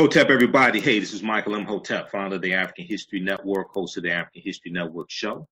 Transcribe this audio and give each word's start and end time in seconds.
Hotep, 0.00 0.30
everybody. 0.30 0.80
Hey, 0.80 0.98
this 0.98 1.12
is 1.12 1.22
Michael 1.22 1.56
Imhotep, 1.56 2.10
founder 2.10 2.36
of 2.36 2.40
the 2.40 2.54
African 2.54 2.86
History 2.86 3.20
Network, 3.20 3.68
host 3.68 3.98
of 3.98 4.02
the 4.02 4.10
African 4.10 4.40
History 4.42 4.70
Network 4.70 5.10
show. 5.10 5.46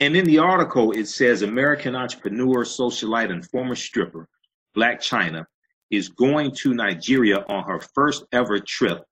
And 0.00 0.16
in 0.16 0.24
the 0.24 0.38
article, 0.38 0.92
it 0.92 1.06
says 1.08 1.42
American 1.42 1.94
entrepreneur, 1.94 2.64
socialite, 2.64 3.30
and 3.30 3.44
former 3.50 3.74
stripper, 3.74 4.28
Blac 4.76 4.98
Chyna, 4.98 5.44
is 5.90 6.08
going 6.08 6.52
to 6.52 6.74
Nigeria 6.74 7.44
on 7.48 7.64
her 7.64 7.80
first 7.94 8.24
ever 8.32 8.58
trip 8.58 9.04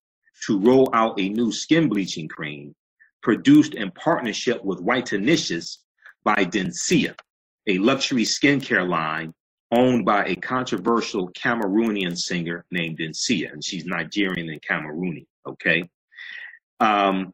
to 0.46 0.58
roll 0.58 0.88
out 0.94 1.20
a 1.20 1.28
new 1.28 1.52
skin 1.52 1.88
bleaching 1.88 2.28
cream 2.28 2.74
produced 3.22 3.74
in 3.74 3.90
partnership 3.90 4.64
with 4.64 4.80
Whitenicious 4.80 5.78
by 6.24 6.36
Dencia, 6.36 7.14
a 7.66 7.78
luxury 7.78 8.24
skincare 8.24 8.88
line 8.88 9.34
owned 9.72 10.04
by 10.04 10.24
a 10.24 10.34
controversial 10.36 11.30
Cameroonian 11.32 12.16
singer 12.16 12.64
named 12.70 12.98
Dencia, 12.98 13.52
and 13.52 13.62
she's 13.62 13.84
Nigerian 13.84 14.48
and 14.48 14.62
Cameroonian. 14.62 15.26
Okay. 15.46 15.88
Um, 16.80 17.32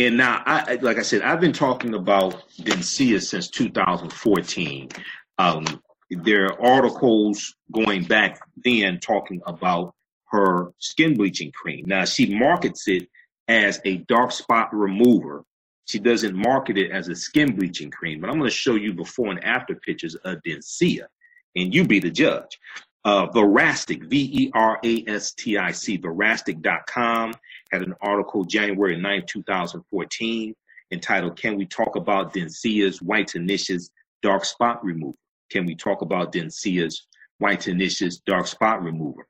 and 0.00 0.16
now, 0.16 0.42
I, 0.46 0.78
like 0.80 0.96
I 0.96 1.02
said, 1.02 1.20
I've 1.20 1.40
been 1.40 1.52
talking 1.52 1.92
about 1.92 2.48
Dencia 2.58 3.22
since 3.22 3.48
2014. 3.50 4.88
Um, 5.36 5.66
there 6.08 6.46
are 6.46 6.62
articles 6.62 7.54
going 7.70 8.04
back 8.04 8.40
then 8.64 8.98
talking 8.98 9.42
about 9.46 9.94
her 10.30 10.72
skin 10.78 11.18
bleaching 11.18 11.52
cream. 11.52 11.84
Now, 11.86 12.06
she 12.06 12.34
markets 12.34 12.88
it 12.88 13.08
as 13.46 13.78
a 13.84 13.98
dark 13.98 14.32
spot 14.32 14.72
remover. 14.72 15.44
She 15.84 15.98
doesn't 15.98 16.34
market 16.34 16.78
it 16.78 16.90
as 16.92 17.08
a 17.08 17.14
skin 17.14 17.54
bleaching 17.54 17.90
cream, 17.90 18.22
but 18.22 18.30
I'm 18.30 18.38
going 18.38 18.48
to 18.48 18.56
show 18.56 18.76
you 18.76 18.94
before 18.94 19.30
and 19.30 19.44
after 19.44 19.74
pictures 19.74 20.14
of 20.14 20.38
Dencia, 20.46 21.08
and 21.56 21.74
you 21.74 21.84
be 21.84 22.00
the 22.00 22.10
judge. 22.10 22.58
Uh, 23.04 23.26
Verastic, 23.26 24.04
V 24.04 24.30
E 24.32 24.50
R 24.54 24.78
A 24.84 25.04
S 25.06 25.32
T 25.32 25.56
I 25.56 25.72
C, 25.72 25.96
Verastic.com 25.96 27.32
had 27.72 27.82
an 27.82 27.94
article 28.02 28.44
January 28.44 28.96
9, 28.96 29.24
2014, 29.26 30.54
entitled 30.92 31.40
Can 31.40 31.56
We 31.56 31.66
Talk 31.66 31.96
About 31.96 32.34
Dencia's 32.34 33.00
Whitenicious 33.00 33.90
Dark 34.22 34.44
Spot 34.44 34.84
Remover? 34.84 35.16
Can 35.50 35.66
we 35.66 35.74
talk 35.74 36.02
about 36.02 36.32
Dencia's 36.32 37.06
Whitenicious 37.42 38.22
Dark 38.24 38.46
Spot 38.46 38.82
Remover? 38.82 39.26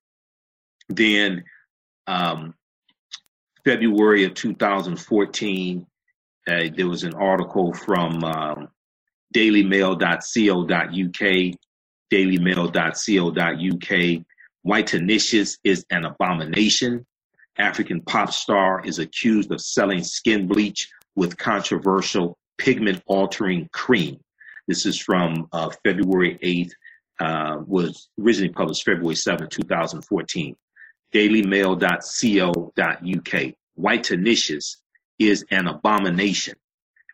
Then, 0.88 1.44
um, 2.06 2.54
February 3.64 4.24
of 4.24 4.34
2014, 4.34 5.86
uh, 6.48 6.62
there 6.74 6.88
was 6.88 7.04
an 7.04 7.14
article 7.14 7.72
from 7.72 8.24
um, 8.24 8.68
dailymail.co.uk, 9.34 11.54
dailymail.co.uk. 12.10 14.24
White 14.62 14.86
Whitenicious 14.86 15.58
is 15.64 15.86
an 15.90 16.04
abomination. 16.04 17.06
African 17.58 18.02
pop 18.02 18.32
star 18.32 18.84
is 18.84 18.98
accused 18.98 19.50
of 19.52 19.60
selling 19.60 20.04
skin 20.04 20.46
bleach 20.46 20.90
with 21.16 21.38
controversial 21.38 22.38
pigment 22.58 23.02
altering 23.06 23.68
cream. 23.72 24.20
This 24.68 24.86
is 24.86 24.98
from 24.98 25.48
uh, 25.52 25.70
February 25.84 26.38
8th, 26.42 26.72
uh, 27.20 27.62
was 27.66 28.08
originally 28.20 28.52
published 28.52 28.84
February 28.84 29.16
7, 29.16 29.48
2014. 29.48 30.56
DailyMail.co.uk. 31.12 33.54
White 33.74 34.04
Whitenicious 34.04 34.76
is 35.18 35.44
an 35.50 35.66
abomination. 35.66 36.54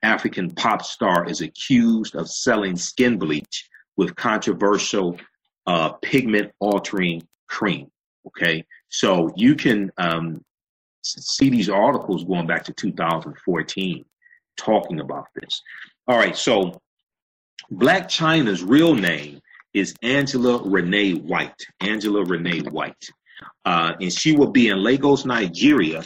African 0.02 0.50
pop 0.50 0.84
star 0.84 1.26
is 1.28 1.40
accused 1.40 2.14
of 2.14 2.28
selling 2.28 2.76
skin 2.76 3.18
bleach 3.18 3.68
with 3.96 4.14
controversial 4.16 5.18
uh, 5.66 5.90
pigment 6.02 6.52
altering 6.60 7.26
cream. 7.48 7.90
Okay, 8.26 8.64
so 8.88 9.32
you 9.36 9.54
can 9.54 9.90
um, 9.98 10.44
see 11.02 11.48
these 11.48 11.70
articles 11.70 12.24
going 12.24 12.46
back 12.46 12.64
to 12.64 12.72
2014 12.72 14.04
talking 14.56 15.00
about 15.00 15.26
this. 15.34 15.62
All 16.08 16.18
right, 16.18 16.36
so 16.36 16.80
Blac 17.72 18.04
Chyna's 18.08 18.62
real 18.62 18.94
name 18.94 19.40
is 19.74 19.94
Angela 20.02 20.62
Renee 20.62 21.12
White. 21.14 21.66
Angela 21.80 22.24
Renee 22.24 22.60
White. 22.60 23.10
Uh, 23.64 23.92
and 24.00 24.12
she 24.12 24.32
will 24.32 24.50
be 24.50 24.68
in 24.68 24.82
Lagos, 24.82 25.24
Nigeria 25.24 26.02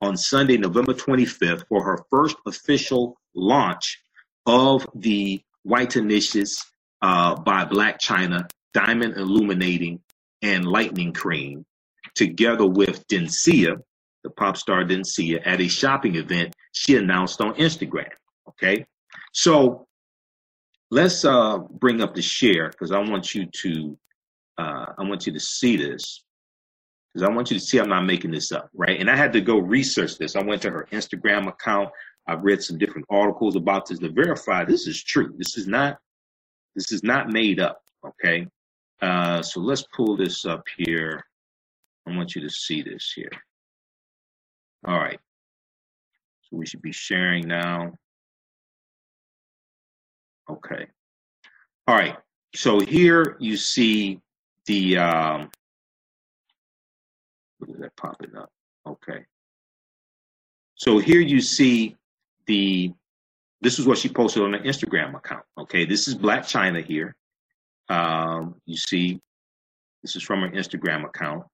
on 0.00 0.16
Sunday, 0.16 0.56
November 0.56 0.92
25th 0.92 1.64
for 1.68 1.84
her 1.84 1.98
first 2.10 2.36
official 2.46 3.16
launch 3.34 4.02
of 4.46 4.86
the 4.94 5.40
White 5.62 5.90
Whitenicious 5.90 6.64
uh, 7.02 7.34
by 7.34 7.64
Blac 7.64 7.98
Chyna, 8.00 8.48
Diamond 8.72 9.16
Illuminating 9.16 10.00
and 10.40 10.64
Lightning 10.64 11.12
Cream, 11.12 11.64
together 12.14 12.66
with 12.66 13.06
Dencia, 13.08 13.76
the 14.24 14.30
pop 14.30 14.56
star 14.56 14.84
Dencia, 14.84 15.42
at 15.44 15.60
a 15.60 15.68
shopping 15.68 16.14
event 16.16 16.54
she 16.72 16.96
announced 16.96 17.40
on 17.40 17.54
Instagram. 17.54 18.08
Okay, 18.48 18.86
so 19.32 19.86
let's 20.90 21.24
uh, 21.24 21.58
bring 21.58 22.00
up 22.00 22.14
the 22.14 22.22
share 22.22 22.70
because 22.70 22.92
I 22.92 22.98
want 22.98 23.34
you 23.34 23.46
to 23.46 23.98
uh, 24.58 24.86
I 24.98 25.02
want 25.02 25.26
you 25.26 25.32
to 25.32 25.40
see 25.40 25.76
this 25.76 26.24
because 27.12 27.28
I 27.28 27.32
want 27.32 27.50
you 27.50 27.58
to 27.58 27.64
see 27.64 27.78
I'm 27.78 27.88
not 27.88 28.04
making 28.04 28.30
this 28.30 28.52
up, 28.52 28.70
right? 28.74 28.98
And 29.00 29.10
I 29.10 29.16
had 29.16 29.32
to 29.34 29.40
go 29.40 29.58
research 29.58 30.18
this. 30.18 30.36
I 30.36 30.42
went 30.42 30.62
to 30.62 30.70
her 30.70 30.88
Instagram 30.92 31.48
account. 31.48 31.90
I've 32.26 32.42
read 32.42 32.62
some 32.62 32.78
different 32.78 33.06
articles 33.10 33.56
about 33.56 33.86
this 33.86 33.98
to 33.98 34.10
verify 34.10 34.64
this 34.64 34.86
is 34.86 35.02
true. 35.02 35.34
This 35.36 35.58
is 35.58 35.66
not 35.66 35.98
this 36.74 36.92
is 36.92 37.02
not 37.02 37.30
made 37.30 37.60
up. 37.60 37.82
Okay, 38.04 38.46
uh, 39.00 39.42
so 39.42 39.60
let's 39.60 39.84
pull 39.94 40.16
this 40.16 40.44
up 40.44 40.64
here. 40.76 41.24
I 42.06 42.16
want 42.16 42.34
you 42.34 42.42
to 42.42 42.50
see 42.50 42.82
this 42.82 43.12
here. 43.14 43.30
All 44.86 44.98
right. 44.98 45.20
So 46.42 46.56
we 46.56 46.66
should 46.66 46.82
be 46.82 46.92
sharing 46.92 47.46
now. 47.46 47.92
Okay. 50.50 50.86
All 51.86 51.94
right. 51.94 52.16
So 52.54 52.80
here 52.80 53.36
you 53.38 53.56
see 53.56 54.20
the 54.66 54.98
um, 54.98 55.50
is 57.68 57.78
that 57.78 57.96
popping 57.96 58.36
up? 58.36 58.50
Okay. 58.86 59.24
So 60.74 60.98
here 60.98 61.20
you 61.20 61.40
see 61.40 61.96
the 62.46 62.92
this 63.62 63.78
is 63.78 63.86
what 63.86 63.96
she 63.96 64.08
posted 64.08 64.42
on 64.42 64.52
her 64.54 64.58
Instagram 64.58 65.16
account. 65.16 65.44
Okay, 65.56 65.86
this 65.86 66.08
is 66.08 66.16
Blac 66.16 66.40
Chyna 66.40 66.84
here. 66.84 67.14
Um, 67.88 68.56
you 68.66 68.76
see, 68.76 69.20
this 70.02 70.16
is 70.16 70.22
from 70.22 70.40
her 70.40 70.50
Instagram 70.50 71.04
account. 71.04 71.44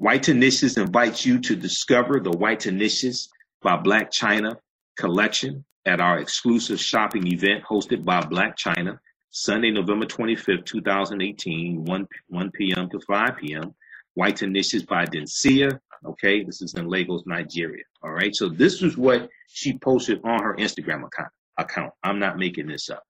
Whitenicious 0.00 0.78
invites 0.78 1.26
you 1.26 1.38
to 1.40 1.54
discover 1.54 2.20
the 2.20 2.30
Whitenicious 2.30 3.28
by 3.60 3.76
Blac 3.76 4.10
Chyna 4.10 4.56
collection 4.96 5.64
at 5.84 6.00
our 6.00 6.18
exclusive 6.18 6.80
shopping 6.80 7.26
event 7.26 7.62
hosted 7.64 8.04
by 8.04 8.20
Blac 8.20 8.56
Chyna, 8.56 8.98
Sunday, 9.30 9.70
November 9.70 10.06
25th, 10.06 10.64
2018, 10.64 11.84
1, 11.84 12.08
1 12.28 12.50
p.m. 12.52 12.88
to 12.88 13.00
5 13.00 13.36
p.m. 13.36 13.74
Whitenicious 14.18 14.86
by 14.86 15.04
Dencia. 15.04 15.78
Okay, 16.04 16.42
this 16.42 16.62
is 16.62 16.74
in 16.74 16.88
Lagos, 16.88 17.22
Nigeria. 17.26 17.84
All 18.02 18.10
right, 18.10 18.34
so 18.34 18.48
this 18.48 18.82
is 18.82 18.96
what 18.96 19.28
she 19.48 19.78
posted 19.78 20.20
on 20.24 20.42
her 20.42 20.54
Instagram 20.56 21.04
account. 21.06 21.30
Account. 21.58 21.92
I'm 22.02 22.18
not 22.18 22.38
making 22.38 22.66
this 22.66 22.90
up. 22.90 23.04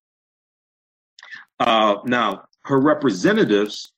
Uh, 1.61 1.97
now, 2.05 2.45
her 2.65 2.81
representatives. 2.81 3.93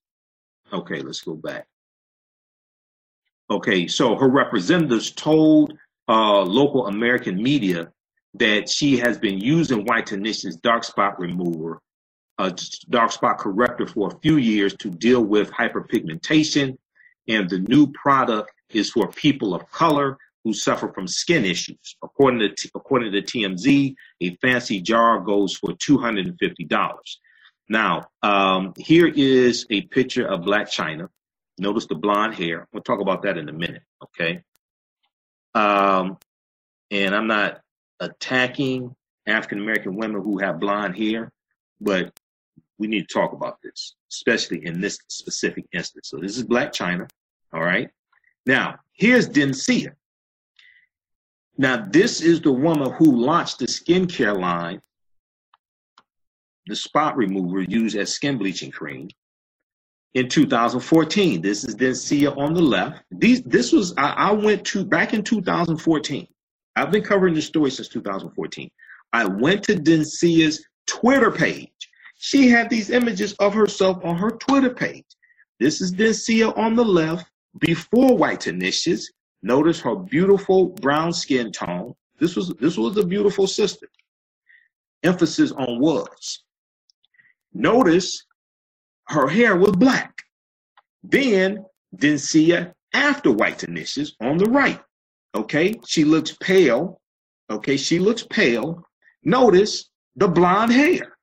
Okay, 0.72 1.00
let's 1.00 1.20
go 1.20 1.34
back. 1.34 1.66
Okay, 3.50 3.86
so 3.86 4.16
her 4.16 4.28
representatives 4.28 5.10
told 5.10 5.74
uh, 6.08 6.40
local 6.42 6.86
American 6.86 7.42
media 7.42 7.92
that 8.34 8.68
she 8.68 8.96
has 8.98 9.18
been 9.18 9.38
using 9.38 9.84
Whitenicious's 9.86 10.56
dark 10.56 10.84
spot 10.84 11.18
remover, 11.20 11.80
a 12.38 12.54
dark 12.90 13.12
spot 13.12 13.38
corrector 13.38 13.86
for 13.86 14.08
a 14.08 14.18
few 14.20 14.36
years 14.36 14.74
to 14.78 14.90
deal 14.90 15.22
with 15.22 15.50
hyperpigmentation. 15.50 16.76
And 17.28 17.48
the 17.48 17.60
new 17.60 17.90
product 17.92 18.50
is 18.70 18.90
for 18.90 19.08
people 19.08 19.54
of 19.54 19.70
color 19.70 20.18
who 20.44 20.52
suffer 20.52 20.92
from 20.92 21.08
skin 21.08 21.44
issues. 21.44 21.96
According 22.02 22.54
to, 22.54 22.70
according 22.74 23.12
to 23.12 23.22
TMZ, 23.22 23.94
a 24.20 24.36
fancy 24.36 24.80
jar 24.80 25.20
goes 25.20 25.56
for 25.56 25.70
$250. 25.70 27.00
Now, 27.68 28.04
um, 28.22 28.74
here 28.76 29.08
is 29.08 29.66
a 29.70 29.82
picture 29.82 30.26
of 30.26 30.42
Blac 30.42 30.68
Chyna. 30.68 31.08
Notice 31.58 31.86
the 31.86 31.94
blonde 31.94 32.34
hair. 32.34 32.68
We'll 32.72 32.82
talk 32.82 33.00
about 33.00 33.22
that 33.22 33.38
in 33.38 33.48
a 33.48 33.52
minute, 33.52 33.82
okay? 34.02 34.42
Um, 35.54 36.18
and 36.90 37.14
I'm 37.14 37.26
not 37.26 37.60
attacking 38.00 38.94
African 39.26 39.60
American 39.60 39.96
women 39.96 40.20
who 40.20 40.38
have 40.38 40.60
blonde 40.60 40.96
hair, 40.96 41.32
but 41.80 42.12
we 42.78 42.86
need 42.86 43.08
to 43.08 43.14
talk 43.14 43.32
about 43.32 43.62
this, 43.62 43.94
especially 44.10 44.66
in 44.66 44.80
this 44.80 44.98
specific 45.08 45.64
instance. 45.72 46.08
So 46.08 46.18
this 46.18 46.36
is 46.36 46.44
Blac 46.44 46.72
Chyna, 46.72 47.08
all 47.52 47.62
right? 47.62 47.88
Now, 48.44 48.76
here's 48.92 49.28
Dencia. 49.28 49.92
Now, 51.56 51.86
this 51.88 52.20
is 52.20 52.40
the 52.40 52.52
woman 52.52 52.92
who 52.92 53.12
launched 53.12 53.60
the 53.60 53.66
skincare 53.66 54.38
line, 54.38 54.82
the 56.66 56.74
spot 56.74 57.16
remover 57.16 57.62
used 57.62 57.96
as 57.96 58.12
skin 58.12 58.38
bleaching 58.38 58.72
cream 58.72 59.08
in 60.14 60.28
2014. 60.28 61.42
This 61.42 61.64
is 61.64 61.76
Dencia 61.76 62.36
on 62.36 62.54
the 62.54 62.62
left. 62.62 63.02
These, 63.10 63.42
this 63.42 63.72
was, 63.72 63.94
I, 63.96 64.10
I 64.12 64.32
went 64.32 64.64
to 64.66 64.84
back 64.84 65.14
in 65.14 65.22
2014. 65.22 66.26
I've 66.76 66.90
been 66.90 67.04
covering 67.04 67.34
this 67.34 67.46
story 67.46 67.70
since 67.70 67.88
2014. 67.88 68.68
I 69.12 69.26
went 69.26 69.62
to 69.64 69.76
Dencia's 69.76 70.64
Twitter 70.86 71.30
page. 71.30 71.70
She 72.16 72.48
had 72.48 72.68
these 72.68 72.90
images 72.90 73.34
of 73.34 73.54
herself 73.54 74.04
on 74.04 74.16
her 74.16 74.30
Twitter 74.30 74.70
page. 74.70 75.04
This 75.60 75.80
is 75.80 75.92
Dencia 75.92 76.56
on 76.58 76.74
the 76.74 76.84
left 76.84 77.30
before 77.60 78.16
Whitenicious's. 78.16 79.12
Notice 79.44 79.78
her 79.82 79.94
beautiful 79.94 80.68
brown 80.68 81.12
skin 81.12 81.52
tone. 81.52 81.94
This 82.18 82.34
was 82.34 82.54
this 82.60 82.78
was 82.78 82.96
a 82.96 83.04
beautiful 83.04 83.46
sister. 83.46 83.86
Emphasis 85.02 85.52
on 85.52 85.80
was. 85.80 86.42
Notice 87.52 88.24
her 89.08 89.28
hair 89.28 89.54
was 89.56 89.72
black. 89.72 90.22
Then 91.02 91.66
Dencia 91.94 92.72
after 92.94 93.28
Whitenicious's 93.28 94.16
on 94.22 94.38
the 94.38 94.46
right. 94.46 94.80
Okay, 95.34 95.78
she 95.86 96.04
looks 96.04 96.32
pale. 96.40 96.98
Okay, 97.50 97.76
she 97.76 97.98
looks 97.98 98.22
pale. 98.22 98.82
Notice 99.24 99.90
the 100.16 100.26
blonde 100.26 100.72
hair 100.72 101.18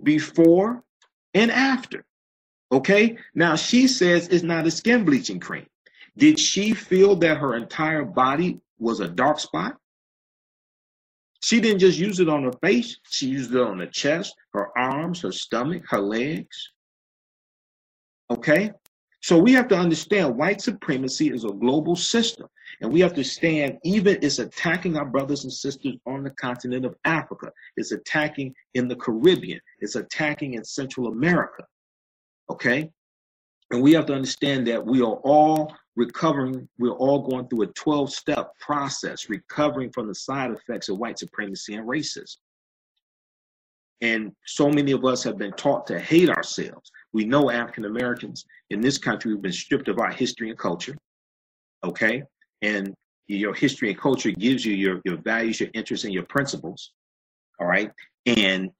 before 0.00 0.84
and 1.34 1.50
after. 1.50 2.04
Okay, 2.70 3.18
now 3.34 3.56
she 3.56 3.88
says 3.88 4.28
it's 4.28 4.44
not 4.44 4.64
a 4.64 4.70
skin 4.70 5.04
bleaching 5.04 5.40
cream. 5.40 5.66
Did 6.16 6.38
she 6.38 6.72
feel 6.72 7.16
that 7.16 7.38
her 7.38 7.56
entire 7.56 8.04
body 8.04 8.60
was 8.78 9.00
a 9.00 9.08
dark 9.08 9.40
spot? 9.40 9.76
She 11.40 11.60
didn't 11.60 11.80
just 11.80 11.98
use 11.98 12.20
it 12.20 12.28
on 12.28 12.44
her 12.44 12.52
face, 12.62 12.98
she 13.10 13.26
used 13.26 13.54
it 13.54 13.60
on 13.60 13.78
her 13.78 13.86
chest, 13.86 14.34
her 14.54 14.76
arms, 14.78 15.20
her 15.22 15.32
stomach, 15.32 15.82
her 15.88 16.00
legs. 16.00 16.72
Okay? 18.30 18.72
So 19.20 19.38
we 19.38 19.52
have 19.52 19.68
to 19.68 19.76
understand 19.76 20.36
white 20.36 20.60
supremacy 20.60 21.30
is 21.30 21.44
a 21.44 21.48
global 21.48 21.96
system. 21.96 22.46
And 22.80 22.92
we 22.92 23.00
have 23.00 23.14
to 23.14 23.24
stand, 23.24 23.78
even 23.84 24.18
it's 24.22 24.38
attacking 24.38 24.96
our 24.96 25.04
brothers 25.04 25.44
and 25.44 25.52
sisters 25.52 25.94
on 26.06 26.24
the 26.24 26.30
continent 26.30 26.84
of 26.84 26.94
Africa. 27.04 27.50
It's 27.76 27.92
attacking 27.92 28.54
in 28.74 28.88
the 28.88 28.96
Caribbean. 28.96 29.60
It's 29.80 29.96
attacking 29.96 30.54
in 30.54 30.64
Central 30.64 31.08
America. 31.08 31.64
Okay? 32.50 32.90
And 33.70 33.82
we 33.82 33.92
have 33.92 34.06
to 34.06 34.14
understand 34.14 34.66
that 34.66 34.84
we 34.84 35.00
are 35.00 35.20
all 35.24 35.74
recovering, 35.96 36.68
we're 36.78 36.90
all 36.90 37.28
going 37.28 37.48
through 37.48 37.62
a 37.62 37.66
12 37.68 38.12
step 38.12 38.52
process, 38.58 39.28
recovering 39.28 39.90
from 39.90 40.08
the 40.08 40.14
side 40.14 40.50
effects 40.50 40.88
of 40.88 40.98
white 40.98 41.18
supremacy 41.18 41.74
and 41.74 41.88
racism. 41.88 42.36
And 44.00 44.32
so 44.44 44.68
many 44.68 44.92
of 44.92 45.04
us 45.04 45.22
have 45.22 45.38
been 45.38 45.52
taught 45.52 45.86
to 45.86 45.98
hate 45.98 46.28
ourselves. 46.28 46.90
We 47.12 47.24
know 47.24 47.50
African 47.50 47.84
Americans 47.84 48.44
in 48.70 48.80
this 48.80 48.98
country 48.98 49.32
have 49.32 49.42
been 49.42 49.52
stripped 49.52 49.88
of 49.88 49.98
our 49.98 50.10
history 50.10 50.50
and 50.50 50.58
culture. 50.58 50.96
Okay. 51.84 52.22
And 52.60 52.92
your 53.28 53.54
history 53.54 53.90
and 53.90 53.98
culture 53.98 54.30
gives 54.30 54.64
you 54.64 54.74
your, 54.74 55.00
your 55.04 55.16
values, 55.18 55.60
your 55.60 55.70
interests, 55.74 56.04
and 56.04 56.12
your 56.12 56.24
principles. 56.24 56.92
All 57.60 57.66
right. 57.66 57.90
And 58.26 58.70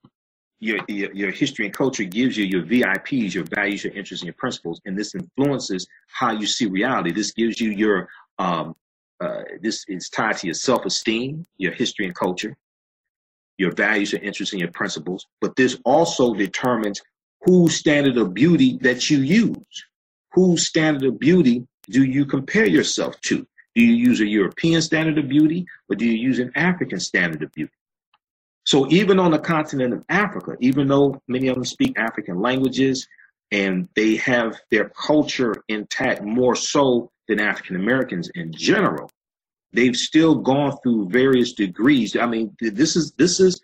your, 0.65 0.79
your, 0.89 1.13
your 1.13 1.31
history 1.31 1.67
and 1.67 1.75
culture 1.75 2.05
gives 2.05 2.37
you 2.37 2.45
your 2.47 2.63
VIPs, 2.63 3.35
your 3.35 3.45
values, 3.45 3.85
your 3.85 3.93
interests, 3.93 4.23
and 4.23 4.29
your 4.29 4.35
principles, 4.35 4.81
and 4.87 4.99
this 4.99 5.15
influences 5.15 5.87
how 6.07 6.33
you 6.33 6.47
see 6.47 6.67
reality. 6.67 7.13
This 7.13 7.33
gives 7.33 7.61
you 7.61 7.71
your 7.71 8.09
um, 8.39 8.75
uh, 9.21 9.43
this 9.61 9.85
is 9.89 10.09
tied 10.09 10.37
to 10.39 10.47
your 10.47 10.55
self-esteem, 10.55 11.47
your 11.59 11.73
history 11.73 12.05
and 12.07 12.15
culture, 12.15 12.57
your 13.59 13.73
values, 13.73 14.13
your 14.13 14.21
interests, 14.23 14.53
and 14.53 14.61
your 14.61 14.73
principles. 14.73 15.27
But 15.41 15.55
this 15.55 15.79
also 15.85 16.35
determines 16.35 17.01
whose 17.43 17.77
standard 17.77 18.17
of 18.17 18.35
beauty 18.35 18.79
that 18.83 19.09
you 19.11 19.19
use. 19.19 19.85
Whose 20.33 20.67
standard 20.67 21.05
of 21.07 21.19
beauty 21.21 21.67
do 21.91 22.05
you 22.05 22.25
compare 22.25 22.67
yourself 22.67 23.21
to? 23.23 23.47
Do 23.75 23.83
you 23.83 23.93
use 23.93 24.21
a 24.21 24.27
European 24.27 24.83
standard 24.83 25.19
of 25.19 25.29
beauty 25.29 25.67
or 25.89 25.97
do 25.97 26.05
you 26.07 26.13
use 26.13 26.39
an 26.39 26.51
African 26.57 26.99
standard 26.99 27.43
of 27.43 27.53
beauty? 27.53 27.73
So 28.65 28.89
even 28.91 29.19
on 29.19 29.31
the 29.31 29.39
continent 29.39 29.93
of 29.93 30.05
Africa, 30.09 30.57
even 30.61 30.89
though 30.89 31.21
many 31.29 31.49
of 31.49 31.55
them 31.55 31.65
speak 31.65 31.99
African 31.99 32.41
languages 32.41 33.07
and 33.53 33.89
they 33.95 34.17
have 34.17 34.57
their 34.71 34.89
culture 34.91 35.55
intact 35.69 36.23
more 36.23 36.57
so 36.57 37.11
than 37.29 37.41
African 37.41 37.77
Americans 37.77 38.31
in 38.35 38.53
general, 38.53 39.11
they've 39.73 39.97
still 39.97 40.37
gone 40.37 40.77
through 40.83 41.11
various 41.11 41.53
degrees. 41.53 42.17
I 42.17 42.27
mean, 42.27 42.57
this 42.61 42.97
is 42.97 43.13
this 43.13 43.39
is 43.39 43.61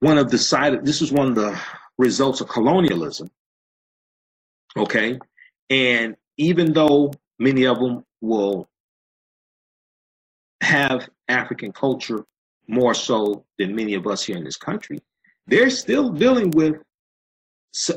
one 0.00 0.16
of 0.16 0.30
the 0.30 0.38
side 0.38 0.84
this 0.84 1.02
is 1.02 1.10
one 1.10 1.28
of 1.28 1.34
the 1.34 1.58
results 1.98 2.40
of 2.40 2.48
colonialism. 2.48 3.28
Okay. 4.76 5.18
And 5.70 6.16
even 6.36 6.72
though 6.72 7.12
many 7.38 7.66
of 7.66 7.80
them 7.80 8.04
will 8.20 8.68
have 10.60 11.08
African 11.28 11.72
culture 11.72 12.24
more 12.68 12.94
so 12.94 13.44
than 13.58 13.74
many 13.74 13.94
of 13.94 14.06
us 14.06 14.22
here 14.24 14.36
in 14.36 14.44
this 14.44 14.56
country, 14.56 14.98
they're 15.46 15.70
still 15.70 16.10
dealing 16.10 16.50
with, 16.50 16.76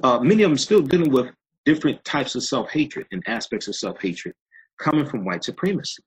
uh, 0.03 0.19
many 0.19 0.43
of 0.43 0.49
them 0.49 0.57
still 0.57 0.81
dealing 0.81 1.11
with 1.11 1.27
different 1.65 2.03
types 2.05 2.35
of 2.35 2.43
self 2.43 2.69
hatred 2.71 3.05
and 3.11 3.21
aspects 3.27 3.67
of 3.67 3.75
self 3.75 4.01
hatred 4.01 4.33
coming 4.79 5.05
from 5.05 5.25
white 5.25 5.43
supremacy. 5.43 6.01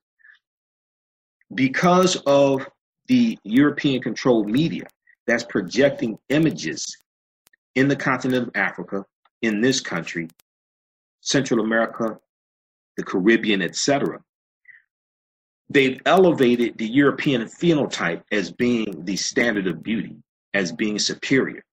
Because 1.53 2.15
of 2.25 2.67
the 3.07 3.37
European 3.43 4.01
controlled 4.01 4.49
media 4.49 4.85
that's 5.27 5.43
projecting 5.43 6.17
images 6.29 6.85
in 7.75 7.87
the 7.87 7.95
continent 7.95 8.47
of 8.47 8.55
Africa, 8.55 9.05
in 9.41 9.61
this 9.61 9.79
country, 9.79 10.27
Central 11.21 11.59
America, 11.63 12.17
the 12.97 13.03
Caribbean, 13.03 13.61
etc., 13.61 14.19
they've 15.69 15.99
elevated 16.05 16.77
the 16.77 16.87
European 16.87 17.43
phenotype 17.43 18.21
as 18.31 18.51
being 18.51 19.05
the 19.05 19.15
standard 19.15 19.67
of 19.67 19.83
beauty. 19.83 20.15
as 20.53 20.71
being 20.71 20.97
superior. 20.97 21.63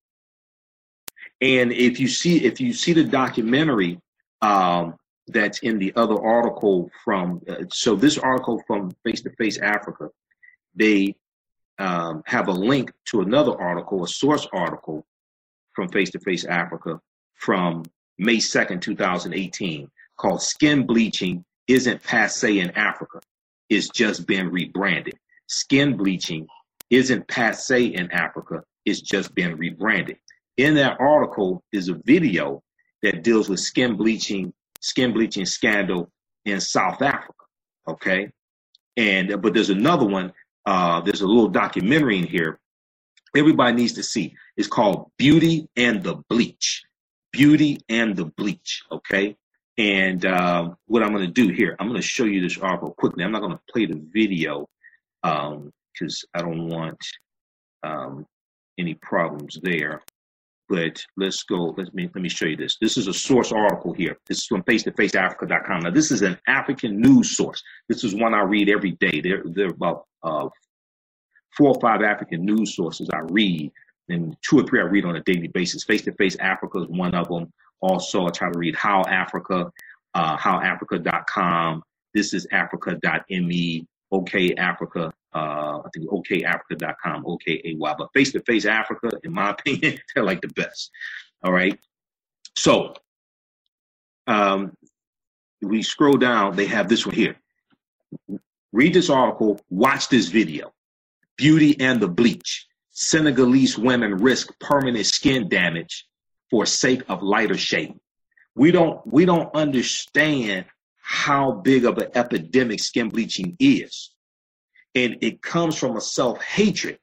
And 1.40 1.72
if 1.72 2.00
you 2.00 2.08
see 2.08 2.44
if 2.44 2.60
you 2.60 2.72
see 2.72 2.92
the 2.92 3.04
documentary 3.04 4.00
um, 4.42 4.96
that's 5.28 5.60
in 5.60 5.78
the 5.78 5.92
other 5.96 6.20
article 6.20 6.90
from 7.04 7.40
uh, 7.48 7.64
so 7.70 7.94
this 7.94 8.18
article 8.18 8.62
from 8.66 8.90
Face 9.04 9.22
to 9.22 9.30
Face 9.38 9.58
Africa, 9.58 10.08
they 10.74 11.14
um, 11.78 12.22
have 12.26 12.48
a 12.48 12.52
link 12.52 12.92
to 13.06 13.20
another 13.20 13.60
article, 13.60 14.04
a 14.04 14.08
source 14.08 14.46
article 14.52 15.04
from 15.74 15.88
Face 15.88 16.10
to 16.10 16.20
Face 16.20 16.44
Africa 16.44 17.00
from 17.34 17.84
May 18.18 18.36
2nd, 18.36 18.80
2018, 18.80 19.90
called 20.16 20.42
Skin 20.42 20.86
Bleaching 20.86 21.44
Isn't 21.66 22.02
Passe 22.02 22.60
in 22.60 22.70
Africa. 22.72 23.20
It's 23.72 23.88
just 23.88 24.26
been 24.26 24.50
rebranded. 24.50 25.14
Skin 25.46 25.96
bleaching 25.96 26.46
isn't 26.90 27.26
passe 27.28 27.86
in 27.86 28.10
Africa, 28.10 28.62
it's 28.84 29.00
just 29.00 29.34
been 29.34 29.56
rebranded. 29.56 30.18
In 30.58 30.74
that 30.74 31.00
article 31.00 31.64
is 31.72 31.88
a 31.88 31.98
video 32.04 32.62
that 33.02 33.24
deals 33.24 33.48
with 33.48 33.60
skin 33.60 33.96
bleaching, 33.96 34.52
skin 34.82 35.14
bleaching 35.14 35.46
scandal 35.46 36.10
in 36.44 36.60
South 36.60 37.00
Africa. 37.00 37.44
Okay. 37.88 38.30
And 38.98 39.40
but 39.40 39.54
there's 39.54 39.70
another 39.70 40.04
one, 40.04 40.34
uh, 40.66 41.00
there's 41.00 41.22
a 41.22 41.26
little 41.26 41.48
documentary 41.48 42.18
in 42.18 42.26
here. 42.26 42.60
Everybody 43.34 43.74
needs 43.74 43.94
to 43.94 44.02
see. 44.02 44.34
It's 44.58 44.68
called 44.68 45.10
Beauty 45.16 45.66
and 45.76 46.02
the 46.02 46.16
Bleach. 46.28 46.82
Beauty 47.32 47.80
and 47.88 48.14
the 48.14 48.26
Bleach. 48.26 48.82
Okay. 48.92 49.34
And 49.78 50.26
uh, 50.26 50.70
what 50.86 51.02
I'm 51.02 51.12
going 51.12 51.26
to 51.26 51.32
do 51.32 51.52
here, 51.52 51.76
I'm 51.78 51.88
going 51.88 52.00
to 52.00 52.06
show 52.06 52.24
you 52.24 52.40
this 52.40 52.58
article 52.58 52.92
quickly. 52.92 53.24
I'm 53.24 53.32
not 53.32 53.40
going 53.40 53.52
to 53.52 53.72
play 53.72 53.86
the 53.86 54.02
video 54.12 54.68
because 55.22 55.54
um, 55.54 56.30
I 56.34 56.42
don't 56.42 56.68
want 56.68 56.98
um, 57.82 58.26
any 58.78 58.94
problems 58.94 59.58
there. 59.62 60.02
But 60.68 61.02
let's 61.16 61.42
go. 61.42 61.74
Let 61.76 61.92
me 61.94 62.08
let 62.14 62.22
me 62.22 62.28
show 62.28 62.46
you 62.46 62.56
this. 62.56 62.78
This 62.80 62.96
is 62.96 63.06
a 63.06 63.12
source 63.12 63.52
article 63.52 63.92
here. 63.92 64.16
This 64.26 64.38
is 64.38 64.46
from 64.46 64.62
face-to-faceafrica.com. 64.62 65.80
Now, 65.80 65.90
this 65.90 66.10
is 66.10 66.22
an 66.22 66.38
African 66.46 66.98
news 66.98 67.36
source. 67.36 67.62
This 67.88 68.04
is 68.04 68.14
one 68.14 68.32
I 68.32 68.40
read 68.42 68.70
every 68.70 68.92
day. 68.92 69.20
There, 69.20 69.42
there 69.44 69.66
are 69.66 69.70
about 69.70 70.06
uh, 70.22 70.48
four 71.56 71.74
or 71.74 71.80
five 71.80 72.00
African 72.02 72.44
news 72.44 72.74
sources 72.74 73.10
I 73.12 73.18
read, 73.18 73.70
and 74.08 74.34
two 74.40 74.60
or 74.60 74.62
three 74.62 74.80
I 74.80 74.84
read 74.84 75.04
on 75.04 75.16
a 75.16 75.22
daily 75.24 75.48
basis. 75.48 75.84
Face-to-face 75.84 76.36
Africa 76.40 76.78
is 76.80 76.88
one 76.88 77.14
of 77.14 77.28
them. 77.28 77.52
Also, 77.82 78.26
I 78.26 78.30
try 78.30 78.50
to 78.50 78.58
read 78.58 78.76
How 78.76 79.02
Africa, 79.02 79.70
uh, 80.14 80.36
HowAfrica.com. 80.38 81.82
This 82.14 82.32
is 82.32 82.46
Africa.me. 82.50 83.86
OK 84.12 84.54
Africa, 84.56 85.10
uh, 85.34 85.80
I 85.84 85.88
think 85.92 86.08
OKAfrica.com, 86.10 87.24
OKAY. 87.26 87.76
But 87.78 88.08
face 88.12 88.30
to 88.32 88.40
face 88.40 88.66
Africa, 88.66 89.10
in 89.24 89.32
my 89.32 89.50
opinion, 89.58 89.98
they're 90.14 90.24
like 90.24 90.42
the 90.42 90.48
best. 90.48 90.90
All 91.42 91.52
right. 91.52 91.78
So 92.56 92.94
um, 94.26 94.72
we 95.62 95.82
scroll 95.82 96.18
down, 96.18 96.54
they 96.54 96.66
have 96.66 96.88
this 96.88 97.06
one 97.06 97.14
here. 97.14 97.36
Read 98.72 98.94
this 98.94 99.10
article, 99.10 99.60
watch 99.70 100.08
this 100.08 100.28
video. 100.28 100.72
Beauty 101.36 101.78
and 101.80 102.00
the 102.00 102.08
Bleach. 102.08 102.66
Senegalese 102.90 103.78
women 103.78 104.16
risk 104.16 104.52
permanent 104.60 105.06
skin 105.06 105.48
damage 105.48 106.06
for 106.52 106.66
sake 106.66 107.02
of 107.08 107.22
lighter 107.22 107.56
shade. 107.56 107.98
We 108.54 108.70
don't 108.70 109.04
we 109.10 109.24
don't 109.24 109.52
understand 109.56 110.66
how 110.98 111.52
big 111.52 111.84
of 111.86 111.98
an 111.98 112.10
epidemic 112.14 112.78
skin 112.78 113.08
bleaching 113.08 113.56
is. 113.58 114.10
And 114.94 115.16
it 115.22 115.40
comes 115.40 115.76
from 115.76 115.96
a 115.96 116.00
self-hatred 116.00 116.98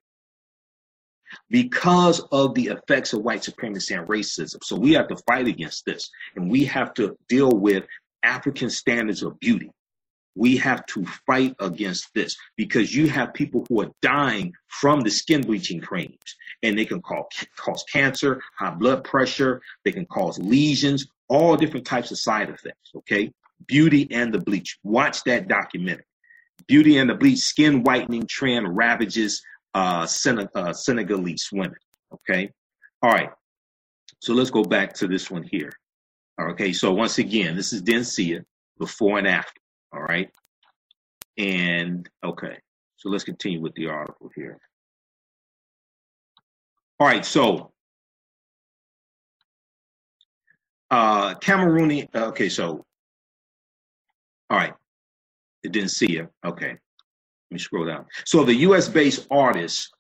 because 1.50 2.20
of 2.32 2.54
the 2.54 2.68
effects 2.68 3.14
of 3.14 3.24
white 3.24 3.44
supremacy 3.44 3.96
and 3.96 4.08
racism. 4.08 4.64
So 4.64 4.76
we 4.76 4.94
have 4.94 5.08
to 5.08 5.18
fight 5.28 5.48
against 5.48 5.84
this 5.86 6.10
and 6.36 6.50
we 6.50 6.64
have 6.66 6.94
to 6.94 7.18
deal 7.28 7.50
with 7.50 7.86
African 8.22 8.70
standards 8.70 9.24
of 9.24 9.40
beauty. 9.40 9.72
We 10.36 10.58
have 10.58 10.86
to 10.88 11.06
fight 11.26 11.56
against 11.60 12.14
this 12.14 12.36
because 12.56 12.96
you 12.96 13.10
have 13.10 13.34
people 13.34 13.66
who 13.68 13.82
are 13.82 13.92
dying 14.02 14.54
from 14.68 15.02
the 15.02 15.10
skin 15.10 15.42
bleaching 15.42 15.82
creams 15.82 16.36
and 16.64 16.78
they 16.78 16.86
can 16.86 17.02
cause, 17.02 17.26
cause 17.56 17.84
cancer, 17.92 18.42
high 18.58 18.72
blood 18.72 19.04
pressure, 19.04 19.62
they 19.84 19.92
can 19.92 20.06
cause 20.06 20.38
lesions, 20.40 21.08
all 21.28 21.56
different 21.56 21.86
types 21.86 22.12
of 22.12 22.20
side 22.20 22.50
effects. 22.50 22.92
Okay. 22.96 23.32
Beauty 23.68 24.08
and 24.12 24.34
the 24.34 24.40
Bleach. 24.40 24.78
Watch 24.84 25.24
that 25.24 25.48
documentary. 25.48 26.06
Beauty 26.68 26.98
and 26.98 27.10
the 27.10 27.16
Bleach 27.16 27.40
skin 27.40 27.84
whitening 27.84 28.26
trend 28.28 28.76
ravages 28.76 29.42
uh, 29.74 30.06
Sen- 30.06 30.50
uh, 30.56 30.74
Senegalese 30.74 31.50
women. 31.52 31.78
Okay. 32.14 32.52
All 33.02 33.12
right. 33.12 33.30
So 34.20 34.34
let's 34.34 34.50
go 34.50 34.64
back 34.64 34.94
to 34.96 35.08
this 35.08 35.30
one 35.30 35.44
here. 35.44 35.72
Okay. 36.42 36.74
So 36.74 36.94
once 36.94 37.18
again, 37.18 37.56
this 37.56 37.74
is 37.74 37.82
Dencia 37.82 38.44
before 38.78 39.18
and 39.18 39.28
after. 39.28 39.59
All 39.94 40.02
right. 40.02 40.30
And 41.38 42.08
okay. 42.24 42.58
So 42.98 43.10
let's 43.10 43.24
continue 43.24 43.62
with 43.62 43.74
the 43.76 43.88
article 43.88 44.30
here. 44.36 44.58
All 47.00 47.08
right. 47.08 47.26
So 47.26 47.72
uh 50.92 51.36
Cameroonian 51.36 52.14
okay, 52.16 52.50
so 52.50 52.86
all 54.50 54.58
right. 54.58 54.74
It 55.64 55.72
didn't 55.72 55.90
see 55.92 56.12
you. 56.12 56.30
Okay. 56.46 56.70
Let 56.70 57.56
me 57.56 57.60
scroll 57.60 57.86
down. 57.86 58.06
So 58.26 58.44
the 58.44 58.56
US 58.56 58.88
based 58.88 59.28
artist 59.32 59.92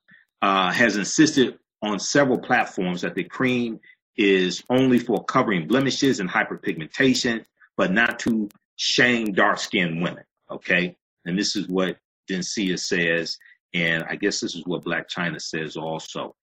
uh, 0.41 0.71
has 0.71 0.97
insisted 0.97 1.57
on 1.81 1.99
several 1.99 2.37
platforms 2.37 3.01
that 3.01 3.15
the 3.15 3.23
cream 3.23 3.79
is 4.17 4.63
only 4.69 4.99
for 4.99 5.23
covering 5.25 5.67
blemishes 5.67 6.19
and 6.19 6.29
hyperpigmentation, 6.29 7.43
but 7.77 7.91
not 7.91 8.19
to 8.19 8.49
shame 8.79 9.33
dark 9.33 9.59
skinned 9.59 10.01
women. 10.01 10.23
Okay. 10.49 10.95
And 11.25 11.37
this 11.37 11.55
is 11.57 11.67
what 11.67 11.97
Dencia 12.31 12.79
says. 12.79 13.37
And 13.73 14.03
I 14.09 14.15
guess 14.15 14.39
this 14.39 14.55
is 14.55 14.65
what 14.65 14.85
Blac 14.85 15.05
Chyna 15.13 15.39
says 15.39 15.75
also. 15.75 16.35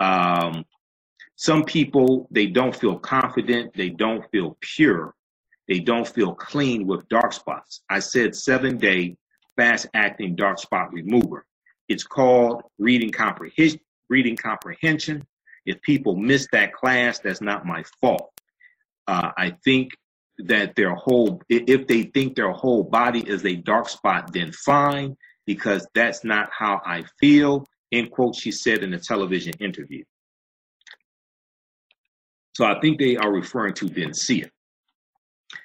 Um, 0.00 0.64
some 1.36 1.64
people, 1.64 2.28
they 2.30 2.46
don't 2.46 2.74
feel 2.74 2.98
confident, 2.98 3.74
they 3.74 3.90
don't 3.90 4.28
feel 4.30 4.56
pure, 4.60 5.14
they 5.68 5.78
don't 5.78 6.06
feel 6.06 6.34
clean 6.34 6.86
with 6.86 7.08
dark 7.08 7.32
spots. 7.32 7.82
I 7.88 8.00
said 8.00 8.34
seven 8.34 8.76
day 8.76 9.16
fast 9.56 9.86
acting 9.94 10.34
dark 10.34 10.58
spot 10.58 10.92
remover. 10.92 11.46
It's 11.88 12.04
called 12.04 12.64
reading 12.78 13.10
comprehension. 13.10 13.80
Reading 14.10 14.36
comprehension. 14.36 15.24
If 15.64 15.80
people 15.82 16.16
miss 16.16 16.46
that 16.52 16.74
class, 16.74 17.20
that's 17.20 17.40
not 17.40 17.64
my 17.64 17.84
fault. 18.00 18.30
Uh, 19.06 19.30
I 19.38 19.56
think 19.64 19.92
that 20.38 20.74
their 20.74 20.94
whole, 20.94 21.40
if 21.48 21.86
they 21.86 22.02
think 22.02 22.34
their 22.34 22.52
whole 22.52 22.82
body 22.82 23.20
is 23.20 23.44
a 23.44 23.54
dark 23.54 23.88
spot, 23.88 24.32
then 24.32 24.52
fine, 24.52 25.16
because 25.46 25.86
that's 25.94 26.24
not 26.24 26.48
how 26.56 26.80
I 26.84 27.04
feel. 27.20 27.66
End 27.92 28.10
quote, 28.10 28.34
she 28.34 28.50
said 28.50 28.82
in 28.82 28.92
a 28.94 28.98
television 28.98 29.52
interview. 29.60 30.02
So 32.56 32.64
I 32.64 32.80
think 32.80 32.98
they 32.98 33.16
are 33.16 33.32
referring 33.32 33.74
to 33.74 33.86
Dencia. 33.86 34.50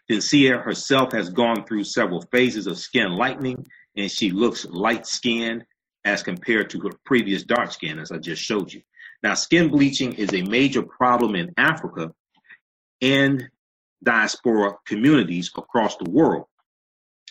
Dencia 0.09 0.61
herself 0.63 1.11
has 1.13 1.29
gone 1.29 1.65
through 1.65 1.83
several 1.83 2.21
phases 2.31 2.67
of 2.67 2.77
skin 2.77 3.11
lightening, 3.11 3.65
and 3.95 4.11
she 4.11 4.31
looks 4.31 4.65
light 4.65 5.05
skinned 5.05 5.63
as 6.05 6.23
compared 6.23 6.69
to 6.71 6.79
her 6.79 6.89
previous 7.05 7.43
dark 7.43 7.71
skin, 7.71 7.99
as 7.99 8.11
I 8.11 8.17
just 8.17 8.41
showed 8.41 8.71
you. 8.71 8.81
Now, 9.21 9.33
skin 9.33 9.69
bleaching 9.69 10.13
is 10.13 10.33
a 10.33 10.43
major 10.43 10.81
problem 10.81 11.35
in 11.35 11.53
Africa 11.57 12.11
and 13.01 13.49
diaspora 14.03 14.73
communities 14.85 15.51
across 15.57 15.97
the 15.97 16.09
world. 16.09 16.45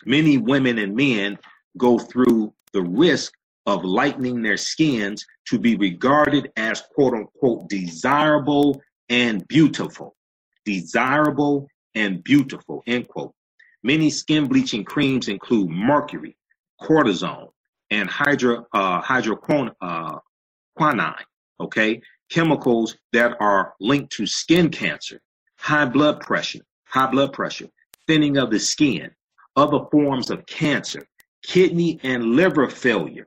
Many 0.05 0.39
women 0.39 0.79
and 0.79 0.95
men 0.95 1.39
go 1.77 1.99
through 1.99 2.53
the 2.73 2.83
risk 2.83 3.33
of 3.67 3.85
lightening 3.85 4.43
their 4.43 4.57
skins 4.57 5.27
to 5.47 5.59
be 5.59 5.77
regarded 5.77 6.51
as 6.57 6.83
quote 6.95 7.15
unquote 7.15 7.69
desirable 7.69 8.81
and 9.09 9.47
beautiful. 9.49 10.17
Desirable 10.65 11.69
and 11.95 12.23
beautiful, 12.25 12.83
end 12.87 13.09
quote. 13.09 13.35
Many 13.83 14.11
skin 14.11 14.47
bleaching 14.47 14.85
creams 14.85 15.29
include 15.29 15.71
mercury, 15.71 16.37
cortisone, 16.81 17.49
and 17.91 18.09
hydro, 18.09 18.67
uh, 18.73 19.01
hydroquinone, 19.03 19.73
uh, 19.81 21.13
okay? 21.61 22.01
Chemicals 22.31 22.97
that 23.13 23.37
are 23.41 23.75
linked 23.81 24.13
to 24.13 24.27
skin 24.27 24.69
cancer, 24.71 25.21
high 25.59 25.85
blood 25.85 26.21
pressure, 26.21 26.61
high 26.85 27.11
blood 27.11 27.33
pressure, 27.33 27.69
thinning 28.07 28.39
of 28.39 28.51
the 28.51 28.59
skin, 28.59 29.11
other 29.57 29.81
forms 29.91 30.31
of 30.31 30.47
cancer, 30.47 31.07
kidney 31.43 32.01
and 32.03 32.25
liver 32.25 32.69
failure, 32.69 33.27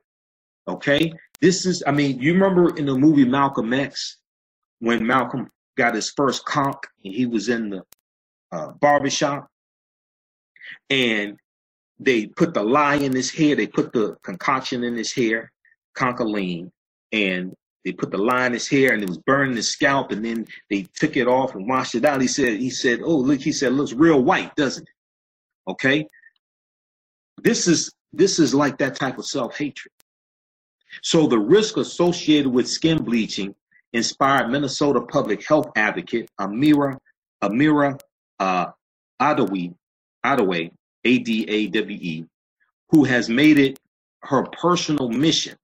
okay? 0.66 1.12
This 1.40 1.66
is, 1.66 1.82
I 1.86 1.92
mean, 1.92 2.20
you 2.20 2.34
remember 2.34 2.76
in 2.76 2.86
the 2.86 2.94
movie 2.94 3.24
Malcolm 3.24 3.72
X 3.72 4.18
when 4.80 5.06
Malcolm 5.06 5.50
got 5.76 5.94
his 5.94 6.10
first 6.10 6.44
conk 6.44 6.76
and 7.04 7.14
he 7.14 7.26
was 7.26 7.48
in 7.48 7.70
the 7.70 7.82
uh, 8.50 8.68
barbershop 8.80 9.48
and 10.90 11.36
they 11.98 12.26
put 12.26 12.54
the 12.54 12.62
lye 12.62 12.96
in 12.96 13.12
his 13.12 13.30
hair, 13.30 13.54
they 13.54 13.66
put 13.66 13.92
the 13.92 14.16
concoction 14.22 14.84
in 14.84 14.96
his 14.96 15.12
hair, 15.12 15.52
congolene, 15.96 16.70
and 17.12 17.54
they 17.84 17.92
put 17.92 18.10
the 18.10 18.18
line 18.18 18.46
in 18.46 18.52
his 18.54 18.68
hair 18.68 18.92
and 18.92 19.02
it 19.02 19.08
was 19.08 19.18
burning 19.18 19.56
his 19.56 19.70
scalp, 19.70 20.12
and 20.12 20.24
then 20.24 20.46
they 20.70 20.86
took 20.94 21.16
it 21.16 21.26
off 21.26 21.54
and 21.54 21.68
washed 21.68 21.94
it 21.94 22.04
out. 22.04 22.20
He 22.20 22.28
said, 22.28 22.58
he 22.60 22.70
said, 22.70 23.00
oh 23.02 23.16
look, 23.16 23.40
he 23.40 23.52
said, 23.52 23.72
looks 23.72 23.92
real 23.92 24.22
white, 24.22 24.54
doesn't 24.54 24.88
it? 24.88 25.70
Okay. 25.70 26.06
This 27.42 27.66
is 27.66 27.92
this 28.12 28.38
is 28.38 28.54
like 28.54 28.78
that 28.78 28.94
type 28.94 29.18
of 29.18 29.26
self-hatred. 29.26 29.90
So 31.02 31.26
the 31.26 31.38
risk 31.38 31.78
associated 31.78 32.52
with 32.52 32.68
skin 32.68 33.02
bleaching 33.02 33.54
inspired 33.94 34.48
Minnesota 34.48 35.00
public 35.00 35.46
health 35.46 35.70
advocate 35.76 36.30
Amira 36.38 36.98
Amira 37.42 37.98
uh, 38.38 38.66
Adawe, 39.20 39.72
A-D-A-W-E, 41.04 42.24
who 42.90 43.04
has 43.04 43.28
made 43.28 43.58
it 43.58 43.80
her 44.22 44.44
personal 44.44 45.08
mission 45.08 45.56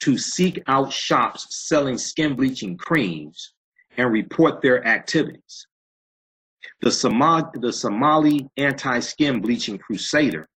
to 0.00 0.16
seek 0.16 0.62
out 0.66 0.92
shops 0.92 1.46
selling 1.68 1.98
skin 1.98 2.34
bleaching 2.34 2.76
creams 2.76 3.54
and 3.96 4.12
report 4.12 4.62
their 4.62 4.86
activities. 4.86 5.66
The, 6.80 6.90
Somali, 6.90 7.44
the 7.54 7.72
Somali 7.72 8.48
anti-skin 8.56 9.40
bleaching 9.40 9.78
crusader 9.78 10.48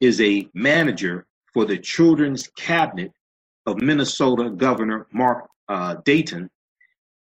is 0.00 0.20
a 0.20 0.48
manager 0.54 1.26
for 1.52 1.64
the 1.64 1.78
Children's 1.78 2.48
Cabinet 2.56 3.12
of 3.66 3.80
Minnesota 3.80 4.50
Governor 4.50 5.06
Mark 5.12 5.48
uh, 5.68 5.96
Dayton 6.04 6.50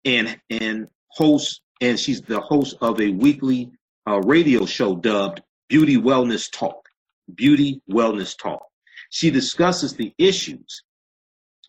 and 0.06 0.38
and 0.50 0.88
host 1.10 1.62
and 1.82 2.00
she's 2.00 2.22
the 2.22 2.40
host 2.40 2.76
of 2.82 3.00
a 3.00 3.12
weekly 3.12 3.72
uh, 4.08 4.20
radio 4.22 4.66
show 4.66 4.96
dubbed 4.96 5.42
Beauty 5.70 5.98
Wellness 5.98 6.52
Talk. 6.52 6.88
Beauty 7.36 7.82
Wellness 7.90 8.38
Talk. 8.38 8.66
She 9.10 9.32
discusses 9.32 9.94
the 9.94 10.14
issues 10.18 10.84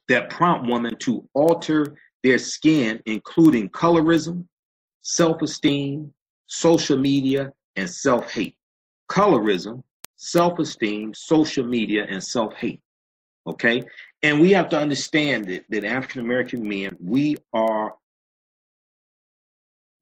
that 0.08 0.30
prompt 0.30 0.68
women 0.70 0.96
to 0.96 1.28
alter 1.34 1.96
their 2.22 2.38
skin, 2.38 3.00
including 3.06 3.68
colorism, 3.68 4.46
self 5.02 5.42
esteem, 5.42 6.12
social 6.46 6.98
media, 6.98 7.52
and 7.76 7.88
self 7.88 8.32
hate. 8.32 8.56
Colorism, 9.10 9.82
self 10.16 10.58
esteem, 10.58 11.12
social 11.14 11.66
media, 11.66 12.06
and 12.08 12.22
self 12.22 12.54
hate. 12.54 12.80
Okay? 13.46 13.82
And 14.22 14.40
we 14.40 14.52
have 14.52 14.70
to 14.70 14.78
understand 14.78 15.46
that, 15.46 15.64
that 15.68 15.84
African 15.84 16.22
American 16.22 16.66
men, 16.66 16.96
we 16.98 17.36
are 17.52 17.94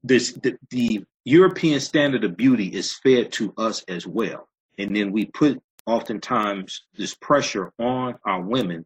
this 0.03 0.33
the, 0.33 0.57
the 0.69 1.03
European 1.25 1.79
standard 1.79 2.23
of 2.23 2.35
beauty 2.35 2.67
is 2.67 2.93
fed 2.93 3.31
to 3.33 3.53
us 3.57 3.83
as 3.87 4.05
well. 4.05 4.47
And 4.77 4.95
then 4.95 5.11
we 5.11 5.25
put 5.25 5.61
oftentimes 5.85 6.83
this 6.95 7.15
pressure 7.15 7.71
on 7.79 8.15
our 8.25 8.41
women 8.41 8.85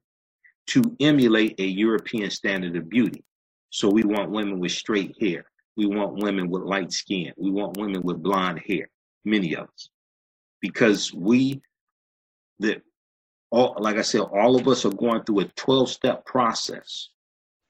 to 0.68 0.96
emulate 1.00 1.60
a 1.60 1.66
European 1.66 2.30
standard 2.30 2.76
of 2.76 2.90
beauty. 2.90 3.24
So 3.70 3.90
we 3.90 4.04
want 4.04 4.32
women 4.32 4.60
with 4.60 4.72
straight 4.72 5.16
hair. 5.22 5.46
We 5.76 5.86
want 5.86 6.24
women 6.24 6.50
with 6.50 6.64
light 6.64 6.92
skin. 6.92 7.34
We 7.38 7.52
want 7.52 7.78
women 7.78 8.02
with 8.02 8.24
blonde 8.24 8.62
hair, 8.68 8.90
many 9.26 9.56
of 9.56 9.68
us. 9.68 9.90
Because 10.62 11.14
we, 11.14 11.62
that 12.60 12.82
all, 13.52 13.76
like 13.80 13.98
I 13.98 14.02
said, 14.02 14.22
all 14.22 14.56
of 14.56 14.68
us 14.68 14.86
are 14.86 14.92
going 14.92 15.24
through 15.24 15.42
a 15.42 15.46
12 15.46 15.90
step 15.90 16.26
process 16.26 17.10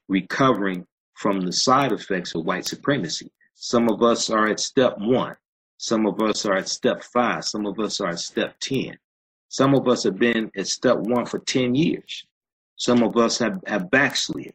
recovering 0.08 0.86
from 1.14 1.40
the 1.40 1.52
side 1.52 1.92
effects 1.92 2.34
of 2.34 2.44
white 2.44 2.66
supremacy. 2.66 3.30
Some 3.54 3.88
of 3.88 4.02
us 4.02 4.30
are 4.30 4.48
at 4.48 4.60
step 4.60 4.94
one. 4.98 5.36
Some 5.76 6.06
of 6.06 6.20
us 6.20 6.46
are 6.46 6.54
at 6.54 6.68
step 6.68 7.02
five. 7.02 7.44
Some 7.44 7.66
of 7.66 7.78
us 7.78 8.00
are 8.00 8.08
at 8.08 8.18
step 8.18 8.58
10. 8.60 8.96
Some 9.48 9.74
of 9.74 9.88
us 9.88 10.04
have 10.04 10.18
been 10.18 10.50
at 10.56 10.66
step 10.66 10.96
one 10.96 11.26
for 11.26 11.38
10 11.40 11.74
years. 11.74 12.26
Some 12.78 13.02
of 13.02 13.16
us 13.16 13.38
have, 13.38 13.60
have 13.66 13.90
backslid. 13.90 14.54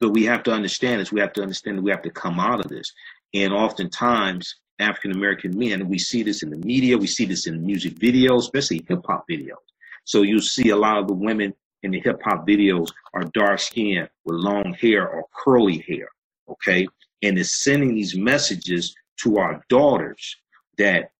So 0.00 0.08
we 0.08 0.24
have 0.24 0.42
to 0.44 0.52
understand 0.52 1.00
this. 1.00 1.10
We 1.10 1.20
have 1.20 1.32
to 1.34 1.42
understand 1.42 1.78
that 1.78 1.82
we 1.82 1.90
have 1.90 2.02
to 2.02 2.10
come 2.10 2.38
out 2.38 2.64
of 2.64 2.70
this. 2.70 2.92
And 3.34 3.52
oftentimes, 3.52 4.54
African 4.78 5.10
American 5.12 5.58
men, 5.58 5.88
we 5.88 5.98
see 5.98 6.22
this 6.22 6.44
in 6.44 6.50
the 6.50 6.58
media, 6.58 6.96
we 6.96 7.08
see 7.08 7.24
this 7.24 7.48
in 7.48 7.66
music 7.66 7.94
videos, 7.96 8.38
especially 8.38 8.84
hip 8.88 9.00
hop 9.06 9.24
videos. 9.28 9.56
So 10.04 10.22
you 10.22 10.40
see 10.40 10.70
a 10.70 10.76
lot 10.76 10.98
of 10.98 11.08
the 11.08 11.14
women 11.14 11.52
in 11.82 11.90
the 11.90 12.00
hip 12.00 12.20
hop 12.24 12.46
videos 12.46 12.88
are 13.12 13.24
dark 13.34 13.58
skinned 13.58 14.08
with 14.24 14.36
long 14.36 14.74
hair 14.80 15.08
or 15.08 15.24
curly 15.34 15.84
hair. 15.88 16.08
Okay 16.48 16.86
and 17.22 17.38
it's 17.38 17.62
sending 17.62 17.94
these 17.94 18.16
messages 18.16 18.94
to 19.18 19.38
our 19.38 19.62
daughters 19.68 20.36
that 20.76 21.10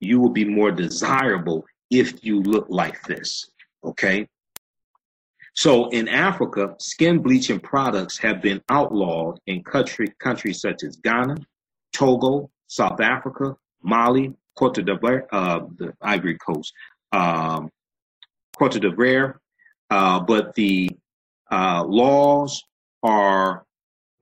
you 0.00 0.20
will 0.20 0.30
be 0.30 0.44
more 0.44 0.70
desirable 0.70 1.64
if 1.90 2.24
you 2.24 2.40
look 2.42 2.66
like 2.68 3.02
this. 3.04 3.50
Okay. 3.84 4.26
So 5.54 5.88
in 5.90 6.08
Africa, 6.08 6.74
skin 6.78 7.20
bleaching 7.20 7.60
products 7.60 8.18
have 8.18 8.42
been 8.42 8.60
outlawed 8.68 9.38
in 9.46 9.62
country, 9.62 10.08
countries 10.18 10.60
such 10.60 10.82
as 10.82 10.96
Ghana, 10.96 11.36
Togo, 11.92 12.50
South 12.66 13.00
Africa, 13.00 13.56
Mali, 13.82 14.34
Cote 14.56 14.84
d'Ivoire, 14.84 15.26
uh, 15.32 15.60
the 15.78 15.94
Ivory 16.02 16.36
Coast, 16.38 16.72
um, 17.12 17.70
Cote 18.58 18.80
d'Ivoire, 18.80 19.36
uh, 19.90 20.20
but 20.20 20.54
the 20.54 20.90
uh, 21.50 21.84
laws 21.84 22.62
are 23.04 23.64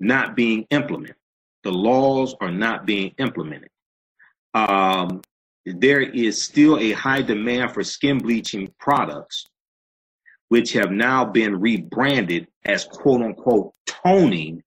not 0.00 0.36
being 0.36 0.66
implemented. 0.70 1.16
The 1.64 1.72
laws 1.72 2.34
are 2.40 2.50
not 2.50 2.84
being 2.84 3.14
implemented. 3.18 3.70
Um, 4.52 5.22
there 5.64 6.00
is 6.00 6.42
still 6.42 6.78
a 6.78 6.92
high 6.92 7.22
demand 7.22 7.72
for 7.72 7.84
skin 7.84 8.18
bleaching 8.18 8.72
products, 8.78 9.46
which 10.52 10.74
have 10.74 10.90
now 10.90 11.24
been 11.24 11.58
rebranded 11.58 12.46
as 12.66 12.84
quote 12.84 13.22
unquote 13.22 13.72
toning 13.86 14.62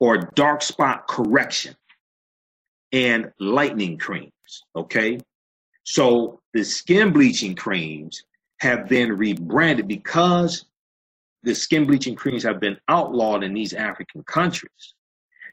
or 0.00 0.30
dark 0.34 0.62
spot 0.62 1.06
correction 1.06 1.76
and 2.92 3.30
lightening 3.38 3.98
creams. 3.98 4.32
Okay. 4.74 5.20
So 5.84 6.40
the 6.54 6.64
skin 6.64 7.12
bleaching 7.12 7.54
creams 7.54 8.24
have 8.60 8.88
been 8.88 9.12
rebranded 9.12 9.86
because 9.86 10.64
the 11.42 11.54
skin 11.54 11.86
bleaching 11.86 12.14
creams 12.14 12.42
have 12.42 12.58
been 12.58 12.78
outlawed 12.88 13.44
in 13.44 13.52
these 13.52 13.74
African 13.74 14.22
countries. 14.22 14.94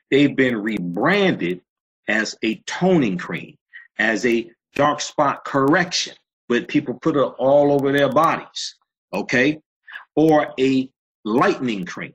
They've 0.10 0.38
been 0.38 0.56
rebranded 0.56 1.60
as 2.08 2.38
a 2.46 2.56
toning 2.66 3.18
cream, 3.18 3.58
as 4.00 4.26
a 4.26 4.50
dark 4.74 5.02
spot 5.02 5.44
correction, 5.44 6.16
but 6.50 6.68
people 6.68 6.94
put 6.96 7.16
it 7.16 7.22
all 7.38 7.72
over 7.72 7.92
their 7.92 8.10
bodies, 8.10 8.76
okay? 9.14 9.60
Or 10.16 10.54
a 10.60 10.90
lightning 11.26 11.86
cream. 11.86 12.14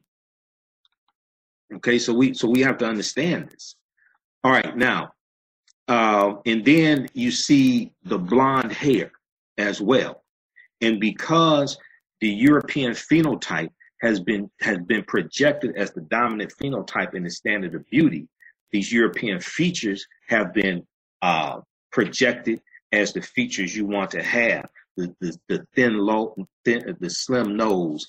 Okay, 1.74 1.98
so 1.98 2.14
we 2.14 2.32
so 2.34 2.48
we 2.48 2.60
have 2.60 2.78
to 2.78 2.86
understand 2.86 3.50
this. 3.50 3.76
All 4.42 4.50
right, 4.50 4.76
now, 4.76 5.12
uh, 5.88 6.34
and 6.46 6.64
then 6.64 7.08
you 7.12 7.30
see 7.30 7.92
the 8.04 8.18
blonde 8.18 8.72
hair 8.72 9.10
as 9.58 9.80
well, 9.80 10.24
and 10.80 10.98
because 10.98 11.76
the 12.20 12.28
European 12.28 12.92
phenotype 12.92 13.70
has 14.00 14.20
been 14.20 14.50
has 14.60 14.78
been 14.78 15.04
projected 15.04 15.76
as 15.76 15.92
the 15.92 16.00
dominant 16.02 16.52
phenotype 16.60 17.14
in 17.14 17.24
the 17.24 17.30
standard 17.30 17.74
of 17.74 17.84
beauty. 17.90 18.26
These 18.70 18.92
European 18.92 19.40
features 19.40 20.06
have 20.28 20.52
been 20.52 20.86
uh, 21.22 21.60
projected 21.90 22.60
as 22.92 23.12
the 23.12 23.22
features 23.22 23.76
you 23.76 23.86
want 23.86 24.10
to 24.12 24.22
have: 24.22 24.68
the 24.96 25.14
the, 25.20 25.38
the 25.48 25.66
thin, 25.74 25.98
low, 25.98 26.34
thin, 26.64 26.96
the 27.00 27.10
slim 27.10 27.56
nose. 27.56 28.06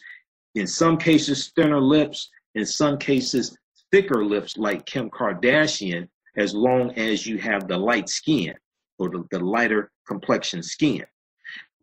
In 0.55 0.67
some 0.67 0.97
cases, 0.97 1.51
thinner 1.55 1.81
lips. 1.81 2.29
In 2.55 2.65
some 2.65 2.97
cases, 2.97 3.55
thicker 3.91 4.25
lips, 4.25 4.57
like 4.57 4.85
Kim 4.85 5.09
Kardashian. 5.09 6.07
As 6.37 6.53
long 6.53 6.91
as 6.91 7.25
you 7.25 7.37
have 7.37 7.67
the 7.67 7.77
light 7.77 8.07
skin 8.07 8.53
or 8.97 9.09
the, 9.09 9.25
the 9.31 9.39
lighter 9.39 9.91
complexion 10.07 10.63
skin 10.63 11.05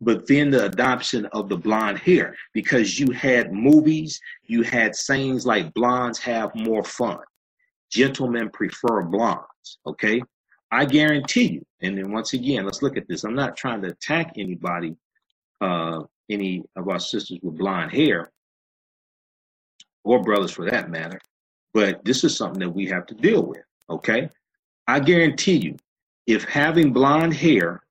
but 0.01 0.27
then 0.27 0.49
the 0.49 0.65
adoption 0.65 1.25
of 1.27 1.49
the 1.49 1.57
blonde 1.57 1.97
hair 1.99 2.35
because 2.53 2.99
you 2.99 3.11
had 3.11 3.51
movies, 3.51 4.19
you 4.43 4.61
had 4.61 4.95
sayings 4.95 5.45
like 5.45 5.73
blondes 5.73 6.19
have 6.19 6.53
more 6.55 6.83
fun. 6.83 7.19
Gentlemen 7.91 8.49
prefer 8.49 9.01
blondes. 9.03 9.79
Okay. 9.85 10.21
I 10.71 10.85
guarantee 10.85 11.47
you. 11.53 11.65
And 11.81 11.97
then 11.97 12.11
once 12.11 12.33
again, 12.33 12.65
let's 12.65 12.81
look 12.81 12.97
at 12.97 13.07
this. 13.07 13.23
I'm 13.23 13.35
not 13.35 13.55
trying 13.55 13.81
to 13.83 13.89
attack 13.89 14.33
anybody, 14.37 14.95
uh, 15.61 16.03
any 16.29 16.63
of 16.75 16.89
our 16.89 16.99
sisters 16.99 17.39
with 17.41 17.57
blonde 17.57 17.91
hair 17.91 18.31
or 20.03 20.21
brothers 20.21 20.51
for 20.51 20.69
that 20.69 20.89
matter, 20.89 21.19
but 21.73 22.03
this 22.03 22.23
is 22.23 22.35
something 22.35 22.59
that 22.59 22.69
we 22.69 22.87
have 22.87 23.05
to 23.07 23.15
deal 23.15 23.43
with. 23.43 23.63
Okay. 23.89 24.29
I 24.87 24.99
guarantee 24.99 25.57
you, 25.57 25.77
if 26.25 26.43
having 26.43 26.93
blonde 26.93 27.33
hair 27.33 27.81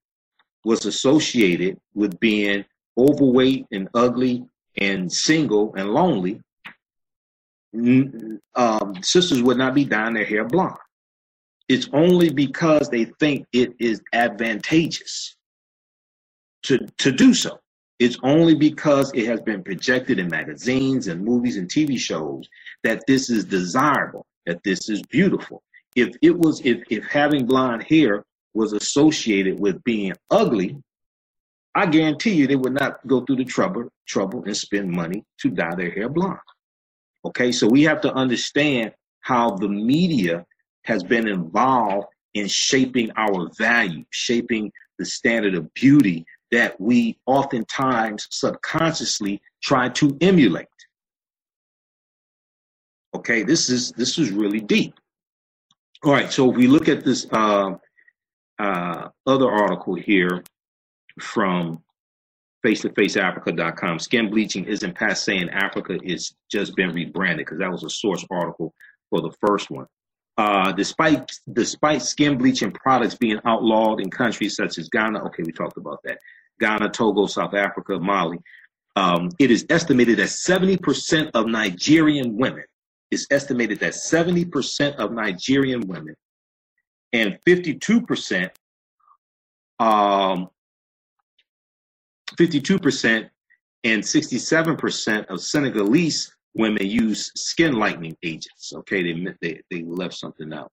was 0.64 0.84
associated 0.84 1.78
with 1.94 2.18
being 2.20 2.64
overweight 2.98 3.66
and 3.70 3.88
ugly 3.94 4.44
and 4.78 5.10
single 5.12 5.74
and 5.74 5.90
lonely, 5.90 6.40
um, 8.54 9.02
sisters 9.02 9.42
would 9.42 9.58
not 9.58 9.74
be 9.74 9.84
dyeing 9.84 10.14
their 10.14 10.24
hair 10.24 10.44
blonde. 10.44 10.76
It's 11.68 11.88
only 11.92 12.30
because 12.30 12.88
they 12.88 13.06
think 13.18 13.46
it 13.52 13.74
is 13.78 14.00
advantageous 14.12 15.36
to, 16.64 16.78
to 16.98 17.12
do 17.12 17.34
so. 17.34 17.58
It's 17.98 18.18
only 18.22 18.54
because 18.54 19.10
it 19.14 19.26
has 19.26 19.40
been 19.40 19.62
projected 19.62 20.18
in 20.18 20.28
magazines 20.28 21.08
and 21.08 21.24
movies 21.24 21.56
and 21.56 21.68
TV 21.68 21.98
shows 21.98 22.48
that 22.84 23.02
this 23.06 23.30
is 23.30 23.44
desirable, 23.44 24.26
that 24.44 24.62
this 24.64 24.88
is 24.88 25.02
beautiful. 25.02 25.62
If 25.94 26.14
it 26.20 26.36
was, 26.36 26.60
if, 26.60 26.82
if 26.90 27.04
having 27.06 27.46
blonde 27.46 27.84
hair 27.84 28.22
was 28.52 28.74
associated 28.74 29.58
with 29.58 29.82
being 29.84 30.12
ugly, 30.30 30.76
I 31.74 31.86
guarantee 31.86 32.34
you 32.34 32.46
they 32.46 32.56
would 32.56 32.74
not 32.74 33.06
go 33.06 33.20
through 33.20 33.36
the 33.36 33.44
trouble, 33.44 33.88
trouble 34.06 34.44
and 34.44 34.56
spend 34.56 34.90
money 34.90 35.24
to 35.40 35.50
dye 35.50 35.74
their 35.74 35.90
hair 35.90 36.08
blonde. 36.08 36.38
Okay, 37.24 37.50
so 37.50 37.66
we 37.66 37.82
have 37.82 38.00
to 38.02 38.12
understand 38.12 38.92
how 39.20 39.50
the 39.56 39.68
media 39.68 40.44
has 40.86 41.02
been 41.02 41.28
involved 41.28 42.06
in 42.34 42.46
shaping 42.46 43.10
our 43.16 43.48
value, 43.58 44.04
shaping 44.10 44.70
the 44.98 45.04
standard 45.04 45.54
of 45.54 45.72
beauty 45.74 46.24
that 46.52 46.80
we 46.80 47.18
oftentimes 47.26 48.26
subconsciously 48.30 49.40
try 49.62 49.88
to 49.90 50.16
emulate. 50.20 50.66
Okay, 53.14 53.42
this 53.42 53.68
is 53.70 53.92
this 53.92 54.18
is 54.18 54.30
really 54.30 54.60
deep. 54.60 54.94
All 56.04 56.12
right, 56.12 56.30
so 56.30 56.50
if 56.50 56.56
we 56.56 56.66
look 56.66 56.88
at 56.88 57.04
this 57.04 57.26
uh, 57.32 57.72
uh, 58.58 59.08
other 59.26 59.50
article 59.50 59.94
here 59.94 60.44
from 61.20 61.82
face-to-faceafrica.com, 62.62 63.98
skin 63.98 64.30
bleaching 64.30 64.64
isn't 64.64 64.94
passe 64.94 65.36
in 65.36 65.48
Africa, 65.48 65.98
it's 66.02 66.34
just 66.50 66.76
been 66.76 66.92
rebranded 66.92 67.46
because 67.46 67.58
that 67.58 67.70
was 67.70 67.84
a 67.84 67.90
source 67.90 68.24
article 68.30 68.74
for 69.08 69.20
the 69.20 69.32
first 69.40 69.70
one. 69.70 69.86
Uh, 70.38 70.70
despite 70.72 71.32
despite 71.54 72.02
skin 72.02 72.36
bleaching 72.36 72.70
products 72.70 73.14
being 73.14 73.40
outlawed 73.46 74.00
in 74.00 74.10
countries 74.10 74.54
such 74.56 74.76
as 74.76 74.88
Ghana, 74.90 75.24
okay, 75.24 75.42
we 75.42 75.52
talked 75.52 75.78
about 75.78 76.02
that. 76.04 76.18
Ghana, 76.60 76.90
Togo, 76.90 77.26
South 77.26 77.54
Africa, 77.54 77.98
Mali. 77.98 78.38
Um, 78.96 79.30
it 79.38 79.50
is 79.50 79.66
estimated 79.68 80.18
that 80.18 80.28
70% 80.28 81.30
of 81.34 81.46
Nigerian 81.46 82.36
women 82.36 82.64
is 83.10 83.26
estimated 83.30 83.78
that 83.80 83.92
70% 83.92 84.96
of 84.96 85.12
Nigerian 85.12 85.86
women 85.86 86.14
and 87.12 87.38
52% 87.46 88.50
um, 89.78 90.48
52% 92.34 93.30
and 93.84 94.02
67% 94.02 95.26
of 95.26 95.40
Senegalese 95.40 96.35
women 96.56 96.86
use 96.86 97.30
skin 97.34 97.74
lightening 97.74 98.16
agents. 98.22 98.72
Okay, 98.74 99.02
they 99.02 99.34
they, 99.42 99.60
they 99.70 99.82
left 99.82 100.14
something 100.14 100.52
out. 100.52 100.72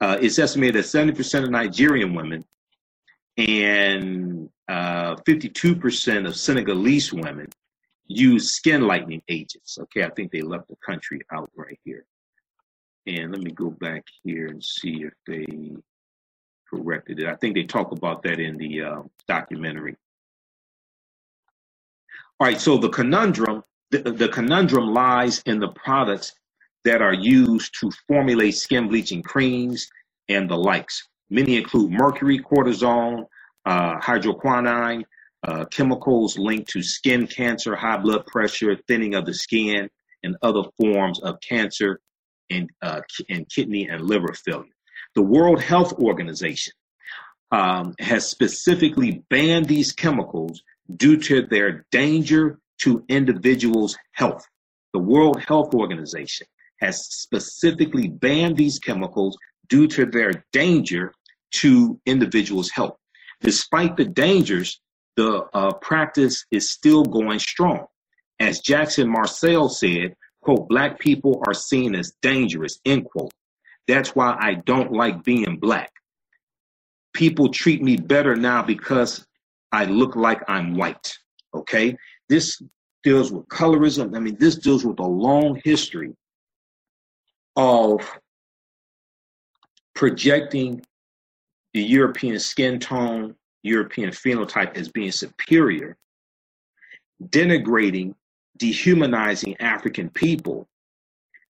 Uh, 0.00 0.18
it's 0.20 0.38
estimated 0.38 0.74
that 0.74 0.84
70% 0.84 1.44
of 1.44 1.50
Nigerian 1.50 2.14
women 2.14 2.44
and 3.38 4.48
uh, 4.68 5.16
52% 5.16 6.26
of 6.26 6.36
Senegalese 6.36 7.12
women 7.12 7.48
use 8.06 8.52
skin 8.52 8.82
lightening 8.82 9.22
agents. 9.28 9.78
Okay, 9.80 10.04
I 10.04 10.10
think 10.10 10.30
they 10.30 10.42
left 10.42 10.68
the 10.68 10.76
country 10.84 11.20
out 11.32 11.50
right 11.56 11.78
here. 11.84 12.04
And 13.06 13.32
let 13.32 13.40
me 13.40 13.50
go 13.50 13.70
back 13.70 14.04
here 14.22 14.48
and 14.48 14.62
see 14.62 15.04
if 15.04 15.12
they 15.26 15.46
corrected 16.68 17.20
it. 17.20 17.26
I 17.26 17.36
think 17.36 17.54
they 17.54 17.64
talk 17.64 17.92
about 17.92 18.22
that 18.24 18.40
in 18.40 18.56
the 18.56 18.82
uh, 18.82 19.02
documentary. 19.28 19.96
All 22.40 22.46
right, 22.48 22.60
so 22.60 22.76
the 22.76 22.88
conundrum, 22.88 23.62
the, 24.02 24.12
the 24.12 24.28
conundrum 24.28 24.92
lies 24.92 25.40
in 25.46 25.60
the 25.60 25.68
products 25.68 26.32
that 26.84 27.00
are 27.00 27.14
used 27.14 27.74
to 27.80 27.90
formulate 28.08 28.54
skin 28.54 28.88
bleaching 28.88 29.22
creams 29.22 29.88
and 30.28 30.50
the 30.50 30.56
likes. 30.56 31.08
Many 31.30 31.56
include 31.56 31.92
mercury, 31.92 32.38
cortisone, 32.38 33.26
uh, 33.64 33.98
hydroquinone, 33.98 35.04
uh, 35.46 35.64
chemicals 35.66 36.38
linked 36.38 36.70
to 36.70 36.82
skin 36.82 37.26
cancer, 37.26 37.76
high 37.76 37.96
blood 37.96 38.26
pressure, 38.26 38.76
thinning 38.88 39.14
of 39.14 39.26
the 39.26 39.34
skin, 39.34 39.88
and 40.22 40.36
other 40.42 40.62
forms 40.78 41.20
of 41.20 41.38
cancer 41.40 42.00
and, 42.50 42.68
uh, 42.82 43.00
and 43.28 43.48
kidney 43.48 43.88
and 43.88 44.02
liver 44.02 44.34
failure. 44.44 44.64
The 45.14 45.22
World 45.22 45.62
Health 45.62 45.92
Organization 45.94 46.72
um, 47.52 47.94
has 48.00 48.28
specifically 48.28 49.22
banned 49.30 49.66
these 49.66 49.92
chemicals 49.92 50.62
due 50.96 51.16
to 51.18 51.46
their 51.46 51.86
danger 51.90 52.58
to 52.82 53.04
individuals' 53.08 53.96
health. 54.12 54.46
The 54.92 55.00
World 55.00 55.40
Health 55.42 55.74
Organization 55.74 56.46
has 56.80 57.06
specifically 57.06 58.08
banned 58.08 58.56
these 58.56 58.78
chemicals 58.78 59.36
due 59.68 59.86
to 59.88 60.06
their 60.06 60.44
danger 60.52 61.12
to 61.52 62.00
individuals' 62.06 62.70
health. 62.70 62.96
Despite 63.40 63.96
the 63.96 64.04
dangers, 64.04 64.80
the 65.16 65.44
uh, 65.54 65.72
practice 65.74 66.44
is 66.50 66.70
still 66.70 67.04
going 67.04 67.38
strong. 67.38 67.86
As 68.40 68.60
Jackson 68.60 69.08
Marcel 69.08 69.68
said, 69.68 70.14
quote, 70.42 70.68
black 70.68 70.98
people 70.98 71.42
are 71.46 71.54
seen 71.54 71.94
as 71.94 72.12
dangerous, 72.20 72.80
end 72.84 73.04
quote. 73.04 73.32
That's 73.86 74.14
why 74.14 74.36
I 74.40 74.54
don't 74.54 74.92
like 74.92 75.22
being 75.22 75.58
black. 75.58 75.92
People 77.12 77.50
treat 77.50 77.82
me 77.82 77.96
better 77.96 78.34
now 78.34 78.62
because 78.62 79.26
I 79.70 79.84
look 79.84 80.16
like 80.16 80.42
I'm 80.48 80.74
white. 80.74 81.16
Okay. 81.54 81.96
This 82.34 82.60
deals 83.04 83.30
with 83.30 83.46
colorism. 83.46 84.16
I 84.16 84.18
mean, 84.18 84.36
this 84.40 84.56
deals 84.56 84.84
with 84.84 84.98
a 84.98 85.06
long 85.06 85.60
history 85.62 86.16
of 87.54 88.00
projecting 89.94 90.84
the 91.74 91.82
European 91.84 92.40
skin 92.40 92.80
tone, 92.80 93.36
European 93.62 94.10
phenotype 94.10 94.76
as 94.76 94.88
being 94.88 95.12
superior, 95.12 95.96
denigrating, 97.22 98.16
dehumanizing 98.58 99.56
African 99.60 100.10
people, 100.10 100.66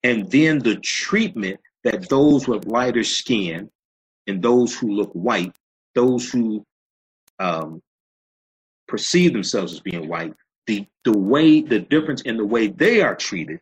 and 0.03 0.31
then 0.31 0.61
the 0.61 0.77
treatment 0.77 1.61
that 1.85 2.09
those 2.09 2.49
with 2.49 2.65
lighter 2.65 3.05
skin 3.05 3.71
and 4.27 4.43
those 4.43 4.75
who 4.75 4.93
look 4.93 5.13
white, 5.13 5.55
those 5.95 6.31
who 6.31 6.65
um, 7.39 7.83
perceive 8.89 9.35
themselves 9.35 9.75
as 9.75 9.81
being 9.81 10.09
white, 10.09 10.33
the, 10.67 10.87
the 11.05 11.17
way, 11.17 11.61
the 11.61 11.81
difference 11.81 12.23
in 12.23 12.37
the 12.37 12.45
way 12.45 12.69
they 12.69 13.03
are 13.03 13.15
treated 13.15 13.61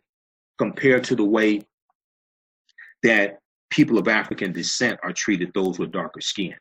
compared 0.57 1.03
to 1.05 1.15
the 1.15 1.23
way 1.23 1.61
that 3.03 3.39
people 3.69 3.97
of 3.97 4.07
African 4.07 4.51
descent 4.51 4.99
are 5.03 5.13
treated, 5.13 5.51
those 5.53 5.79
with 5.79 5.91
darker 5.91 6.21
skin. 6.21 6.55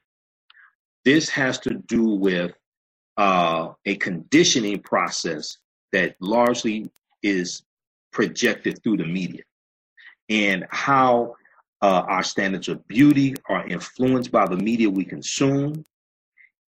This 1.05 1.29
has 1.31 1.59
to 1.61 1.75
do 1.87 2.05
with 2.05 2.53
uh, 3.17 3.73
a 3.85 3.97
conditioning 3.97 4.81
process 4.81 5.59
that 5.93 6.17
largely 6.21 6.91
is 7.23 7.63
projected 8.13 8.83
through 8.83 8.99
the 8.99 9.07
media 9.07 9.43
and 10.29 10.67
how 10.71 11.35
uh, 11.83 12.05
our 12.09 12.23
standards 12.23 12.69
of 12.69 12.87
beauty 12.89 13.35
are 13.49 13.67
influenced 13.67 14.31
by 14.31 14.47
the 14.47 14.57
media 14.57 14.89
we 14.89 15.05
consume 15.05 15.85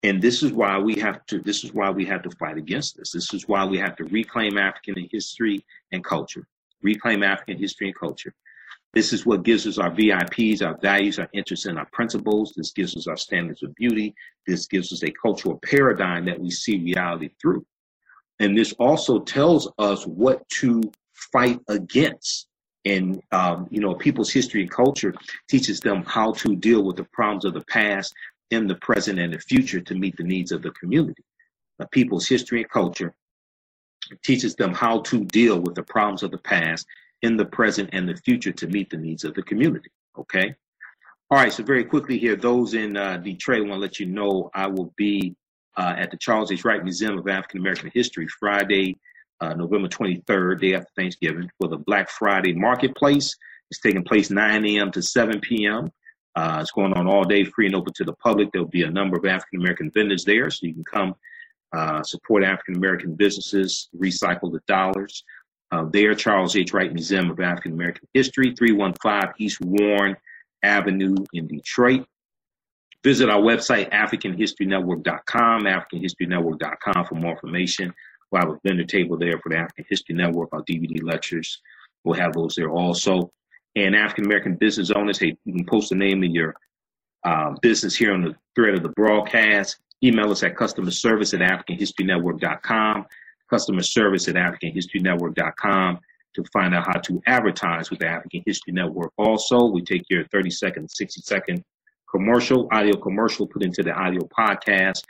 and 0.05 0.23
this 0.23 0.43
is 0.43 0.53
why 0.53 0.79
we 0.79 0.95
have 0.95 1.25
to 1.27 1.41
this 1.41 1.65
is 1.65 1.73
why 1.73 1.91
we 1.91 2.05
have 2.05 2.23
to 2.23 2.31
fight 2.33 2.57
against 2.57 2.97
this 2.97 3.11
this 3.11 3.35
is 3.35 3.49
why 3.49 3.65
we 3.65 3.79
have 3.79 3.97
to 3.97 4.05
reclaim 4.05 4.59
african 4.59 5.09
history 5.11 5.65
and 5.93 6.05
culture 6.05 6.47
reclaim 6.83 7.23
african 7.23 7.59
history 7.59 7.89
and 7.89 7.99
culture 7.99 8.33
this 8.95 9.13
is 9.13 9.27
what 9.27 9.43
gives 9.43 9.67
us 9.67 9.77
our 9.77 9.91
VIPs, 9.91 10.65
our 10.65 10.79
values, 10.79 11.19
our 11.19 11.29
interests, 11.33 11.67
and 11.67 11.79
our 11.79 11.89
principles. 11.93 12.55
This 12.57 12.71
gives 12.71 12.97
us 12.97 13.09
our 13.09 13.17
standards 13.17 13.65
of 13.65 13.75
beauty. 13.75 14.15
This 14.47 14.67
gives 14.69 14.93
us 14.93 15.03
a 15.03 15.11
cultural 15.11 15.61
paradigm 15.69 16.25
that 16.27 16.39
we 16.39 16.49
see 16.51 16.79
reality 16.79 17.31
through. 17.43 17.67
And 18.39 18.57
this 18.57 18.73
also 18.75 19.19
tells 19.19 19.69
us 19.79 20.07
what 20.07 20.49
to 20.61 20.81
fight 21.33 21.59
against. 21.69 22.47
And, 22.85 23.21
um, 23.33 23.67
you 23.71 23.81
know, 23.81 23.95
people's 23.95 24.31
history 24.31 24.63
and 24.63 24.71
culture 24.71 25.13
teaches 25.49 25.81
them 25.81 26.05
how 26.05 26.33
to 26.35 26.55
deal 26.55 26.85
with 26.85 26.97
the 26.97 27.05
problems 27.13 27.45
of 27.45 27.55
the 27.55 27.65
past 27.65 28.15
in 28.55 28.67
the 28.67 28.75
present 28.77 29.19
and 29.19 29.33
the 29.33 29.39
future 29.39 29.81
to 29.81 29.95
meet 29.95 30.17
the 30.17 30.25
needs 30.25 30.53
of 30.53 30.63
the 30.63 30.71
community. 30.73 31.23
The 31.79 31.87
people's 31.89 32.27
history 32.27 32.63
and 32.63 32.71
culture 32.71 33.15
teaches 34.23 34.55
them 34.55 34.73
how 34.73 35.01
to 35.01 35.25
deal 35.25 35.61
with 35.61 35.75
the 35.75 35.83
problems 35.83 36.23
of 36.23 36.31
the 36.31 36.39
past 36.39 36.87
in 37.23 37.37
the 37.37 37.45
present 37.45 37.91
and 37.93 38.09
the 38.09 38.17
future 38.17 38.53
to 38.53 38.67
meet 38.67 38.91
the 38.91 38.97
needs 38.97 39.25
of 39.25 39.35
the 39.35 39.43
community. 39.43 39.91
Okay. 40.19 40.55
All 41.31 41.39
right. 41.39 41.53
So 41.53 41.63
very 41.63 41.85
quickly 41.85 42.19
here, 42.19 42.37
those 42.37 42.75
in 42.75 42.97
uh, 42.97 43.17
Detroit, 43.19 43.59
I 43.59 43.61
want 43.63 43.73
to 43.73 43.79
let 43.79 44.01
you 44.01 44.07
know 44.07 44.51
I 44.55 44.67
will 44.67 44.93
be 44.97 45.35
uh, 45.77 45.95
at 45.97 46.11
the 46.11 46.17
Charles 46.17 46.53
H. 46.53 46.65
Wright 46.65 46.83
Museum 46.83 47.19
of 47.19 47.27
African 47.29 47.61
American 47.61 47.91
History 47.93 48.29
Friday, 48.29 48.97
uh, 49.41 49.55
November 49.55 49.89
23rd, 49.89 50.61
day 50.61 50.75
after 50.75 50.91
Thanksgiving, 50.97 51.51
for 51.59 51.69
the 51.69 51.79
Black 51.79 52.09
Friday 52.11 52.53
Marketplace. 52.53 53.35
It's 53.71 53.81
taking 53.81 54.05
place 54.05 54.31
9 54.31 54.65
a.m. 54.67 54.93
to 54.93 55.03
7 55.03 55.41
p.m. 55.41 55.91
Uh, 56.37 56.59
it's 56.61 56.73
going 56.73 56.93
on 56.95 57.07
all 57.07 57.25
day, 57.25 57.45
free 57.45 57.67
and 57.67 57.77
open 57.77 57.93
to 57.95 58.05
the 58.05 58.13
public. 58.15 58.51
There'll 58.53 58.67
be 58.69 58.83
a 58.83 58.91
number 58.91 59.17
of 59.17 59.25
African 59.25 59.61
American 59.61 59.91
vendors 59.91 60.25
there, 60.25 60.51
so 60.51 60.67
you 60.67 60.75
can 60.75 60.85
come 60.85 61.15
uh, 61.73 62.03
support 62.03 62.45
African 62.45 62.77
American 62.77 63.15
businesses, 63.15 63.89
recycle 63.97 64.53
the 64.53 64.61
dollars. 64.67 65.25
Uh, 65.73 65.85
there, 65.91 66.15
Charles 66.15 66.55
H. 66.55 66.73
Wright 66.73 66.93
Museum 66.93 67.31
of 67.31 67.41
African 67.41 67.73
American 67.73 68.07
History, 68.15 68.55
315 68.57 69.35
East 69.39 69.61
Warren 69.61 70.17
Avenue 70.63 71.17
in 71.33 71.47
Detroit. 71.47 72.07
Visit 73.03 73.29
our 73.29 73.41
website, 73.41 73.91
AfricanHistoryNetwork.com, 73.91 75.63
AfricanHistoryNetwork.com 75.63 77.05
for 77.05 77.15
more 77.17 77.33
information. 77.33 77.93
We'll 78.31 78.41
have 78.41 78.51
a 78.51 78.59
vendor 78.65 78.85
table 78.85 79.19
there 79.19 79.39
for 79.39 79.51
the 79.51 79.57
African 79.57 79.85
History 79.89 80.15
Network, 80.15 80.51
our 80.53 80.63
DVD 80.63 81.03
lectures. 81.03 81.61
We'll 82.05 82.19
have 82.19 82.33
those 82.33 82.55
there 82.55 82.71
also. 82.71 83.31
And 83.77 83.97
African 83.97 84.27
American 84.27 84.57
business 84.57 84.91
owners, 84.91 85.19
hey, 85.19 85.37
you 85.45 85.53
can 85.53 85.67
post 85.67 85.91
the 85.91 85.97
name 85.97 86.23
of 86.23 86.31
your 86.31 86.55
uh, 87.25 87.55
business 87.63 87.97
here 87.97 88.13
on 88.13 88.23
the 88.23 88.37
thread 88.55 88.75
of 88.75 88.83
the 88.83 88.91
broadcast. 88.91 89.79
Email 90.03 90.31
us 90.31 90.43
at 90.43 90.57
customer 90.57 90.91
service 90.91 91.35
at 91.35 91.41
AfricanHistoryNetwork.com, 91.41 93.07
customer 93.51 93.83
service 93.83 94.29
at 94.29 94.35
AfricanHistoryNetwork.com 94.35 95.99
to 96.35 96.45
find 96.53 96.75
out 96.75 96.87
how 96.87 97.01
to 97.01 97.23
advertise 97.27 97.91
with 97.91 98.01
the 98.01 98.07
African 98.07 98.43
History 98.45 98.73
Network. 98.73 99.13
Also, 99.17 99.67
we 99.67 99.83
take 99.83 100.03
your 100.11 100.25
30 100.27 100.51
second, 100.51 100.91
60 100.91 101.21
second 101.23 101.65
commercial, 102.11 102.69
audio 102.73 102.97
commercial 102.97 103.47
put 103.47 103.63
into 103.63 103.83
the 103.83 103.93
audio 103.93 104.21
podcast 104.39 105.03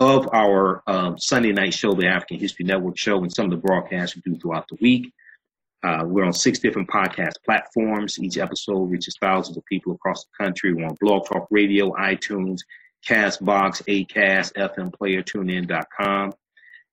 of 0.00 0.28
our 0.32 0.82
um, 0.86 1.18
Sunday 1.18 1.52
night 1.52 1.72
show, 1.72 1.94
the 1.94 2.06
African 2.06 2.38
History 2.38 2.64
Network 2.64 2.98
show, 2.98 3.18
and 3.18 3.32
some 3.32 3.46
of 3.46 3.50
the 3.50 3.56
broadcasts 3.56 4.16
we 4.16 4.22
do 4.22 4.38
throughout 4.38 4.66
the 4.68 4.76
week. 4.80 5.12
Uh, 5.84 6.02
we're 6.04 6.24
on 6.24 6.32
six 6.32 6.58
different 6.58 6.88
podcast 6.88 7.34
platforms. 7.44 8.18
Each 8.18 8.38
episode 8.38 8.84
reaches 8.84 9.16
thousands 9.20 9.58
of 9.58 9.64
people 9.66 9.92
across 9.92 10.24
the 10.24 10.44
country. 10.44 10.72
We're 10.72 10.86
on 10.86 10.96
Blog 10.98 11.26
Talk 11.26 11.46
Radio, 11.50 11.90
iTunes, 11.92 12.60
Castbox, 13.06 13.82
Acast, 13.84 14.54
FM 14.54 14.94
Player, 14.94 15.22
TuneIn.com. 15.22 16.32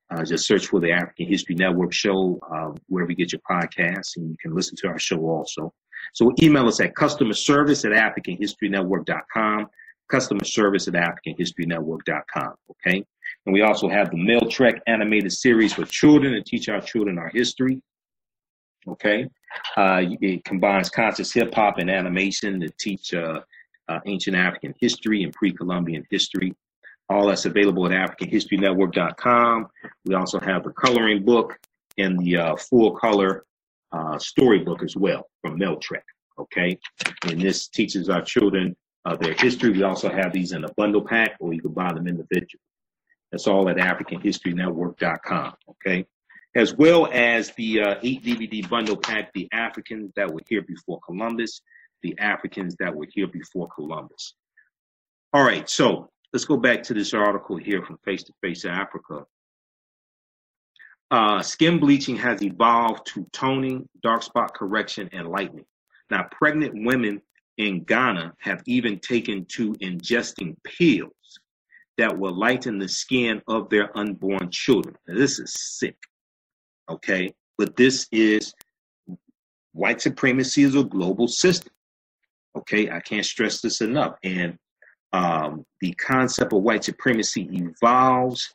Uh, 0.09 0.25
just 0.25 0.45
search 0.45 0.65
for 0.65 0.81
the 0.81 0.91
African 0.91 1.25
History 1.25 1.55
Network 1.55 1.93
show 1.93 2.37
uh, 2.53 2.77
wherever 2.87 3.09
you 3.11 3.15
get 3.15 3.31
your 3.31 3.39
podcasts, 3.49 4.17
and 4.17 4.29
you 4.29 4.35
can 4.41 4.53
listen 4.53 4.75
to 4.81 4.89
our 4.89 4.99
show 4.99 5.19
also. 5.21 5.73
So 6.13 6.33
email 6.41 6.67
us 6.67 6.81
at 6.81 6.93
customer 6.93 7.33
service 7.33 7.85
at 7.85 7.93
AfricanHistoryNetwork.com, 7.93 9.67
customer 10.09 10.43
service 10.43 10.89
at 10.89 10.95
AfricanHistoryNetwork.com. 10.95 12.53
Okay. 12.71 13.05
And 13.45 13.53
we 13.53 13.61
also 13.61 13.87
have 13.87 14.11
the 14.11 14.17
Mail 14.17 14.41
Trek 14.49 14.81
animated 14.85 15.31
series 15.31 15.71
for 15.71 15.85
children 15.85 16.33
to 16.33 16.43
teach 16.43 16.67
our 16.67 16.81
children 16.81 17.17
our 17.17 17.29
history. 17.29 17.81
Okay. 18.87 19.27
Uh, 19.77 20.01
it 20.21 20.43
combines 20.43 20.89
conscious 20.89 21.31
hip 21.31 21.53
hop 21.53 21.77
and 21.77 21.89
animation 21.89 22.59
to 22.61 22.69
teach 22.79 23.13
uh, 23.13 23.41
uh, 23.87 23.99
ancient 24.05 24.35
African 24.35 24.73
history 24.79 25.23
and 25.23 25.33
pre 25.33 25.51
Columbian 25.51 26.05
history. 26.09 26.53
All 27.09 27.27
that's 27.27 27.45
available 27.45 27.85
at 27.85 27.91
AfricanHistoryNetwork.com. 27.91 29.67
We 30.05 30.15
also 30.15 30.39
have 30.39 30.63
the 30.63 30.71
coloring 30.71 31.25
book 31.25 31.59
and 31.97 32.17
the 32.19 32.37
uh, 32.37 32.55
full 32.55 32.91
color 32.95 33.45
uh, 33.91 34.17
storybook 34.17 34.81
as 34.83 34.95
well 34.95 35.29
from 35.41 35.59
Trek. 35.81 36.05
Okay, 36.39 36.79
and 37.27 37.39
this 37.41 37.67
teaches 37.67 38.09
our 38.09 38.21
children 38.21 38.75
uh, 39.05 39.15
their 39.15 39.33
history. 39.33 39.71
We 39.71 39.83
also 39.83 40.09
have 40.09 40.31
these 40.31 40.53
in 40.53 40.63
a 40.63 40.73
bundle 40.73 41.05
pack, 41.05 41.35
or 41.39 41.53
you 41.53 41.61
can 41.61 41.73
buy 41.73 41.93
them 41.93 42.07
individually. 42.07 42.61
That's 43.31 43.47
all 43.47 43.69
at 43.69 43.77
AfricanHistoryNetwork.com. 43.77 45.53
Okay, 45.69 46.05
as 46.55 46.73
well 46.75 47.07
as 47.11 47.51
the 47.51 47.81
uh, 47.81 47.95
eight 48.03 48.23
DVD 48.23 48.67
bundle 48.67 48.97
pack, 48.97 49.31
the 49.33 49.47
Africans 49.51 50.11
that 50.15 50.31
were 50.31 50.41
here 50.47 50.61
before 50.61 50.99
Columbus, 51.05 51.61
the 52.03 52.17
Africans 52.19 52.75
that 52.79 52.93
were 52.93 53.07
here 53.09 53.27
before 53.27 53.69
Columbus. 53.73 54.35
All 55.33 55.43
right, 55.43 55.69
so 55.69 56.09
let's 56.33 56.45
go 56.45 56.57
back 56.57 56.83
to 56.83 56.93
this 56.93 57.13
article 57.13 57.55
here 57.55 57.83
from 57.83 57.97
Face 58.03 58.23
to 58.23 58.33
Face 58.41 58.65
Africa. 58.65 59.25
Uh, 61.09 61.41
skin 61.41 61.79
bleaching 61.79 62.15
has 62.15 62.41
evolved 62.41 63.05
to 63.05 63.25
toning, 63.33 63.87
dark 64.01 64.23
spot 64.23 64.53
correction, 64.53 65.09
and 65.11 65.27
lightening. 65.27 65.65
Now, 66.09 66.27
pregnant 66.31 66.73
women 66.85 67.21
in 67.57 67.83
Ghana 67.83 68.33
have 68.39 68.61
even 68.65 68.99
taken 68.99 69.45
to 69.51 69.73
ingesting 69.75 70.55
pills 70.63 71.11
that 71.97 72.17
will 72.17 72.37
lighten 72.37 72.79
the 72.79 72.87
skin 72.87 73.41
of 73.47 73.69
their 73.69 73.95
unborn 73.97 74.49
children. 74.51 74.95
Now, 75.07 75.15
this 75.17 75.39
is 75.39 75.53
sick, 75.53 75.97
okay? 76.91 77.33
But 77.57 77.75
this 77.75 78.07
is 78.11 78.53
white 79.73 80.01
supremacy 80.01 80.63
is 80.63 80.75
a 80.75 80.83
global 80.83 81.27
system, 81.27 81.73
okay? 82.57 82.89
I 82.89 82.99
can't 82.99 83.25
stress 83.25 83.61
this 83.61 83.81
enough. 83.81 84.15
And 84.23 84.57
um, 85.13 85.65
the 85.79 85.93
concept 85.93 86.53
of 86.53 86.63
white 86.63 86.83
supremacy 86.83 87.49
evolves 87.51 88.53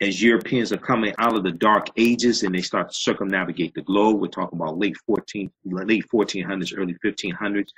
as 0.00 0.22
Europeans 0.22 0.72
are 0.72 0.78
coming 0.78 1.12
out 1.18 1.36
of 1.36 1.42
the 1.42 1.52
Dark 1.52 1.88
Ages 1.96 2.42
and 2.42 2.54
they 2.54 2.62
start 2.62 2.90
to 2.90 2.94
circumnavigate 2.94 3.74
the 3.74 3.82
globe. 3.82 4.20
We're 4.20 4.28
talking 4.28 4.58
about 4.58 4.78
late 4.78 4.96
14, 5.06 5.50
late 5.64 6.04
1400s, 6.12 6.74
early 6.76 6.94
1500s. 7.04 7.68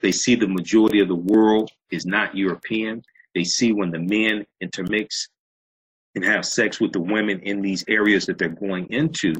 They 0.00 0.12
see 0.12 0.34
the 0.34 0.48
majority 0.48 1.00
of 1.00 1.08
the 1.08 1.14
world 1.14 1.70
is 1.90 2.06
not 2.06 2.36
European. 2.36 3.02
They 3.34 3.44
see 3.44 3.72
when 3.72 3.90
the 3.90 4.00
men 4.00 4.44
intermix 4.60 5.28
and 6.14 6.24
have 6.24 6.44
sex 6.44 6.80
with 6.80 6.92
the 6.92 7.00
women 7.00 7.40
in 7.40 7.62
these 7.62 7.84
areas 7.88 8.26
that 8.26 8.38
they're 8.38 8.48
going 8.48 8.86
into, 8.86 9.32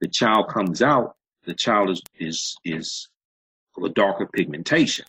the 0.00 0.08
child 0.08 0.48
comes 0.48 0.82
out. 0.82 1.14
The 1.46 1.54
child 1.54 1.90
is 1.90 2.02
is 2.18 2.56
is 2.64 3.08
of 3.76 3.84
a 3.84 3.88
darker 3.90 4.26
pigmentation. 4.26 5.06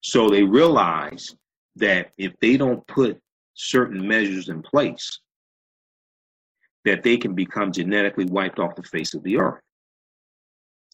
So 0.00 0.28
they 0.28 0.42
realize 0.42 1.34
that 1.76 2.12
if 2.18 2.32
they 2.40 2.56
don't 2.56 2.86
put 2.86 3.20
certain 3.54 4.06
measures 4.06 4.48
in 4.48 4.62
place, 4.62 5.20
that 6.84 7.02
they 7.02 7.16
can 7.16 7.34
become 7.34 7.72
genetically 7.72 8.24
wiped 8.24 8.58
off 8.58 8.74
the 8.74 8.82
face 8.82 9.14
of 9.14 9.22
the 9.22 9.38
earth. 9.38 9.60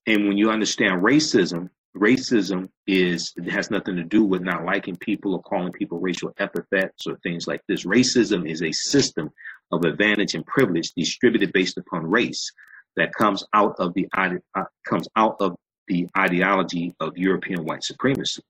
And 0.07 0.27
when 0.29 0.37
you 0.37 0.51
understand 0.51 1.03
racism, 1.03 1.71
racism 1.99 2.69
is 2.87 3.33
it 3.37 3.51
has 3.51 3.71
nothing 3.71 3.97
to 3.97 4.05
do 4.05 4.25
with 4.25 4.43
not 4.43 4.65
liking 4.65 4.97
people 4.97 5.35
or 5.35 5.43
calling 5.43 5.73
people 5.73 5.99
racial 5.99 6.33
epithets 6.39 7.07
or 7.07 7.17
things 7.19 7.47
like 7.47 7.63
this. 7.69 7.85
Racism 7.85 8.49
is 8.49 8.63
a 8.63 8.73
system 8.73 9.31
of 9.73 9.85
advantage 9.85 10.35
and 10.35 10.47
privilege 10.47 10.93
distributed 10.93 11.53
based 11.53 11.79
upon 11.79 12.09
race 12.09 12.51
that 12.97 13.15
comes 13.15 13.45
out 13.55 13.75
of 13.79 13.95
the 13.95 14.09
uh, 14.17 14.65
comes 14.87 15.09
out 15.17 15.37
of 15.41 15.57
the 15.87 16.09
ideology 16.17 16.95
of 17.01 17.17
European 17.17 17.65
white 17.65 17.85
supremacy. 17.85 18.43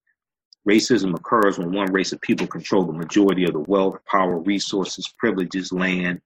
Racism 0.69 1.15
occurs 1.15 1.59
when 1.59 1.73
one 1.73 1.93
race 1.93 2.13
of 2.13 2.21
people 2.21 2.47
control 2.47 2.85
the 2.85 2.93
majority 2.93 3.45
of 3.45 3.53
the 3.53 3.61
wealth, 3.61 3.99
power, 4.11 4.39
resources, 4.39 5.09
privileges, 5.19 5.73
land, 5.73 6.21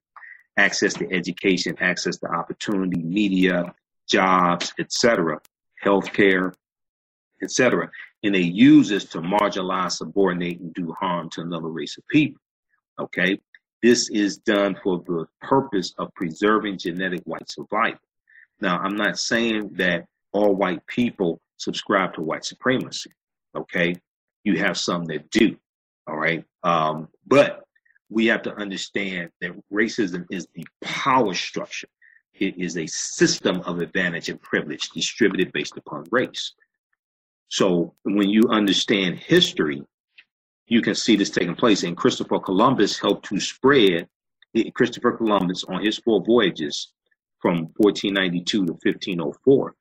access 0.57 0.95
to 0.95 1.13
education, 1.13 1.77
access 1.81 2.17
to 2.19 2.27
opportunity, 2.27 3.03
media, 3.03 3.75
jobs, 4.09 4.73
etc., 4.79 5.41
healthcare, 5.85 6.55
etc. 7.43 7.91
And 8.23 8.35
they 8.35 8.41
use 8.41 8.89
this 8.89 9.05
to 9.07 9.21
marginalize, 9.21 9.93
subordinate, 9.93 10.61
and 10.61 10.75
do 10.75 10.95
harm 10.99 11.29
to 11.31 11.41
another 11.41 11.69
race 11.69 11.99
of 11.99 12.07
people. 12.09 12.41
Okay, 13.01 13.41
this 13.83 14.11
is 14.11 14.39
done 14.39 14.77
for 14.83 15.03
the 15.07 15.27
purpose 15.41 15.95
of 15.99 16.15
preserving 16.15 16.79
genetic 16.79 17.23
white 17.25 17.51
survival. 17.51 17.99
Now, 18.61 18.79
I'm 18.79 18.97
not 18.97 19.19
saying 19.19 19.71
that 19.75 20.07
all 20.33 20.55
white 20.55 20.87
people 20.87 21.41
subscribe 21.57 22.15
to 22.15 22.23
white 22.23 22.45
supremacy. 22.45 23.11
Okay, 23.57 23.97
you 24.45 24.59
have 24.59 24.79
some 24.79 25.05
that 25.07 25.31
do. 25.31 25.57
All 26.07 26.17
right, 26.17 26.45
um, 26.63 27.09
but 27.27 27.65
we 28.11 28.27
have 28.27 28.43
to 28.43 28.55
understand 28.55 29.31
that 29.41 29.53
racism 29.73 30.27
is 30.31 30.47
the 30.55 30.67
power 30.83 31.35
structure. 31.35 31.89
It 32.35 32.59
is 32.59 32.77
a 32.77 32.87
system 32.87 33.61
of 33.63 33.81
advantage 33.81 34.29
and 34.29 34.41
privilege 34.41 34.91
distributed 34.91 35.53
based 35.53 35.77
upon 35.77 36.05
race. 36.11 36.53
So 37.53 37.93
when 38.05 38.31
you 38.31 38.49
understand 38.49 39.19
history, 39.19 39.83
you 40.69 40.81
can 40.81 40.95
see 40.95 41.17
this 41.17 41.29
taking 41.29 41.55
place. 41.55 41.83
And 41.83 41.95
Christopher 41.95 42.39
Columbus 42.39 42.99
helped 42.99 43.29
to 43.29 43.39
spread 43.39 44.09
Christopher 44.73 45.13
Columbus 45.13 45.63
on 45.65 45.85
his 45.85 45.99
four 45.99 46.25
voyages 46.25 46.95
from 47.41 47.69
1492 47.77 48.65
to 48.65 48.73
1504. 48.73 49.75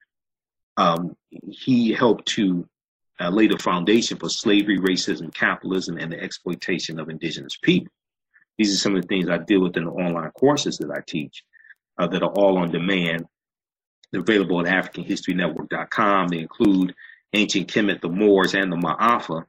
Um, 0.75 1.15
he 1.29 1.93
helped 1.93 2.27
to 2.33 2.67
uh, 3.21 3.29
lay 3.29 3.47
the 3.47 3.57
foundation 3.57 4.17
for 4.17 4.27
slavery, 4.27 4.77
racism, 4.77 5.33
capitalism, 5.33 5.97
and 5.97 6.11
the 6.11 6.21
exploitation 6.21 6.99
of 6.99 7.07
indigenous 7.07 7.55
people. 7.55 7.93
These 8.57 8.73
are 8.73 8.79
some 8.79 8.97
of 8.97 9.03
the 9.03 9.07
things 9.07 9.29
I 9.29 9.37
deal 9.37 9.61
with 9.61 9.77
in 9.77 9.85
the 9.85 9.91
online 9.91 10.31
courses 10.31 10.77
that 10.79 10.91
I 10.91 10.99
teach 11.07 11.45
uh, 11.97 12.07
that 12.07 12.21
are 12.21 12.33
all 12.33 12.57
on 12.57 12.69
demand. 12.69 13.27
They're 14.11 14.19
available 14.19 14.59
at 14.59 14.93
AfricanHistoryNetwork.com. 14.93 16.27
They 16.27 16.39
include 16.39 16.93
ancient 17.33 17.67
Kemet, 17.67 18.01
the 18.01 18.09
Moors, 18.09 18.53
and 18.53 18.71
the 18.71 18.77
Ma'afa, 18.77 19.45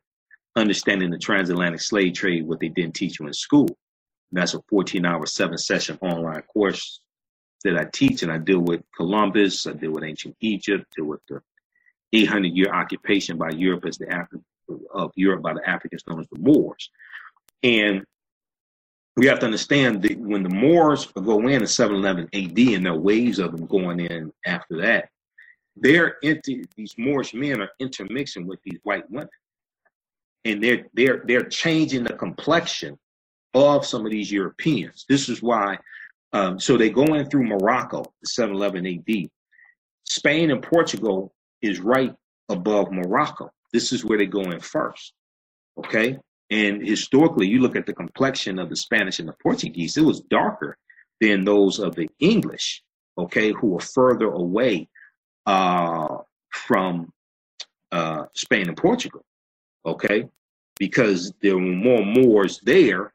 understanding 0.56 1.10
the 1.10 1.18
transatlantic 1.18 1.80
slave 1.80 2.14
trade, 2.14 2.46
what 2.46 2.60
they 2.60 2.68
didn't 2.68 2.94
teach 2.94 3.18
you 3.18 3.26
in 3.26 3.32
school. 3.32 3.68
And 3.68 4.40
that's 4.40 4.54
a 4.54 4.62
14 4.68 5.04
hour, 5.04 5.26
seven 5.26 5.58
session 5.58 5.98
online 6.00 6.42
course 6.42 7.00
that 7.64 7.76
I 7.76 7.84
teach, 7.84 8.22
and 8.22 8.32
I 8.32 8.38
deal 8.38 8.60
with 8.60 8.82
Columbus, 8.96 9.66
I 9.66 9.72
deal 9.72 9.92
with 9.92 10.04
ancient 10.04 10.36
Egypt, 10.40 10.84
deal 10.96 11.06
with 11.06 11.20
the 11.28 11.40
800 12.12 12.48
year 12.48 12.72
occupation 12.74 13.38
by 13.38 13.50
Europe 13.50 13.84
as 13.86 13.98
the 13.98 14.26
of 14.94 15.12
Europe 15.16 15.42
by 15.42 15.54
the 15.54 15.68
Africans 15.68 16.02
known 16.08 16.20
as 16.20 16.28
the 16.28 16.38
Moors. 16.38 16.90
And 17.62 18.04
we 19.16 19.26
have 19.26 19.40
to 19.40 19.46
understand 19.46 20.02
that 20.02 20.18
when 20.18 20.42
the 20.42 20.48
Moors 20.48 21.06
go 21.06 21.40
in 21.40 21.60
in 21.60 21.66
711 21.66 22.28
AD 22.32 22.74
and 22.74 22.86
there 22.86 22.92
are 22.92 22.98
waves 22.98 23.38
of 23.38 23.52
them 23.52 23.66
going 23.66 24.00
in 24.00 24.32
after 24.46 24.78
that, 24.78 25.10
they're 25.76 26.16
into 26.22 26.64
these 26.76 26.94
Moorish 26.98 27.34
men 27.34 27.60
are 27.62 27.70
intermixing 27.80 28.46
with 28.46 28.60
these 28.64 28.78
white 28.82 29.08
women. 29.10 29.28
and 30.44 30.62
they're 30.62 30.86
they're 30.94 31.22
they're 31.26 31.44
changing 31.44 32.04
the 32.04 32.14
complexion 32.14 32.98
of 33.54 33.86
some 33.86 34.04
of 34.04 34.12
these 34.12 34.30
Europeans. 34.32 35.04
This 35.08 35.28
is 35.28 35.42
why. 35.42 35.78
Um, 36.32 36.58
so 36.58 36.76
they 36.76 36.90
go 36.90 37.04
in 37.14 37.28
through 37.28 37.46
Morocco, 37.46 38.04
711 38.24 38.86
AD. 38.86 39.30
Spain 40.04 40.50
and 40.50 40.62
Portugal 40.62 41.32
is 41.60 41.80
right 41.80 42.14
above 42.48 42.90
Morocco. 42.90 43.50
This 43.72 43.92
is 43.92 44.04
where 44.04 44.18
they 44.18 44.26
go 44.26 44.40
in 44.40 44.60
first. 44.60 45.12
Okay. 45.78 46.18
And 46.50 46.86
historically, 46.86 47.46
you 47.48 47.60
look 47.60 47.76
at 47.76 47.86
the 47.86 47.94
complexion 47.94 48.58
of 48.58 48.68
the 48.68 48.76
Spanish 48.76 49.18
and 49.20 49.28
the 49.28 49.34
Portuguese, 49.42 49.96
it 49.96 50.04
was 50.04 50.20
darker 50.22 50.76
than 51.20 51.44
those 51.44 51.78
of 51.78 51.94
the 51.94 52.08
English, 52.18 52.82
okay, 53.16 53.52
who 53.52 53.68
were 53.68 53.80
further 53.80 54.30
away 54.30 54.88
uh, 55.46 56.18
from 56.50 57.12
uh, 57.90 58.24
Spain 58.34 58.68
and 58.68 58.76
Portugal, 58.76 59.24
okay, 59.84 60.24
because 60.78 61.32
there 61.42 61.54
were 61.54 61.60
more 61.60 62.04
Moors 62.04 62.60
there 62.64 63.12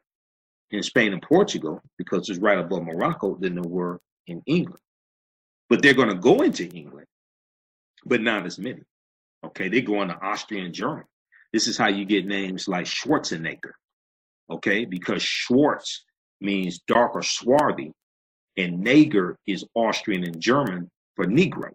in 0.70 0.82
Spain 0.82 1.12
and 1.12 1.22
Portugal 1.22 1.80
because 1.96 2.28
it's 2.28 2.38
right 2.38 2.58
above 2.58 2.84
Morocco 2.84 3.36
than 3.40 3.54
there 3.54 3.64
were 3.64 4.00
in 4.26 4.42
England. 4.46 4.80
But 5.68 5.82
they're 5.82 5.94
going 5.94 6.08
to 6.08 6.14
go 6.14 6.42
into 6.42 6.66
England, 6.68 7.06
but 8.04 8.20
not 8.20 8.46
as 8.46 8.58
many. 8.58 8.82
Okay, 9.44 9.68
they 9.68 9.80
go 9.80 10.02
into 10.02 10.18
Austria 10.20 10.64
and 10.64 10.74
Germany. 10.74 11.06
This 11.52 11.66
is 11.66 11.78
how 11.78 11.88
you 11.88 12.04
get 12.04 12.26
names 12.26 12.68
like 12.68 12.84
Schwarzenegger. 12.84 13.72
Okay, 14.50 14.84
because 14.84 15.22
Schwarz 15.22 16.04
means 16.40 16.80
dark 16.86 17.14
or 17.14 17.22
swarthy, 17.22 17.92
and 18.56 18.82
Nager 18.82 19.36
is 19.46 19.64
Austrian 19.74 20.24
and 20.24 20.40
German 20.40 20.90
for 21.16 21.26
Negro. 21.26 21.70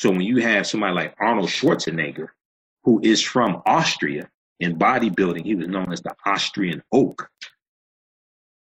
So 0.00 0.08
when 0.08 0.22
you 0.22 0.38
have 0.38 0.66
somebody 0.66 0.94
like 0.94 1.14
Arnold 1.20 1.50
Schwarzenegger, 1.50 2.28
who 2.84 3.02
is 3.02 3.20
from 3.20 3.60
Austria 3.66 4.30
in 4.58 4.78
bodybuilding, 4.78 5.44
he 5.44 5.54
was 5.54 5.68
known 5.68 5.92
as 5.92 6.00
the 6.00 6.14
Austrian 6.24 6.82
Oak. 6.90 7.28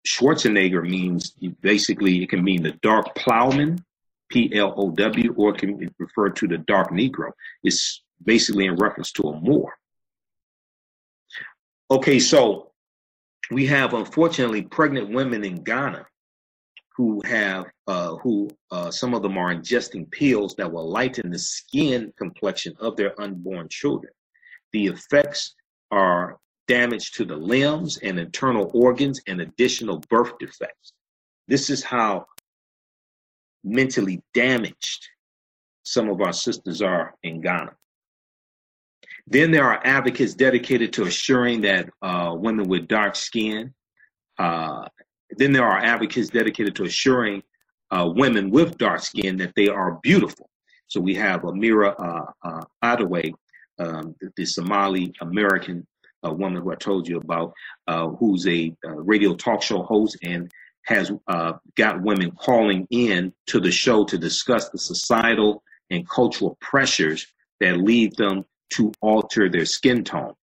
Schwarzenegger 0.08 0.82
means 0.82 1.36
basically 1.62 2.24
it 2.24 2.30
can 2.30 2.44
mean 2.44 2.64
the 2.64 2.72
dark 2.82 3.14
plowman, 3.14 3.86
P 4.30 4.52
L 4.56 4.74
O 4.78 4.90
W, 4.90 5.36
or 5.38 5.54
it 5.54 5.60
can 5.60 5.94
refer 6.00 6.32
to 6.32 6.48
the 6.48 6.58
dark 6.58 6.90
Negro. 6.90 7.30
It's 7.64 8.04
basically 8.24 8.66
in 8.66 8.76
reference 8.76 9.12
to 9.12 9.30
a 9.30 9.40
Moor. 9.40 9.78
Okay, 11.92 12.18
so 12.18 12.72
we 13.52 13.68
have 13.68 13.94
unfortunately 13.94 14.64
pregnant 14.64 15.12
women 15.12 15.46
in 15.46 15.64
Ghana 15.64 16.08
who 16.98 17.22
have 17.26 17.68
uh, 17.86 18.16
who 18.16 18.50
uh, 18.72 18.90
some 18.90 19.14
of 19.14 19.22
them 19.22 19.38
are 19.38 19.54
ingesting 19.54 20.10
pills 20.10 20.56
that 20.56 20.72
will 20.72 20.90
lighten 20.90 21.30
the 21.30 21.38
skin 21.38 22.12
complexion 22.18 22.74
of 22.80 22.96
their 22.96 23.20
unborn 23.22 23.70
children. 23.70 24.12
The 24.74 24.88
effects 24.88 25.56
are 25.92 26.40
damage 26.68 27.12
to 27.12 27.24
the 27.24 27.36
limbs 27.36 27.98
and 27.98 28.20
internal 28.20 28.72
organs 28.74 29.22
and 29.28 29.42
additional 29.42 30.04
birth 30.10 30.34
defects. 30.40 30.94
This 31.48 31.70
is 31.70 31.84
how 31.84 32.26
mentally 33.64 34.22
damaged 34.34 35.08
some 35.84 36.10
of 36.10 36.20
our 36.20 36.34
sisters 36.34 36.82
are 36.82 37.14
in 37.22 37.42
Ghana. 37.42 37.74
Then 39.28 39.52
there 39.52 39.66
are 39.66 39.82
advocates 39.86 40.34
dedicated 40.34 40.94
to 40.94 41.04
assuring 41.04 41.62
that 41.62 41.90
uh, 42.02 42.34
women 42.36 42.68
with 42.68 42.88
dark 42.88 43.16
skin. 43.16 43.74
Uh, 44.40 44.88
then 45.32 45.52
there 45.52 45.66
are 45.66 45.80
advocates 45.80 46.30
dedicated 46.30 46.76
to 46.76 46.84
assuring 46.84 47.44
uh, 47.92 48.10
women 48.16 48.50
with 48.50 48.78
dark 48.78 49.02
skin 49.02 49.38
that 49.38 49.54
they 49.56 49.68
are 49.68 50.00
beautiful. 50.04 50.50
So 50.88 51.00
we 51.02 51.16
have 51.16 51.42
Amira 51.42 51.96
uh, 52.00 52.32
uh, 52.44 52.64
Adawe, 52.84 53.34
um, 53.80 54.16
the, 54.36 54.46
Somali 54.46 55.14
American 55.22 55.86
uh, 56.26 56.32
woman 56.32 56.62
who 56.62 56.72
I 56.72 56.76
told 56.76 57.08
you 57.08 57.18
about, 57.18 57.54
who's 58.18 58.48
a 58.48 58.74
radio 58.84 59.36
talk 59.36 59.62
show 59.62 59.84
host 59.84 60.18
and 60.24 60.52
has 60.84 61.12
got 61.76 62.02
women 62.02 62.32
calling 62.32 62.88
in 62.90 63.34
to 63.48 63.60
the 63.60 63.72
show 63.72 64.06
to 64.06 64.18
discuss 64.18 64.70
the 64.70 64.78
societal 64.78 65.62
and 65.90 66.10
cultural 66.10 66.58
pressures 66.62 67.28
that 67.60 67.78
lead 67.78 68.16
them 68.16 68.46
to 68.70 68.92
alter 69.02 69.50
their 69.50 69.66
skin 69.66 70.04
tone. 70.04 70.34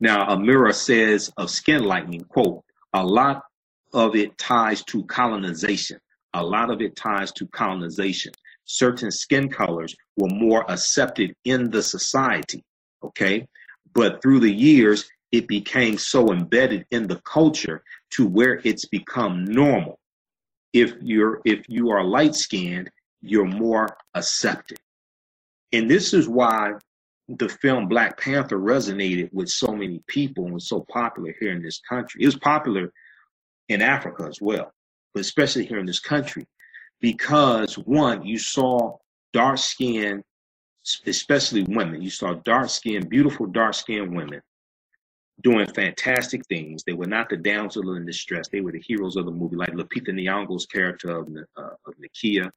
Now, 0.00 0.28
Amira 0.28 0.74
says 0.74 1.32
of 1.36 1.50
skin 1.50 1.84
lightening, 1.84 2.24
quote, 2.24 2.62
a 2.92 3.04
lot 3.04 3.42
of 3.92 4.16
it 4.16 4.36
ties 4.38 4.82
to 4.84 5.04
colonization. 5.04 5.98
A 6.34 6.42
lot 6.42 6.70
of 6.70 6.80
it 6.80 6.96
ties 6.96 7.32
to 7.32 7.46
colonization. 7.48 8.32
Certain 8.64 9.10
skin 9.10 9.48
colors 9.48 9.94
were 10.16 10.28
more 10.28 10.70
accepted 10.70 11.34
in 11.44 11.70
the 11.70 11.82
society, 11.82 12.64
okay? 13.02 13.46
But 13.94 14.22
through 14.22 14.40
the 14.40 14.52
years, 14.52 15.10
it 15.30 15.48
became 15.48 15.98
so 15.98 16.32
embedded 16.32 16.86
in 16.90 17.06
the 17.06 17.20
culture 17.20 17.82
to 18.12 18.26
where 18.26 18.60
it's 18.64 18.86
become 18.86 19.44
normal. 19.44 19.98
If 20.72 20.94
you're 21.02 21.40
if 21.44 21.64
you 21.68 21.90
are 21.90 22.04
light 22.04 22.34
skinned, 22.34 22.90
you're 23.20 23.46
more 23.46 23.96
accepted. 24.14 24.78
And 25.72 25.90
this 25.90 26.12
is 26.14 26.28
why 26.28 26.72
the 27.28 27.48
film 27.48 27.88
Black 27.88 28.18
Panther 28.18 28.58
resonated 28.58 29.32
with 29.32 29.48
so 29.48 29.68
many 29.72 30.02
people 30.06 30.44
and 30.44 30.54
was 30.54 30.68
so 30.68 30.84
popular 30.90 31.34
here 31.40 31.52
in 31.52 31.62
this 31.62 31.80
country. 31.88 32.22
It 32.22 32.26
was 32.26 32.36
popular 32.36 32.92
in 33.68 33.82
Africa 33.82 34.24
as 34.28 34.40
well, 34.40 34.72
but 35.14 35.20
especially 35.20 35.66
here 35.66 35.78
in 35.78 35.86
this 35.86 36.00
country, 36.00 36.46
because 37.00 37.76
one, 37.78 38.24
you 38.24 38.38
saw 38.38 38.96
dark 39.32 39.58
skinned, 39.58 40.22
especially 41.06 41.64
women, 41.64 42.02
you 42.02 42.10
saw 42.10 42.34
dark 42.44 42.68
skinned, 42.68 43.08
beautiful 43.08 43.46
dark 43.46 43.74
skinned 43.74 44.14
women 44.14 44.40
doing 45.42 45.66
fantastic 45.66 46.42
things. 46.46 46.84
They 46.84 46.92
were 46.92 47.06
not 47.06 47.28
the 47.28 47.36
damsel 47.36 47.94
in 47.94 48.06
distress. 48.06 48.48
They 48.48 48.60
were 48.60 48.72
the 48.72 48.82
heroes 48.86 49.16
of 49.16 49.24
the 49.24 49.32
movie, 49.32 49.56
like 49.56 49.72
Lupita 49.72 50.10
Nyong'o's 50.12 50.66
character 50.66 51.18
of, 51.18 51.28
uh, 51.56 51.70
of 51.86 51.94
Nakia. 51.98 52.50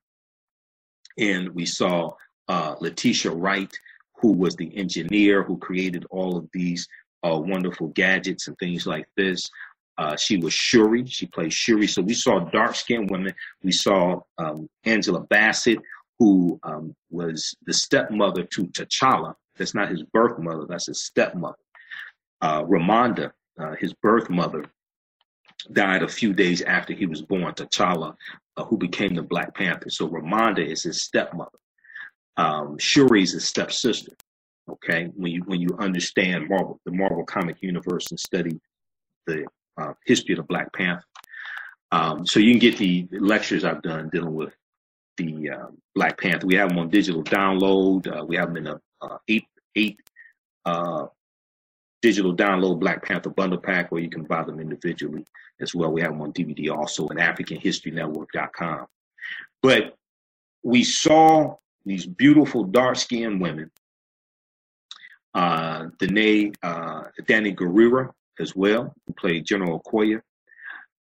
And 1.18 1.50
we 1.50 1.66
saw 1.66 2.14
uh, 2.48 2.76
Letitia 2.80 3.32
Wright, 3.32 3.74
who 4.18 4.32
was 4.34 4.56
the 4.56 4.76
engineer 4.78 5.44
who 5.44 5.58
created 5.58 6.06
all 6.10 6.38
of 6.38 6.48
these 6.54 6.88
uh, 7.24 7.38
wonderful 7.38 7.88
gadgets 7.88 8.48
and 8.48 8.58
things 8.60 8.86
like 8.86 9.08
this. 9.18 9.50
Uh, 9.98 10.16
she 10.16 10.38
was 10.38 10.54
Shuri. 10.54 11.06
She 11.06 11.26
played 11.28 11.54
Shuri. 11.54 11.88
So 11.88 12.02
we 12.02 12.14
saw 12.14 12.40
dark 12.40 12.76
skinned 12.76 13.10
women. 13.10 13.34
We 13.64 13.72
saw 13.72 14.22
um, 14.38 14.70
Angela 14.84 15.22
Bassett, 15.22 15.80
who 16.20 16.60
um, 16.64 16.96
was 17.10 17.56
the 17.66 17.74
stepmother 17.74 18.44
to 18.44 18.66
T'Challa. 18.68 19.36
That's 19.58 19.74
not 19.74 19.90
his 19.90 20.04
birth 20.04 20.38
mother, 20.40 20.66
that's 20.68 20.88
his 20.88 21.02
stepmother. 21.02 21.56
Uh, 22.42 22.64
Ramonda, 22.64 23.32
uh, 23.60 23.76
his 23.80 23.94
birth 23.94 24.30
mother, 24.30 24.66
died 25.72 26.04
a 26.04 26.08
few 26.08 26.34
days 26.34 26.62
after 26.62 26.94
he 26.94 27.06
was 27.06 27.22
born. 27.22 27.54
T'Challa, 27.54 28.16
uh, 28.58 28.64
who 28.66 28.78
became 28.78 29.16
the 29.16 29.22
Black 29.22 29.56
Panther. 29.56 29.90
So 29.90 30.08
Ramonda 30.08 30.66
is 30.66 30.84
his 30.84 31.02
stepmother. 31.02 31.58
Um, 32.38 32.78
Shuri's 32.78 33.32
his 33.32 33.48
stepsister. 33.48 34.12
Okay, 34.70 35.12
when 35.16 35.32
you 35.32 35.44
when 35.46 35.62
you 35.62 35.70
understand 35.80 36.50
Marvel, 36.50 36.80
the 36.86 36.92
Marvel 36.92 37.24
comic 37.24 37.58
universe, 37.62 38.10
and 38.10 38.20
study 38.20 38.60
the 39.28 39.46
uh, 39.78 39.94
history 40.06 40.34
of 40.34 40.38
the 40.38 40.44
Black 40.44 40.72
Panther. 40.74 41.04
Um, 41.92 42.26
so 42.26 42.40
you 42.40 42.52
can 42.52 42.60
get 42.60 42.78
the 42.78 43.08
lectures 43.12 43.64
I've 43.64 43.82
done 43.82 44.10
dealing 44.10 44.34
with 44.34 44.54
the 45.18 45.50
uh, 45.50 45.68
Black 45.94 46.20
Panther. 46.20 46.48
We 46.48 46.56
have 46.56 46.70
them 46.70 46.80
on 46.80 46.90
digital 46.90 47.24
download. 47.24 48.08
Uh, 48.08 48.26
we 48.26 48.36
have 48.36 48.54
them 48.54 48.58
in 48.58 48.68
a 48.68 48.82
uh, 49.02 49.18
eight 49.28 49.46
eight 49.76 50.00
uh, 50.66 51.08
digital 52.02 52.36
download 52.36 52.80
Black 52.80 53.04
Panther 53.04 53.30
bundle 53.30 53.60
pack, 53.60 53.92
where 53.92 54.02
you 54.02 54.10
can 54.10 54.24
buy 54.24 54.44
them 54.44 54.60
individually 54.60 55.26
as 55.62 55.74
well. 55.74 55.92
We 55.92 56.02
have 56.02 56.12
them 56.12 56.22
on 56.22 56.34
DVD 56.34 56.76
also 56.76 57.08
at 57.10 57.18
AfricanHistoryNetwork.com. 57.18 58.88
But 59.62 59.96
we 60.64 60.84
saw 60.84 61.56
these 61.86 62.06
beautiful 62.06 62.64
dark 62.64 62.98
skinned 62.98 63.40
women. 63.40 63.72
Uh, 65.34 65.88
Danae, 66.00 66.52
uh, 66.64 67.04
Danai 67.24 67.56
Gurira, 67.56 68.12
as 68.40 68.56
well, 68.56 68.94
who 69.06 69.14
played 69.14 69.46
General 69.46 69.82
Okoye. 69.82 70.22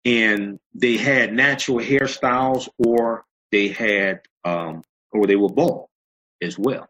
And 0.05 0.59
they 0.75 0.97
had 0.97 1.33
natural 1.33 1.79
hairstyles 1.79 2.69
or 2.79 3.25
they 3.51 3.69
had, 3.69 4.21
um, 4.45 4.83
or 5.13 5.27
they 5.27 5.37
were 5.37 5.49
bald 5.49 5.89
as 6.43 6.59
well. 6.59 6.89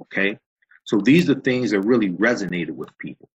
Okay. 0.00 0.38
So 0.84 0.98
these 0.98 1.28
are 1.28 1.40
things 1.40 1.72
that 1.72 1.80
really 1.80 2.10
resonated 2.10 2.70
with 2.70 2.96
people. 2.98 3.28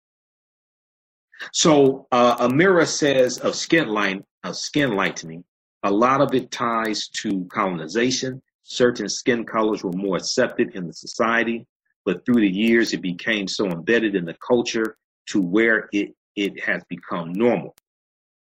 So 1.53 2.07
uh, 2.13 2.37
Amira 2.37 2.87
says 2.87 3.39
of 3.39 3.55
skin 3.55 3.89
light, 3.89 4.23
of 4.45 4.57
skin 4.57 4.95
lightening, 4.95 5.45
a 5.83 5.91
lot 5.91 6.21
of 6.21 6.35
it 6.35 6.51
ties 6.51 7.09
to 7.09 7.47
colonization. 7.47 8.43
Certain 8.63 9.09
skin 9.09 9.45
colors 9.45 9.83
were 9.83 9.93
more 9.93 10.17
accepted 10.17 10.75
in 10.77 10.87
the 10.87 10.93
society, 10.93 11.67
but 12.05 12.25
through 12.25 12.41
the 12.41 12.49
years 12.49 12.93
it 12.93 13.03
became 13.03 13.49
so 13.49 13.67
embedded 13.67 14.15
in 14.15 14.25
the 14.25 14.37
culture 14.47 14.97
to 15.27 15.41
where 15.41 15.89
it 15.93 16.15
it 16.41 16.59
has 16.65 16.83
become 16.89 17.33
normal, 17.33 17.77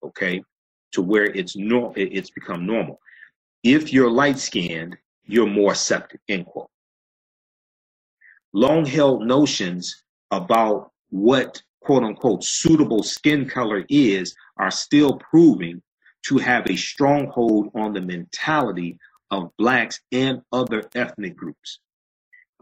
okay, 0.03 0.43
to 0.91 1.01
where 1.01 1.25
it's 1.25 1.55
no, 1.55 1.93
it's 1.95 2.29
become 2.29 2.65
normal. 2.65 2.99
If 3.63 3.93
you're 3.93 4.11
light 4.11 4.37
skinned, 4.37 4.97
you're 5.23 5.47
more 5.47 5.71
accepted, 5.71 6.19
end 6.27 6.45
quote. 6.45 6.69
Long 8.53 8.85
held 8.85 9.25
notions 9.25 10.03
about 10.31 10.91
what 11.09 11.61
quote 11.79 12.03
unquote 12.03 12.43
suitable 12.43 13.01
skin 13.01 13.47
color 13.47 13.85
is 13.89 14.35
are 14.57 14.71
still 14.71 15.17
proving 15.31 15.81
to 16.27 16.37
have 16.37 16.69
a 16.69 16.75
stronghold 16.75 17.69
on 17.75 17.93
the 17.93 18.01
mentality 18.01 18.97
of 19.31 19.51
blacks 19.57 20.01
and 20.11 20.41
other 20.51 20.83
ethnic 20.95 21.35
groups. 21.37 21.79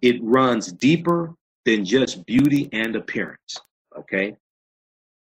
It 0.01 0.17
runs 0.21 0.71
deeper 0.71 1.34
than 1.65 1.86
just 1.86 2.25
beauty 2.25 2.69
and 2.71 2.95
appearance. 2.95 3.57
Okay. 3.97 4.36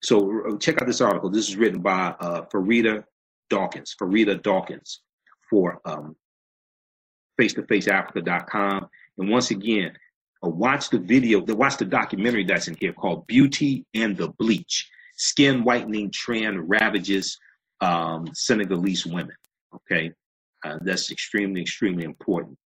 So 0.02 0.42
uh, 0.48 0.58
check 0.58 0.82
out 0.82 0.88
this 0.88 1.02
article. 1.02 1.30
This 1.30 1.50
is 1.50 1.56
written 1.56 1.82
by 1.82 2.16
uh, 2.20 2.46
Farida 2.54 3.04
Dawkins, 3.50 3.96
Farida 4.00 4.42
Dawkins 4.42 5.02
for 5.50 5.80
um, 5.86 6.16
face-to-faceafrica.com. 7.38 8.88
And 9.18 9.30
once 9.30 9.52
again, 9.52 9.94
uh, 10.44 10.50
watch 10.50 10.90
the 10.90 11.00
video, 11.00 11.40
watch 11.40 11.78
the 11.78 11.86
documentary 11.86 12.44
that's 12.44 12.68
in 12.68 12.76
here 12.80 12.94
called 12.94 13.26
Beauty 13.28 13.86
and 13.94 14.16
the 14.16 14.30
Bleach. 14.30 14.90
Skin 15.16 15.64
whitening 15.64 16.12
trend 16.12 16.70
ravages 16.70 17.40
um, 17.82 18.28
Senegalese 18.34 19.06
women. 19.06 19.36
Okay. 19.74 20.12
Uh, 20.64 20.78
that's 20.82 21.12
extremely, 21.12 21.62
extremely 21.62 22.04
important. 22.04 22.58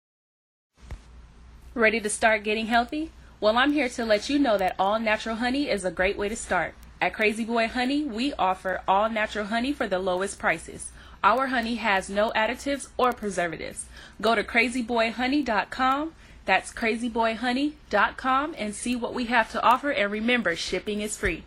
Ready 1.74 2.02
to 2.02 2.10
start 2.10 2.44
getting 2.44 2.68
healthy? 2.68 3.12
Well, 3.40 3.58
I'm 3.58 3.72
here 3.72 3.90
to 3.90 4.06
let 4.06 4.30
you 4.30 4.38
know 4.38 4.58
that 4.58 4.76
all 4.78 5.00
natural 5.00 5.38
honey 5.38 5.70
is 5.70 5.86
a 5.86 5.92
great 5.92 6.18
way 6.18 6.30
to 6.30 6.36
start. 6.36 6.74
At 7.02 7.16
Crazy 7.16 7.44
Boy 7.44 7.68
Honey, 7.68 8.04
we 8.04 8.32
offer 8.34 8.82
all 8.88 9.10
natural 9.10 9.46
honey 9.46 9.74
for 9.74 9.88
the 9.88 9.98
lowest 9.98 10.38
prices. 10.38 10.92
Our 11.24 11.48
honey 11.48 11.76
has 11.76 12.10
no 12.10 12.32
additives 12.36 12.90
or 12.96 13.12
preservatives. 13.12 13.86
Go 14.22 14.36
to 14.36 14.44
crazyboyhoney.com. 14.44 16.14
That's 16.46 16.72
crazyboyhoney.com 16.72 18.56
and 18.56 18.76
see 18.76 18.96
what 18.96 19.16
we 19.16 19.26
have 19.26 19.52
to 19.52 19.64
offer. 19.64 19.90
And 19.92 20.12
remember, 20.12 20.56
shipping 20.56 21.02
is 21.02 21.18
free. 21.18 21.44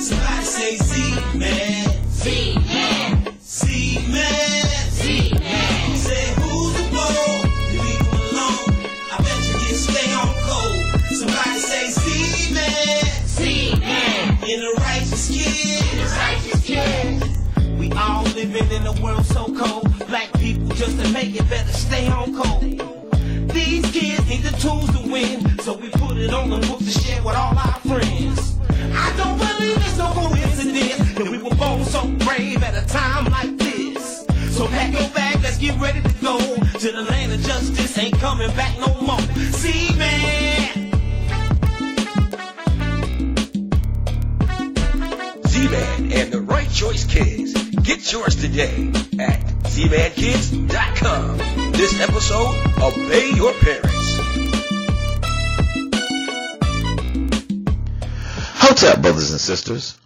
Somebody 0.00 0.44
say 0.44 0.76
Z 0.76 1.38
man. 1.38 2.04
Z 2.12 2.58
living 18.44 18.70
in 18.70 18.86
a 18.86 18.92
world 19.02 19.24
so 19.26 19.46
cold. 19.46 20.06
Black 20.06 20.32
people 20.34 20.68
just 20.68 21.00
to 21.02 21.12
make 21.12 21.34
it 21.34 21.48
better 21.50 21.72
stay 21.72 22.06
on 22.08 22.34
cold. 22.40 22.62
These 23.52 23.90
kids 23.90 24.28
need 24.28 24.42
the 24.42 24.56
tools 24.60 24.88
to 24.96 25.10
win, 25.10 25.58
so 25.60 25.76
we 25.76 25.90
put 25.90 26.16
it 26.16 26.32
on 26.32 26.50
the 26.50 26.58
book 26.68 26.78
to 26.78 26.90
share 26.90 27.20
with 27.22 27.34
all 27.34 27.58
our 27.58 27.80
friends. 27.80 28.56
I 28.94 29.12
don't 29.16 29.38
believe 29.38 29.76
it's 29.78 29.98
no 29.98 30.12
coincidence 30.12 31.14
that 31.14 31.28
we 31.28 31.38
were 31.38 31.54
born 31.56 31.84
so 31.84 32.06
brave 32.24 32.62
at 32.62 32.80
a 32.80 32.86
time 32.86 33.24
like 33.26 33.56
this. 33.58 34.24
So 34.56 34.68
pack 34.68 34.92
your 34.92 35.08
bag, 35.10 35.42
let's 35.42 35.58
get 35.58 35.78
ready 35.80 36.00
to 36.00 36.14
go 36.20 36.38
to 36.38 36.92
the 36.92 37.02
land 37.10 37.32
of 37.32 37.40
justice. 37.40 37.98
Ain't 37.98 38.18
coming 38.18 38.54
back 38.54 38.78
no 38.78 38.94
more. 39.00 39.20
See, 39.50 39.96
man. 39.96 40.92
Z-Man 45.48 46.12
and 46.12 46.32
the 46.32 46.40
Right 46.40 46.70
Choice 46.70 47.04
Kids. 47.04 47.67
Get 47.82 48.12
yours 48.12 48.34
today 48.36 48.88
at 49.18 49.40
zmankids.com. 49.64 51.38
This 51.72 52.00
episode, 52.00 52.56
Obey 52.82 53.30
Your 53.34 53.52
Parents. 53.54 54.18
What's 58.62 58.84
up, 58.84 59.02
brothers 59.02 59.30
and 59.30 59.40
sisters? 59.40 59.98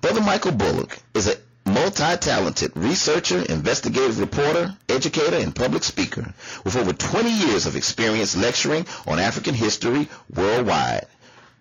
Brother 0.00 0.20
Michael 0.20 0.52
Bullock 0.52 0.98
is 1.14 1.28
a 1.28 1.36
multi-talented 1.64 2.72
researcher, 2.76 3.40
investigative 3.42 4.18
reporter, 4.18 4.76
educator, 4.88 5.36
and 5.36 5.54
public 5.54 5.84
speaker 5.84 6.32
with 6.64 6.76
over 6.76 6.92
20 6.92 7.30
years 7.30 7.66
of 7.66 7.76
experience 7.76 8.36
lecturing 8.36 8.86
on 9.06 9.18
African 9.18 9.54
history 9.54 10.08
worldwide. 10.34 11.06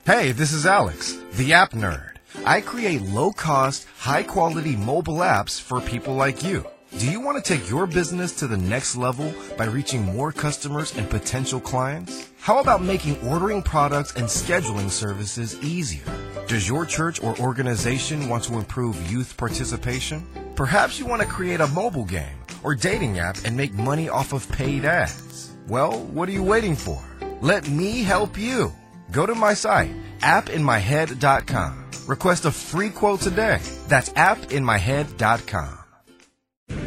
Hey, 0.05 0.31
this 0.31 0.53
is 0.53 0.65
Alex, 0.65 1.17
the 1.33 1.51
app 1.51 1.73
nerd. 1.73 2.13
I 2.45 2.61
create 2.61 3.01
low 3.01 3.33
cost, 3.33 3.85
high 3.97 4.23
quality 4.23 4.77
mobile 4.77 5.17
apps 5.17 5.59
for 5.59 5.81
people 5.81 6.15
like 6.15 6.43
you. 6.43 6.65
Do 6.95 7.11
you 7.11 7.19
want 7.19 7.43
to 7.43 7.57
take 7.57 7.69
your 7.69 7.85
business 7.85 8.31
to 8.37 8.47
the 8.47 8.57
next 8.57 8.95
level 8.95 9.33
by 9.57 9.65
reaching 9.65 10.03
more 10.03 10.31
customers 10.31 10.95
and 10.95 11.07
potential 11.09 11.59
clients? 11.59 12.31
How 12.39 12.59
about 12.59 12.81
making 12.81 13.19
ordering 13.27 13.61
products 13.61 14.15
and 14.15 14.25
scheduling 14.25 14.89
services 14.89 15.61
easier? 15.61 16.05
Does 16.47 16.67
your 16.67 16.85
church 16.85 17.21
or 17.21 17.37
organization 17.39 18.29
want 18.29 18.45
to 18.45 18.55
improve 18.55 19.11
youth 19.11 19.35
participation? 19.37 20.25
Perhaps 20.55 20.97
you 20.97 21.05
want 21.05 21.21
to 21.21 21.27
create 21.27 21.59
a 21.59 21.67
mobile 21.67 22.05
game 22.05 22.37
or 22.63 22.73
dating 22.73 23.19
app 23.19 23.37
and 23.43 23.55
make 23.55 23.73
money 23.73 24.07
off 24.09 24.33
of 24.33 24.49
paid 24.51 24.85
ads. 24.85 25.51
Well, 25.67 25.99
what 25.99 26.29
are 26.29 26.33
you 26.33 26.43
waiting 26.43 26.75
for? 26.75 27.03
Let 27.41 27.69
me 27.69 28.01
help 28.01 28.37
you. 28.37 28.73
Go 29.11 29.25
to 29.25 29.35
my 29.35 29.53
site, 29.53 29.91
appinmyhead.com. 30.21 31.91
Request 32.07 32.45
a 32.45 32.51
free 32.51 32.89
quote 32.89 33.19
today. 33.19 33.59
That's 33.87 34.09
appinmyhead.com. 34.09 35.76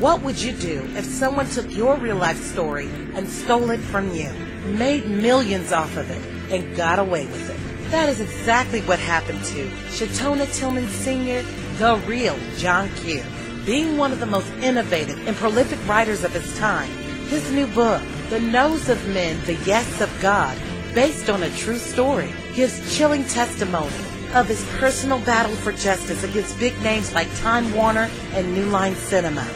What 0.00 0.22
would 0.22 0.40
you 0.40 0.52
do 0.52 0.88
if 0.96 1.04
someone 1.04 1.46
took 1.50 1.70
your 1.76 1.94
real 1.96 2.16
life 2.16 2.42
story 2.42 2.88
and 3.14 3.28
stole 3.28 3.68
it 3.68 3.80
from 3.80 4.14
you, 4.14 4.30
made 4.78 5.06
millions 5.06 5.72
off 5.72 5.94
of 5.98 6.10
it, 6.10 6.22
and 6.50 6.74
got 6.74 6.98
away 6.98 7.26
with 7.26 7.50
it? 7.50 7.90
That 7.90 8.08
is 8.08 8.18
exactly 8.18 8.80
what 8.80 8.98
happened 8.98 9.44
to 9.44 9.68
Shatona 9.90 10.50
Tillman 10.54 10.88
Sr., 10.88 11.42
the 11.76 11.96
real 12.06 12.38
John 12.56 12.88
Q. 12.96 13.22
Being 13.66 13.98
one 13.98 14.10
of 14.10 14.20
the 14.20 14.26
most 14.26 14.50
innovative 14.62 15.28
and 15.28 15.36
prolific 15.36 15.78
writers 15.86 16.24
of 16.24 16.32
his 16.32 16.58
time, 16.58 16.90
his 17.28 17.52
new 17.52 17.66
book, 17.66 18.00
The 18.30 18.40
No's 18.40 18.88
of 18.88 19.06
Men, 19.08 19.38
The 19.44 19.56
Yes 19.66 20.00
of 20.00 20.10
God, 20.22 20.56
based 20.94 21.28
on 21.28 21.42
a 21.42 21.56
true 21.56 21.76
story, 21.76 22.32
gives 22.54 22.96
chilling 22.96 23.24
testimony 23.24 23.92
of 24.32 24.48
his 24.48 24.64
personal 24.78 25.18
battle 25.20 25.54
for 25.56 25.72
justice 25.72 26.24
against 26.24 26.58
big 26.58 26.80
names 26.80 27.12
like 27.12 27.28
Time 27.36 27.70
Warner 27.74 28.08
and 28.32 28.54
New 28.54 28.64
Line 28.64 28.94
Cinema. 28.94 29.46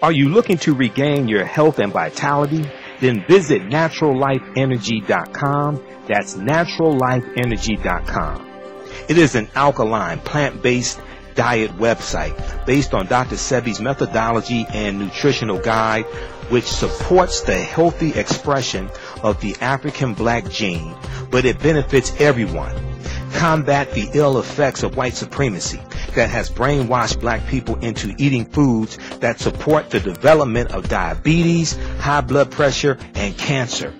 Are 0.00 0.12
you 0.12 0.28
looking 0.28 0.58
to 0.58 0.76
regain 0.76 1.26
your 1.26 1.44
health 1.44 1.80
and 1.80 1.92
vitality? 1.92 2.64
Then 3.00 3.24
visit 3.26 3.62
naturallifeenergy.com. 3.62 5.84
That's 6.06 6.34
naturallifeenergy.com. 6.34 8.46
It 9.08 9.18
is 9.18 9.34
an 9.34 9.48
alkaline, 9.56 10.20
plant-based 10.20 11.00
diet 11.36 11.70
website 11.76 12.66
based 12.66 12.94
on 12.94 13.06
Dr. 13.06 13.36
Sebi's 13.36 13.80
methodology 13.80 14.66
and 14.70 14.98
nutritional 14.98 15.58
guide, 15.58 16.04
which 16.48 16.64
supports 16.64 17.42
the 17.42 17.56
healthy 17.56 18.12
expression 18.14 18.90
of 19.22 19.40
the 19.40 19.54
African 19.60 20.14
black 20.14 20.48
gene, 20.48 20.96
but 21.30 21.44
it 21.44 21.60
benefits 21.60 22.12
everyone. 22.20 22.74
Combat 23.34 23.92
the 23.92 24.08
ill 24.14 24.38
effects 24.38 24.82
of 24.82 24.96
white 24.96 25.14
supremacy 25.14 25.80
that 26.14 26.30
has 26.30 26.50
brainwashed 26.50 27.20
black 27.20 27.46
people 27.46 27.76
into 27.80 28.14
eating 28.18 28.46
foods 28.46 28.96
that 29.18 29.38
support 29.38 29.90
the 29.90 30.00
development 30.00 30.72
of 30.72 30.88
diabetes, 30.88 31.76
high 31.98 32.22
blood 32.22 32.50
pressure, 32.50 32.96
and 33.14 33.36
cancer. 33.36 33.92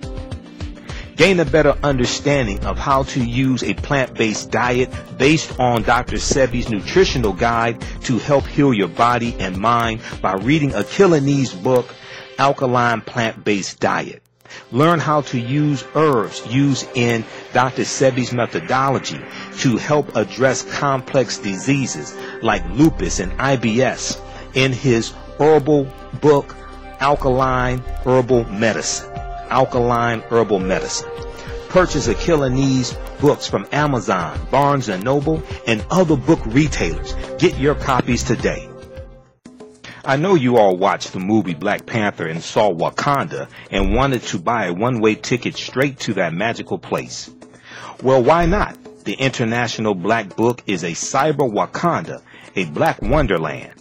Gain 1.17 1.39
a 1.39 1.45
better 1.45 1.75
understanding 1.81 2.63
of 2.63 2.77
how 2.77 3.01
to 3.03 3.25
use 3.25 3.63
a 3.63 3.73
plant-based 3.73 4.51
diet 4.51 4.93
based 5.17 5.59
on 5.59 5.81
Dr. 5.81 6.17
Sebi's 6.17 6.69
nutritional 6.69 7.33
guide 7.33 7.81
to 8.03 8.19
help 8.19 8.45
heal 8.45 8.71
your 8.71 8.87
body 8.87 9.35
and 9.39 9.57
mind 9.57 10.01
by 10.21 10.33
reading 10.33 10.75
Achilles' 10.75 11.51
book, 11.53 11.95
Alkaline 12.37 13.01
Plant-Based 13.01 13.79
Diet. 13.79 14.21
Learn 14.71 14.99
how 14.99 15.21
to 15.21 15.39
use 15.39 15.83
herbs 15.95 16.45
used 16.45 16.87
in 16.95 17.25
Dr. 17.51 17.81
Sebi's 17.81 18.31
methodology 18.31 19.19
to 19.57 19.77
help 19.77 20.15
address 20.15 20.61
complex 20.77 21.39
diseases 21.39 22.15
like 22.43 22.63
lupus 22.69 23.19
and 23.19 23.31
IBS 23.39 24.21
in 24.53 24.71
his 24.71 25.13
herbal 25.39 25.91
book, 26.21 26.55
Alkaline 26.99 27.79
Herbal 27.79 28.45
Medicine. 28.51 29.26
Alkaline 29.49 30.21
Herbal 30.21 30.59
Medicine. 30.59 31.09
Purchase 31.69 32.07
Achilles 32.07 32.95
books 33.19 33.47
from 33.47 33.67
Amazon, 33.71 34.39
Barnes 34.51 34.87
& 34.87 35.03
Noble, 35.03 35.43
and 35.65 35.85
other 35.89 36.15
book 36.15 36.39
retailers. 36.45 37.13
Get 37.39 37.57
your 37.57 37.75
copies 37.75 38.23
today. 38.23 38.69
I 40.05 40.15
know 40.15 40.35
you 40.35 40.57
all 40.57 40.77
watched 40.77 41.11
the 41.11 41.19
movie 41.19 41.53
Black 41.53 41.85
Panther 41.85 42.27
and 42.27 42.41
saw 42.41 42.71
Wakanda 42.73 43.49
and 43.71 43.93
wanted 43.93 44.21
to 44.23 44.39
buy 44.39 44.67
a 44.67 44.73
one-way 44.73 45.15
ticket 45.15 45.55
straight 45.55 45.99
to 46.01 46.13
that 46.13 46.33
magical 46.33 46.77
place. 46.77 47.29
Well, 48.01 48.23
why 48.23 48.45
not? 48.45 48.77
The 49.03 49.15
International 49.15 49.95
Black 49.95 50.35
Book 50.35 50.63
is 50.65 50.83
a 50.83 50.91
cyber 50.91 51.51
Wakanda, 51.51 52.21
a 52.55 52.65
black 52.65 53.01
wonderland. 53.01 53.73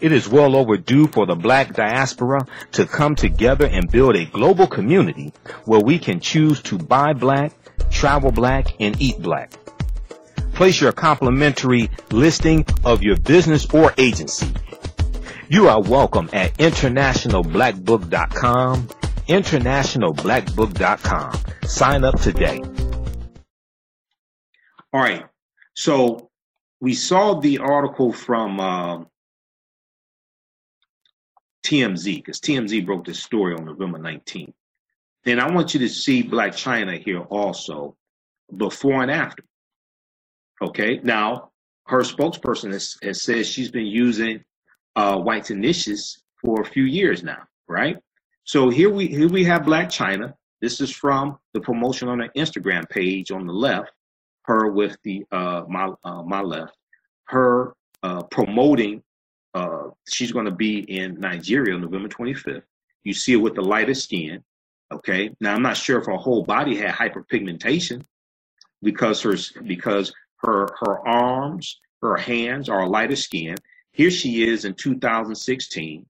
It 0.00 0.12
is 0.12 0.28
well 0.28 0.54
overdue 0.54 1.08
for 1.08 1.26
the 1.26 1.34
black 1.34 1.74
diaspora 1.74 2.46
to 2.72 2.86
come 2.86 3.16
together 3.16 3.66
and 3.66 3.90
build 3.90 4.14
a 4.14 4.26
global 4.26 4.68
community 4.68 5.32
where 5.64 5.80
we 5.80 5.98
can 5.98 6.20
choose 6.20 6.62
to 6.62 6.78
buy 6.78 7.14
black, 7.14 7.52
travel 7.90 8.30
black, 8.30 8.76
and 8.78 9.02
eat 9.02 9.20
black. 9.20 9.50
Place 10.54 10.80
your 10.80 10.92
complimentary 10.92 11.90
listing 12.12 12.64
of 12.84 13.02
your 13.02 13.16
business 13.16 13.66
or 13.74 13.92
agency. 13.98 14.54
You 15.48 15.66
are 15.68 15.82
welcome 15.82 16.30
at 16.32 16.54
internationalblackbook.com, 16.58 18.88
internationalblackbook.com. 19.28 21.40
Sign 21.68 22.04
up 22.04 22.20
today. 22.20 22.62
All 24.92 25.00
right. 25.00 25.24
So 25.74 26.30
we 26.80 26.94
saw 26.94 27.40
the 27.40 27.58
article 27.58 28.12
from 28.12 28.60
uh, 28.60 29.00
TMZ 31.68 32.16
because 32.16 32.40
TMZ 32.40 32.86
broke 32.86 33.04
this 33.04 33.22
story 33.22 33.54
on 33.54 33.64
November 33.64 33.98
19th. 33.98 34.52
And 35.26 35.40
I 35.40 35.50
want 35.50 35.74
you 35.74 35.80
to 35.80 35.88
see 35.88 36.22
Blac 36.22 36.50
Chyna 36.50 37.02
here 37.02 37.20
also, 37.20 37.96
before 38.56 39.02
and 39.02 39.10
after. 39.10 39.44
Okay. 40.62 41.00
Now, 41.02 41.50
her 41.86 42.00
spokesperson 42.00 42.72
has, 42.72 42.96
has 43.02 43.22
said 43.22 43.46
she's 43.46 43.70
been 43.70 43.86
using 43.86 44.42
uh, 44.96 45.16
Whitenicious 45.16 46.18
for 46.40 46.62
a 46.62 46.64
few 46.64 46.84
years 46.84 47.22
now, 47.22 47.42
right? 47.68 47.96
So 48.44 48.70
here 48.70 48.90
we 48.90 49.06
here 49.06 49.28
we 49.28 49.44
have 49.44 49.62
Blac 49.62 49.86
Chyna. 49.86 50.32
This 50.60 50.80
is 50.80 50.90
from 50.90 51.38
the 51.52 51.60
promotion 51.60 52.08
on 52.08 52.20
her 52.20 52.30
Instagram 52.36 52.88
page 52.88 53.30
on 53.30 53.46
the 53.46 53.52
left. 53.52 53.92
Her 54.44 54.70
with 54.70 54.96
the 55.04 55.24
uh, 55.30 55.64
my 55.68 55.92
uh, 56.04 56.22
my 56.22 56.40
left. 56.40 56.74
Her 57.24 57.74
uh, 58.02 58.22
promoting 58.24 59.02
uh, 59.58 59.90
she's 60.08 60.30
going 60.32 60.44
to 60.44 60.52
be 60.52 60.78
in 60.78 61.18
Nigeria 61.18 61.74
on 61.74 61.80
November 61.80 62.08
25th. 62.08 62.62
You 63.02 63.12
see 63.12 63.32
her 63.32 63.38
with 63.40 63.54
the 63.54 63.62
lighter 63.62 63.94
skin. 63.94 64.42
Okay. 64.92 65.30
Now 65.40 65.54
I'm 65.54 65.62
not 65.62 65.76
sure 65.76 65.98
if 65.98 66.06
her 66.06 66.12
whole 66.16 66.44
body 66.44 66.76
had 66.76 66.92
hyperpigmentation 66.94 68.04
because 68.82 69.20
her 69.22 69.34
because 69.64 70.12
her 70.38 70.68
her 70.80 71.06
arms, 71.06 71.80
her 72.02 72.16
hands 72.16 72.68
are 72.68 72.86
lighter 72.86 73.16
skin. 73.16 73.56
Here 73.92 74.10
she 74.10 74.48
is 74.48 74.64
in 74.64 74.74
2016. 74.74 76.06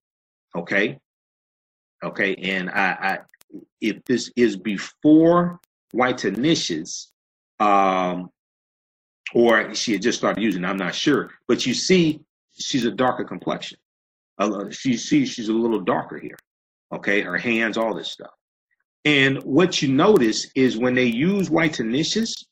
Okay. 0.57 0.99
Okay. 2.05 2.34
And 2.34 2.70
I, 2.70 2.90
I 3.01 3.18
if 3.80 4.05
this 4.05 4.30
is 4.36 4.57
before 4.57 5.59
Whitenicious, 5.94 7.07
um, 7.61 8.30
or 9.34 9.74
she 9.74 9.92
had 9.92 10.03
just 10.03 10.18
started 10.18 10.42
using, 10.42 10.64
I'm 10.64 10.76
not 10.76 10.94
sure. 10.94 11.30
But 11.49 11.64
you 11.66 11.74
see 11.74 12.20
she's 12.59 12.84
a 12.84 12.90
darker 12.90 13.24
complexion. 13.24 13.78
Uh, 14.38 14.70
she 14.70 14.96
sees 14.96 15.30
she's 15.30 15.48
a 15.48 15.52
little 15.52 15.80
darker 15.80 16.18
here. 16.18 16.36
Okay, 16.92 17.20
her 17.20 17.36
hands, 17.36 17.76
all 17.76 17.94
this 17.94 18.11
stuff. 18.11 18.30
And 19.04 19.42
what 19.42 19.82
you 19.82 19.92
notice 19.92 20.50
is 20.54 20.76
when 20.76 20.94
they 20.94 21.04
use 21.04 21.48
Whitenicious, 21.48 22.44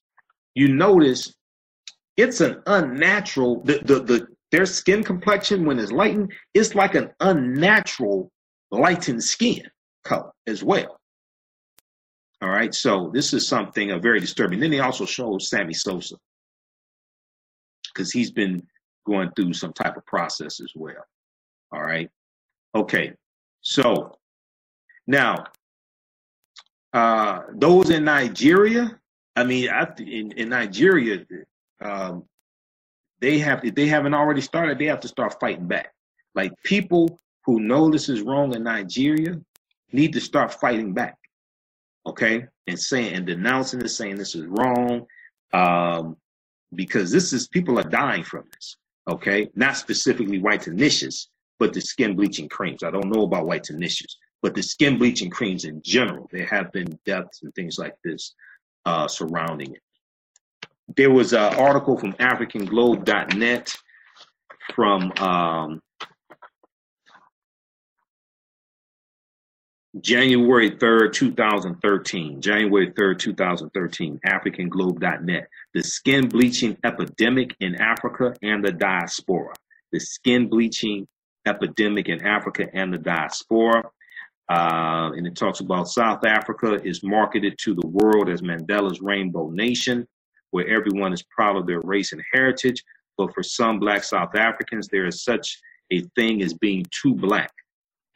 you 0.54 0.68
notice 0.68 1.34
it's 2.16 2.40
an 2.40 2.62
unnatural 2.66 3.62
the, 3.64 3.80
the 3.84 4.00
the 4.00 4.26
their 4.52 4.66
skin 4.66 5.02
complexion 5.02 5.64
when 5.64 5.78
it's 5.78 5.92
lightened, 5.92 6.32
it's 6.54 6.74
like 6.74 6.94
an 6.94 7.10
unnatural 7.20 8.30
lightened 8.70 9.22
skin 9.22 9.62
color 10.04 10.30
as 10.46 10.62
well. 10.62 11.00
All 12.42 12.50
right, 12.50 12.74
so 12.74 13.10
this 13.12 13.32
is 13.32 13.48
something 13.48 13.92
uh, 13.92 13.98
very 13.98 14.20
disturbing. 14.20 14.60
Then 14.60 14.70
they 14.70 14.80
also 14.80 15.04
show 15.04 15.38
Sammy 15.38 15.74
Sosa 15.74 16.16
because 17.92 18.12
he's 18.12 18.30
been 18.30 18.62
going 19.06 19.30
through 19.36 19.54
some 19.54 19.72
type 19.72 19.96
of 19.96 20.04
process 20.04 20.60
as 20.60 20.72
well. 20.74 21.04
All 21.72 21.82
right. 21.82 22.10
Okay. 22.74 23.12
So 23.62 24.16
now, 25.06 25.46
uh, 26.92 27.42
those 27.54 27.90
in 27.90 28.04
Nigeria, 28.04 28.98
I 29.34 29.44
mean, 29.44 29.70
I, 29.70 29.86
in, 29.98 30.32
in 30.32 30.48
Nigeria, 30.48 31.24
um, 31.80 32.24
they 33.20 33.38
have 33.38 33.64
if 33.64 33.74
they 33.74 33.86
haven't 33.86 34.14
already 34.14 34.40
started, 34.40 34.78
they 34.78 34.86
have 34.86 35.00
to 35.00 35.08
start 35.08 35.38
fighting 35.40 35.66
back. 35.66 35.92
Like 36.34 36.52
people 36.62 37.20
who 37.44 37.60
know 37.60 37.90
this 37.90 38.08
is 38.08 38.22
wrong 38.22 38.54
in 38.54 38.62
Nigeria 38.62 39.40
need 39.92 40.12
to 40.12 40.20
start 40.20 40.52
fighting 40.52 40.92
back. 40.92 41.16
Okay, 42.06 42.46
and 42.66 42.78
saying 42.78 43.14
and 43.14 43.26
denouncing 43.26 43.80
this, 43.80 43.96
saying 43.96 44.16
this 44.16 44.34
is 44.34 44.46
wrong, 44.46 45.06
um, 45.52 46.16
because 46.74 47.10
this 47.10 47.32
is 47.32 47.48
people 47.48 47.78
are 47.78 47.88
dying 47.88 48.22
from 48.22 48.44
this 48.52 48.76
okay? 49.08 49.50
Not 49.54 49.76
specifically 49.76 50.40
Whitenicious, 50.40 51.26
but 51.58 51.72
the 51.72 51.80
skin 51.80 52.16
bleaching 52.16 52.48
creams. 52.48 52.82
I 52.82 52.90
don't 52.90 53.10
know 53.10 53.22
about 53.22 53.46
Whitenicious, 53.46 54.14
but 54.42 54.54
the 54.54 54.62
skin 54.62 54.98
bleaching 54.98 55.30
creams 55.30 55.64
in 55.64 55.80
general, 55.82 56.28
there 56.32 56.46
have 56.46 56.72
been 56.72 56.98
deaths 57.04 57.42
and 57.42 57.54
things 57.54 57.78
like 57.78 57.94
this 58.04 58.34
uh, 58.84 59.08
surrounding 59.08 59.74
it. 59.74 59.82
There 60.96 61.10
was 61.10 61.32
an 61.32 61.54
article 61.54 61.98
from 61.98 62.12
AfricanGlobe.net 62.14 63.74
from 64.74 65.12
um, 65.18 65.82
January 70.00 70.70
3rd, 70.70 71.12
2013. 71.12 72.40
January 72.40 72.92
3rd, 72.92 73.18
2013. 73.18 74.20
AfricanGlobe.net. 74.26 75.48
The 75.76 75.84
skin 75.84 76.28
bleaching 76.28 76.78
epidemic 76.84 77.54
in 77.60 77.76
Africa 77.76 78.34
and 78.42 78.64
the 78.64 78.72
diaspora. 78.72 79.54
The 79.92 80.00
skin 80.00 80.48
bleaching 80.48 81.06
epidemic 81.46 82.08
in 82.08 82.26
Africa 82.26 82.66
and 82.72 82.94
the 82.94 82.98
diaspora. 82.98 83.84
Uh, 84.50 85.10
and 85.16 85.26
it 85.26 85.36
talks 85.36 85.60
about 85.60 85.88
South 85.88 86.24
Africa 86.24 86.80
is 86.82 87.02
marketed 87.04 87.58
to 87.58 87.74
the 87.74 87.86
world 87.88 88.30
as 88.30 88.40
Mandela's 88.40 89.02
rainbow 89.02 89.50
nation, 89.50 90.08
where 90.52 90.66
everyone 90.66 91.12
is 91.12 91.22
proud 91.24 91.56
of 91.58 91.66
their 91.66 91.82
race 91.82 92.12
and 92.14 92.22
heritage. 92.32 92.82
But 93.18 93.34
for 93.34 93.42
some 93.42 93.78
black 93.78 94.02
South 94.02 94.34
Africans, 94.34 94.88
there 94.88 95.06
is 95.06 95.24
such 95.24 95.60
a 95.92 96.00
thing 96.16 96.42
as 96.42 96.54
being 96.54 96.86
too 96.90 97.14
black 97.14 97.52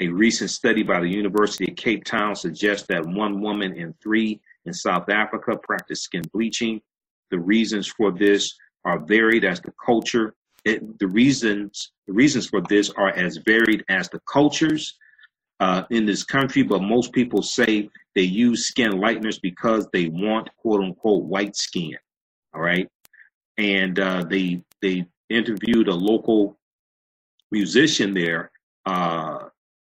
A 0.00 0.08
recent 0.08 0.50
study 0.50 0.82
by 0.82 1.00
the 1.00 1.08
University 1.10 1.70
of 1.70 1.76
Cape 1.76 2.04
Town 2.04 2.34
suggests 2.34 2.86
that 2.88 3.04
one 3.04 3.42
woman 3.42 3.74
in 3.74 3.94
three 4.02 4.40
in 4.64 4.72
South 4.72 5.10
Africa 5.10 5.58
practice 5.62 6.02
skin 6.02 6.22
bleaching. 6.32 6.80
The 7.30 7.38
reasons 7.38 7.86
for 7.88 8.12
this 8.12 8.54
are 8.84 8.98
varied 8.98 9.44
as 9.44 9.60
the 9.60 9.72
culture. 9.84 10.34
It, 10.64 10.98
the 10.98 11.08
reasons 11.08 11.92
the 12.06 12.12
reasons 12.12 12.48
for 12.48 12.60
this 12.68 12.90
are 12.90 13.10
as 13.10 13.38
varied 13.38 13.84
as 13.88 14.08
the 14.10 14.20
cultures 14.30 14.98
uh, 15.60 15.84
in 15.90 16.06
this 16.06 16.24
country, 16.24 16.62
but 16.62 16.82
most 16.82 17.12
people 17.12 17.42
say 17.42 17.88
they 18.14 18.22
use 18.22 18.66
skin 18.66 18.92
lighteners 18.92 19.40
because 19.40 19.86
they 19.92 20.08
want 20.08 20.48
quote 20.56 20.82
unquote 20.82 21.24
white 21.24 21.56
skin. 21.56 21.96
All 22.54 22.60
right, 22.60 22.88
and 23.56 23.98
uh, 23.98 24.24
they 24.28 24.62
they 24.82 25.06
interviewed 25.28 25.88
a 25.88 25.94
local 25.94 26.58
musician 27.50 28.14
there, 28.14 28.50
uh, 28.86 29.38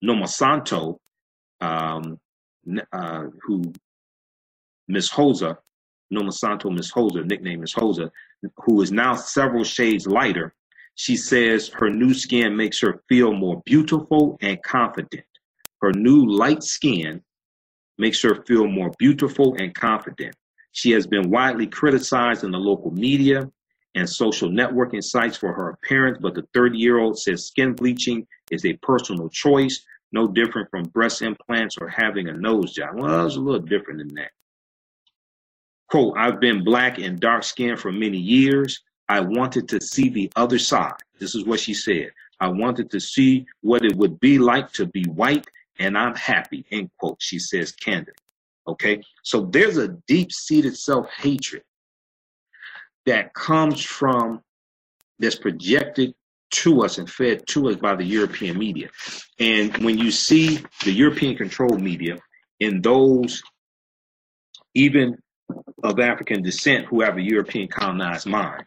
Nomasonto, 0.03 0.99
um, 1.61 2.19
uh, 2.93 3.25
who 3.43 3.73
Miss 4.89 5.11
Hosa, 5.11 5.59
Nomasonto 6.13 6.71
Miss 6.71 6.93
Hosa, 6.93 7.25
nickname 7.25 7.61
Miss 7.61 7.75
Hosa, 7.75 8.11
who 8.59 8.81
is 8.83 8.93
now 8.93 9.15
several 9.15 9.65
shades 9.65 10.07
lighter. 10.07 10.55
She 10.97 11.17
says 11.17 11.69
her 11.69 11.91
new 11.91 12.15
skin 12.15 12.57
makes 12.57 12.81
her 12.81 13.03
feel 13.09 13.33
more 13.33 13.63
beautiful 13.65 14.39
and 14.41 14.63
confident. 14.63 15.25
Her 15.81 15.93
new 15.93 16.25
light 16.27 16.63
skin 16.63 17.23
makes 17.99 18.23
her 18.23 18.45
feel 18.47 18.67
more 18.67 18.93
beautiful 18.99 19.57
and 19.59 19.75
confident. 19.75 20.35
She 20.73 20.91
has 20.93 21.07
been 21.07 21.31
widely 21.31 21.67
criticized 21.67 22.45
in 22.45 22.51
the 22.51 22.59
local 22.59 22.91
media 22.91 23.51
and 23.95 24.09
social 24.09 24.49
networking 24.49 25.03
sites 25.03 25.37
for 25.37 25.53
her 25.53 25.71
appearance, 25.71 26.19
but 26.21 26.35
the 26.35 26.47
30 26.53 26.79
year 26.79 26.99
old 26.99 27.19
says 27.19 27.47
skin 27.47 27.75
bleaching 27.75 28.27
is 28.51 28.65
a 28.65 28.73
personal 28.75 29.29
choice, 29.29 29.85
no 30.13 30.27
different 30.27 30.69
from 30.71 30.85
breast 30.85 31.23
implants 31.23 31.77
or 31.81 31.89
having 31.89 32.29
a 32.29 32.33
nose 32.33 32.73
job. 32.73 32.95
Well, 32.95 33.27
it's 33.27 33.37
a 33.37 33.41
little 33.41 33.61
different 33.61 33.99
than 33.99 34.15
that. 34.17 34.31
Quote, 35.95 36.19
I've 36.19 36.41
been 36.41 36.65
black 36.65 36.99
and 36.99 37.21
dark 37.21 37.45
skinned 37.45 37.79
for 37.79 37.93
many 37.93 38.19
years. 38.19 38.83
I 39.09 39.21
wanted 39.21 39.69
to 39.69 39.81
see 39.81 40.09
the 40.09 40.29
other 40.35 40.59
side. 40.59 40.97
This 41.21 41.37
is 41.37 41.45
what 41.45 41.61
she 41.61 41.73
said. 41.73 42.11
I 42.41 42.49
wanted 42.49 42.91
to 42.91 42.99
see 42.99 43.47
what 43.61 43.85
it 43.85 43.95
would 43.95 44.19
be 44.19 44.41
like 44.41 44.73
to 44.73 44.87
be 44.87 45.05
white, 45.05 45.47
and 45.79 45.97
I'm 45.97 46.17
happy, 46.17 46.67
end 46.73 46.91
quote, 46.99 47.19
she 47.21 47.39
says 47.39 47.71
candidly. 47.71 48.15
Okay, 48.67 49.05
so 49.23 49.43
there's 49.43 49.77
a 49.77 49.87
deep 50.09 50.33
seated 50.33 50.77
self 50.77 51.09
hatred 51.11 51.63
that 53.07 53.33
comes 53.35 53.85
from, 53.85 54.43
that's 55.21 55.37
projected 55.37 56.13
to 56.55 56.83
us 56.83 56.99
and 56.99 57.09
fed 57.09 57.47
to 57.51 57.69
us 57.69 57.77
by 57.77 57.95
the 57.95 58.05
European 58.05 58.59
media. 58.59 58.89
And 59.39 59.77
when 59.79 59.97
you 59.97 60.11
see 60.11 60.59
the 60.85 60.91
European 60.91 61.37
controlled 61.37 61.81
media 61.81 62.19
in 62.59 62.83
those, 62.83 63.41
even 64.75 65.19
of 65.83 66.01
African 66.01 66.43
descent 66.43 66.87
who 66.87 67.03
have 67.03 67.17
a 67.17 67.23
European 67.23 67.69
colonized 67.69 68.27
mind, 68.27 68.65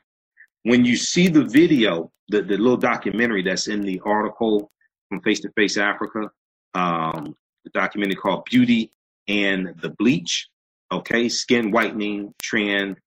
when 0.63 0.85
you 0.85 0.95
see 0.95 1.27
the 1.27 1.43
video, 1.43 2.11
the, 2.29 2.41
the 2.41 2.57
little 2.57 2.77
documentary 2.77 3.41
that's 3.41 3.67
in 3.67 3.81
the 3.81 4.01
article 4.05 4.71
from 5.09 5.21
Face 5.21 5.39
to 5.41 5.51
Face 5.51 5.77
Africa, 5.77 6.29
um, 6.73 7.35
the 7.63 7.69
documentary 7.71 8.15
called 8.15 8.45
Beauty 8.45 8.91
and 9.27 9.73
the 9.81 9.89
Bleach, 9.89 10.47
okay, 10.91 11.29
skin 11.29 11.71
whitening 11.71 12.33
trend 12.41 12.97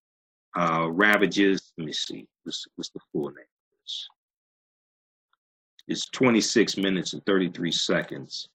uh, 0.58 0.88
ravages. 0.90 1.72
Let 1.78 1.86
me 1.86 1.92
see, 1.92 2.26
what's, 2.44 2.66
what's 2.76 2.90
the 2.90 3.00
full 3.12 3.28
name? 3.28 3.44
It's 5.90 6.08
26 6.10 6.76
minutes 6.76 7.14
and 7.14 7.26
33 7.26 7.72
seconds. 7.72 8.48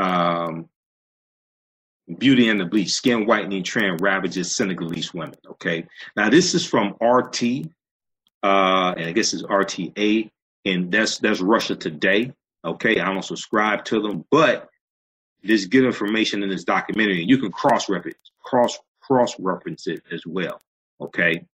Um, 0.00 0.68
Beauty 2.18 2.48
and 2.48 2.58
the 2.58 2.64
Bleach, 2.64 2.90
skin 2.90 3.26
whitening 3.26 3.62
trend 3.62 4.00
ravages 4.00 4.54
Senegalese 4.54 5.12
women. 5.14 5.36
Okay, 5.48 5.86
now 6.16 6.30
this 6.30 6.54
is 6.54 6.66
from 6.66 6.96
RT, 7.00 7.42
uh, 8.42 8.94
and 8.96 9.06
I 9.06 9.12
guess 9.12 9.32
it's 9.32 9.42
RTA, 9.42 10.30
and 10.64 10.90
that's 10.90 11.18
that's 11.18 11.40
Russia 11.40 11.76
Today. 11.76 12.32
Okay, 12.64 12.98
I 12.98 13.12
don't 13.12 13.22
subscribe 13.22 13.84
to 13.86 14.00
them, 14.00 14.24
but 14.30 14.68
there's 15.42 15.66
good 15.66 15.84
information 15.84 16.42
in 16.42 16.48
this 16.48 16.64
documentary, 16.64 17.20
and 17.20 17.30
you 17.30 17.38
can 17.38 17.52
cross 17.52 17.88
reference 17.88 18.16
cross 18.42 18.78
cross 19.00 19.38
reference 19.38 19.86
it 19.86 20.02
as 20.10 20.24
well. 20.26 20.62
Okay, 21.00 21.44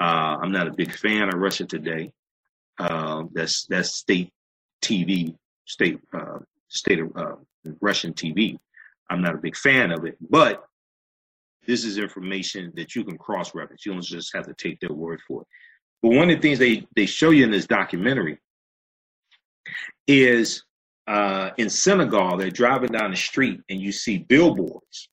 uh, 0.00 0.36
I'm 0.42 0.52
not 0.52 0.68
a 0.68 0.72
big 0.72 0.92
fan 0.92 1.32
of 1.32 1.40
Russia 1.40 1.64
Today. 1.64 2.12
Uh, 2.78 3.24
that's 3.32 3.66
that's 3.66 3.94
state 3.94 4.32
TV, 4.82 5.36
state 5.64 6.00
uh, 6.12 6.40
state 6.74 7.00
of 7.00 7.10
uh, 7.16 7.36
Russian 7.80 8.12
TV. 8.12 8.58
I'm 9.10 9.22
not 9.22 9.34
a 9.34 9.38
big 9.38 9.56
fan 9.56 9.90
of 9.90 10.04
it, 10.04 10.16
but 10.30 10.64
this 11.66 11.84
is 11.84 11.98
information 11.98 12.72
that 12.76 12.94
you 12.94 13.04
can 13.04 13.16
cross 13.18 13.54
reference. 13.54 13.86
You 13.86 13.92
don't 13.92 14.02
just 14.02 14.34
have 14.34 14.46
to 14.46 14.54
take 14.54 14.80
their 14.80 14.92
word 14.92 15.20
for 15.26 15.42
it. 15.42 15.48
But 16.02 16.12
one 16.12 16.30
of 16.30 16.36
the 16.36 16.42
things 16.42 16.58
they 16.58 16.86
they 16.94 17.06
show 17.06 17.30
you 17.30 17.44
in 17.44 17.50
this 17.50 17.66
documentary 17.66 18.38
is 20.06 20.64
uh, 21.06 21.50
in 21.58 21.68
Senegal, 21.68 22.36
they're 22.36 22.50
driving 22.50 22.92
down 22.92 23.10
the 23.10 23.16
street 23.16 23.60
and 23.68 23.80
you 23.80 23.92
see 23.92 24.18
billboards. 24.18 25.08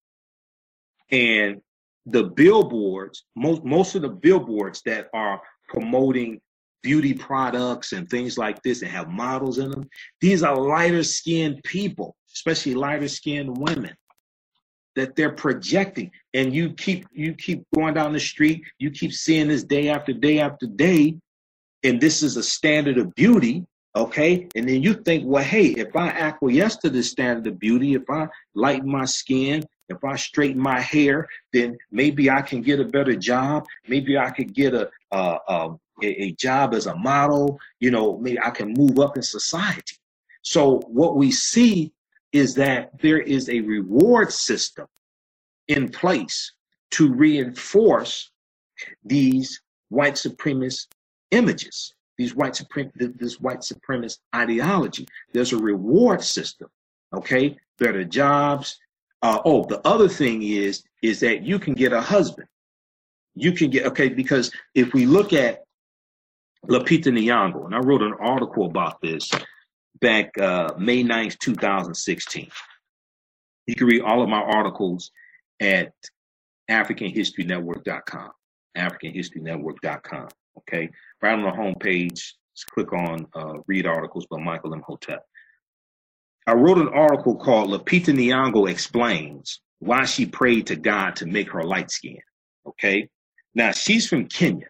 And 1.11 1.61
the 2.05 2.23
billboards, 2.23 3.25
most, 3.35 3.63
most 3.63 3.95
of 3.95 4.01
the 4.01 4.09
billboards 4.09 4.81
that 4.85 5.07
are 5.13 5.41
promoting 5.67 6.39
beauty 6.81 7.13
products 7.13 7.91
and 7.93 8.09
things 8.09 8.37
like 8.37 8.61
this 8.63 8.81
and 8.81 8.91
have 8.91 9.09
models 9.09 9.57
in 9.57 9.71
them, 9.71 9.89
these 10.19 10.43
are 10.43 10.55
lighter 10.55 11.03
skinned 11.03 11.61
people, 11.63 12.15
especially 12.33 12.75
lighter 12.75 13.07
skinned 13.07 13.57
women 13.57 13.95
that 14.95 15.15
they're 15.15 15.31
projecting 15.31 16.11
and 16.33 16.53
you 16.53 16.73
keep 16.73 17.07
you 17.13 17.33
keep 17.33 17.63
going 17.73 17.93
down 17.93 18.11
the 18.11 18.19
street 18.19 18.61
you 18.77 18.91
keep 18.91 19.13
seeing 19.13 19.47
this 19.47 19.63
day 19.63 19.87
after 19.87 20.11
day 20.11 20.39
after 20.39 20.67
day 20.67 21.17
and 21.85 22.01
this 22.01 22.21
is 22.21 22.35
a 22.35 22.43
standard 22.43 22.97
of 22.97 23.15
beauty 23.15 23.65
Okay. 23.95 24.47
And 24.55 24.67
then 24.67 24.81
you 24.81 24.93
think, 24.93 25.23
well, 25.25 25.43
hey, 25.43 25.67
if 25.67 25.95
I 25.95 26.09
acquiesce 26.09 26.77
to 26.77 26.89
this 26.89 27.11
standard 27.11 27.47
of 27.47 27.59
beauty, 27.59 27.93
if 27.93 28.09
I 28.09 28.27
lighten 28.55 28.89
my 28.89 29.05
skin, 29.05 29.63
if 29.89 30.01
I 30.03 30.15
straighten 30.15 30.61
my 30.61 30.79
hair, 30.79 31.27
then 31.51 31.77
maybe 31.91 32.29
I 32.29 32.41
can 32.41 32.61
get 32.61 32.79
a 32.79 32.85
better 32.85 33.15
job. 33.15 33.65
Maybe 33.89 34.17
I 34.17 34.29
could 34.29 34.53
get 34.53 34.73
a, 34.73 34.89
a, 35.11 35.37
a, 35.47 35.79
a 36.03 36.31
job 36.33 36.73
as 36.73 36.87
a 36.87 36.95
model. 36.95 37.59
You 37.79 37.91
know, 37.91 38.17
maybe 38.17 38.39
I 38.39 38.49
can 38.49 38.73
move 38.73 38.99
up 38.99 39.15
in 39.15 39.23
society. 39.23 39.97
So 40.41 40.79
what 40.87 41.15
we 41.15 41.31
see 41.31 41.93
is 42.31 42.55
that 42.55 42.97
there 42.99 43.19
is 43.19 43.49
a 43.49 43.59
reward 43.61 44.31
system 44.31 44.87
in 45.67 45.89
place 45.89 46.53
to 46.91 47.13
reinforce 47.13 48.31
these 49.03 49.61
white 49.89 50.15
supremacist 50.15 50.87
images 51.31 51.93
these 52.21 52.35
white 52.35 52.53
suprem- 52.53 52.91
this 53.17 53.39
white 53.39 53.61
supremacist 53.61 54.19
ideology. 54.35 55.07
There's 55.33 55.53
a 55.53 55.57
reward 55.57 56.23
system, 56.23 56.69
okay? 57.13 57.57
Better 57.79 58.03
jobs. 58.03 58.79
Uh, 59.23 59.39
oh, 59.43 59.65
the 59.65 59.81
other 59.87 60.07
thing 60.07 60.43
is 60.43 60.83
is 61.01 61.19
that 61.21 61.41
you 61.41 61.57
can 61.57 61.73
get 61.73 61.93
a 61.93 62.01
husband. 62.01 62.47
You 63.33 63.51
can 63.53 63.71
get 63.71 63.87
okay 63.87 64.09
because 64.09 64.51
if 64.75 64.93
we 64.93 65.07
look 65.07 65.33
at 65.33 65.63
Lupita 66.67 67.07
Nyong'o, 67.07 67.65
and 67.65 67.75
I 67.75 67.79
wrote 67.79 68.01
an 68.01 68.13
article 68.19 68.65
about 68.65 69.01
this 69.01 69.31
back 69.99 70.37
uh, 70.37 70.73
May 70.77 71.03
9th, 71.03 71.39
2016. 71.39 72.49
You 73.67 73.75
can 73.75 73.87
read 73.87 74.01
all 74.01 74.21
of 74.21 74.29
my 74.29 74.41
articles 74.41 75.11
at 75.59 75.93
AfricanHistoryNetwork.com. 76.69 78.31
AfricanHistoryNetwork.com. 78.77 80.27
Okay, 80.57 80.89
right 81.21 81.33
on 81.33 81.43
the 81.43 81.51
home 81.51 81.75
page, 81.79 82.35
just 82.55 82.67
click 82.73 82.91
on 82.93 83.25
uh, 83.33 83.55
read 83.67 83.85
articles 83.85 84.25
by 84.29 84.37
Michael 84.39 84.73
Imhotep. 84.73 85.25
I 86.47 86.53
wrote 86.53 86.77
an 86.77 86.89
article 86.89 87.35
called 87.35 87.69
Lupita 87.69 88.13
Nyong'o 88.13 88.69
explains 88.69 89.61
why 89.79 90.05
she 90.05 90.25
prayed 90.25 90.67
to 90.67 90.75
God 90.75 91.15
to 91.17 91.25
make 91.25 91.49
her 91.51 91.63
light 91.63 91.89
skin. 91.91 92.19
Okay, 92.67 93.09
now 93.55 93.71
she's 93.71 94.07
from 94.07 94.27
Kenya. 94.27 94.67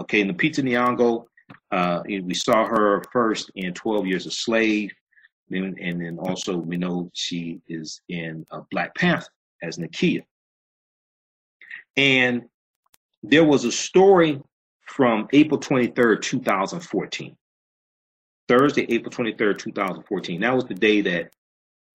Okay, 0.00 0.24
Lupita 0.24 0.62
Nyong'o, 0.62 1.26
uh, 1.72 2.02
we 2.06 2.32
saw 2.32 2.66
her 2.66 3.04
first 3.12 3.50
in 3.54 3.74
12 3.74 4.06
Years 4.06 4.26
a 4.26 4.30
Slave, 4.30 4.90
and, 5.50 5.78
and 5.78 6.00
then 6.00 6.18
also 6.18 6.56
we 6.56 6.78
know 6.78 7.10
she 7.12 7.60
is 7.68 8.00
in 8.08 8.46
uh, 8.50 8.62
Black 8.70 8.94
Panther 8.94 9.28
as 9.62 9.76
Nakia. 9.76 10.22
And 11.96 12.44
there 13.22 13.44
was 13.44 13.64
a 13.64 13.72
story 13.72 14.40
from 14.86 15.28
April 15.32 15.60
23rd, 15.60 16.22
2014. 16.22 17.36
Thursday, 18.48 18.86
April 18.88 19.12
23rd, 19.12 19.58
2014. 19.58 20.40
That 20.40 20.54
was 20.54 20.64
the 20.64 20.74
day 20.74 21.02
that 21.02 21.30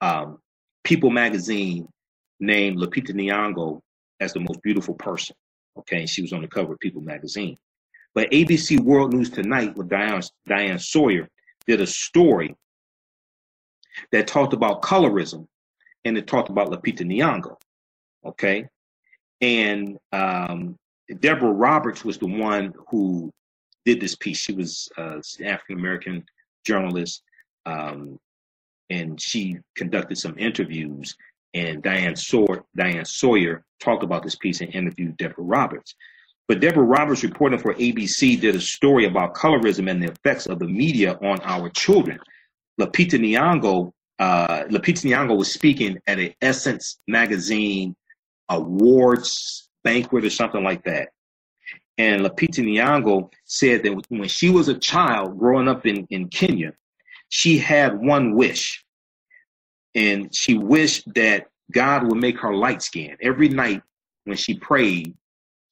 um, 0.02 0.40
People 0.84 1.10
magazine 1.10 1.88
named 2.40 2.78
Lupita 2.78 3.14
Nyong'o 3.14 3.82
as 4.20 4.34
the 4.34 4.42
most 4.42 4.62
beautiful 4.62 4.94
person. 4.94 5.36
Okay, 5.80 6.06
she 6.06 6.22
was 6.22 6.32
on 6.32 6.42
the 6.42 6.48
cover 6.48 6.74
of 6.74 6.80
People 6.80 7.02
magazine. 7.02 7.58
But 8.16 8.32
ABC 8.32 8.80
World 8.80 9.14
News 9.14 9.30
Tonight 9.30 9.76
with 9.76 9.90
Diane, 9.90 10.22
Diane 10.48 10.80
Sawyer 10.80 11.28
did 11.68 11.82
a 11.82 11.88
story 11.88 12.56
that 14.12 14.26
talked 14.26 14.54
about 14.54 14.82
colorism 14.82 15.48
and 16.06 16.18
it 16.18 16.26
talked 16.26 16.50
about 16.50 16.70
Lupita 16.70 17.02
Nyong'o. 17.02 17.58
Okay, 18.26 18.66
and 19.42 19.98
um, 20.12 20.78
Deborah 21.20 21.52
Roberts 21.52 22.04
was 22.04 22.18
the 22.18 22.28
one 22.28 22.74
who 22.90 23.32
did 23.86 24.00
this 24.00 24.16
piece. 24.16 24.38
She 24.38 24.54
was 24.54 24.90
uh, 24.98 25.20
an 25.40 25.46
African 25.46 25.78
American 25.78 26.24
journalist, 26.66 27.22
um, 27.66 28.18
and 28.90 29.22
she 29.22 29.58
conducted 29.76 30.18
some 30.18 30.38
interviews. 30.40 31.16
And 31.54 31.84
Diane 31.84 32.16
Diane 32.76 33.06
Sawyer 33.06 33.64
talked 33.80 34.04
about 34.04 34.24
this 34.24 34.36
piece 34.36 34.62
and 34.62 34.74
interviewed 34.74 35.18
Deborah 35.18 35.44
Roberts. 35.44 35.96
But 36.48 36.60
Deborah 36.60 36.84
Roberts, 36.84 37.24
reporting 37.24 37.60
for 37.60 37.74
ABC, 37.74 38.40
did 38.40 38.56
a 38.56 38.62
story 38.62 39.06
about 39.06 39.34
colorism 39.34 39.90
and 39.90 40.02
the 40.02 40.12
effects 40.12 40.46
of 40.46 40.60
the 40.60 40.68
media 40.68 41.18
on 41.22 41.40
our 41.42 41.70
children. 41.70 42.20
Lupita 42.80 43.20
Nyong'o, 43.20 43.92
uh, 44.20 44.64
Lupita 44.66 45.06
Nyong'o 45.10 45.38
was 45.38 45.52
speaking 45.52 45.98
at 46.06 46.20
an 46.20 46.34
Essence 46.42 47.00
magazine 47.08 47.96
awards 48.50 49.70
banquet 49.84 50.26
or 50.26 50.30
something 50.30 50.64
like 50.64 50.84
that. 50.84 51.10
And 51.98 52.24
Lupita 52.24 52.62
Nyong'o 52.62 53.32
said 53.46 53.84
that 53.84 54.06
when 54.10 54.28
she 54.28 54.50
was 54.50 54.68
a 54.68 54.78
child 54.78 55.40
growing 55.40 55.68
up 55.68 55.86
in, 55.88 56.06
in 56.12 56.28
Kenya, 56.28 56.74
she 57.30 57.58
had 57.58 57.98
one 57.98 58.36
wish. 58.36 58.84
And 59.96 60.36
she 60.36 60.58
wished 60.58 61.12
that 61.16 61.48
God 61.72 62.04
would 62.04 62.18
make 62.18 62.38
her 62.40 62.54
light 62.54 62.84
skinned. 62.84 63.18
Every 63.22 63.48
night 63.50 63.82
when 64.26 64.38
she 64.38 64.60
prayed, 64.60 65.16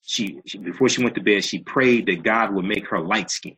she, 0.05 0.41
she 0.45 0.57
before 0.57 0.89
she 0.89 1.03
went 1.03 1.15
to 1.15 1.21
bed, 1.21 1.43
she 1.43 1.59
prayed 1.59 2.05
that 2.07 2.23
God 2.23 2.53
would 2.53 2.65
make 2.65 2.87
her 2.89 2.99
light 2.99 3.31
skinned. 3.31 3.57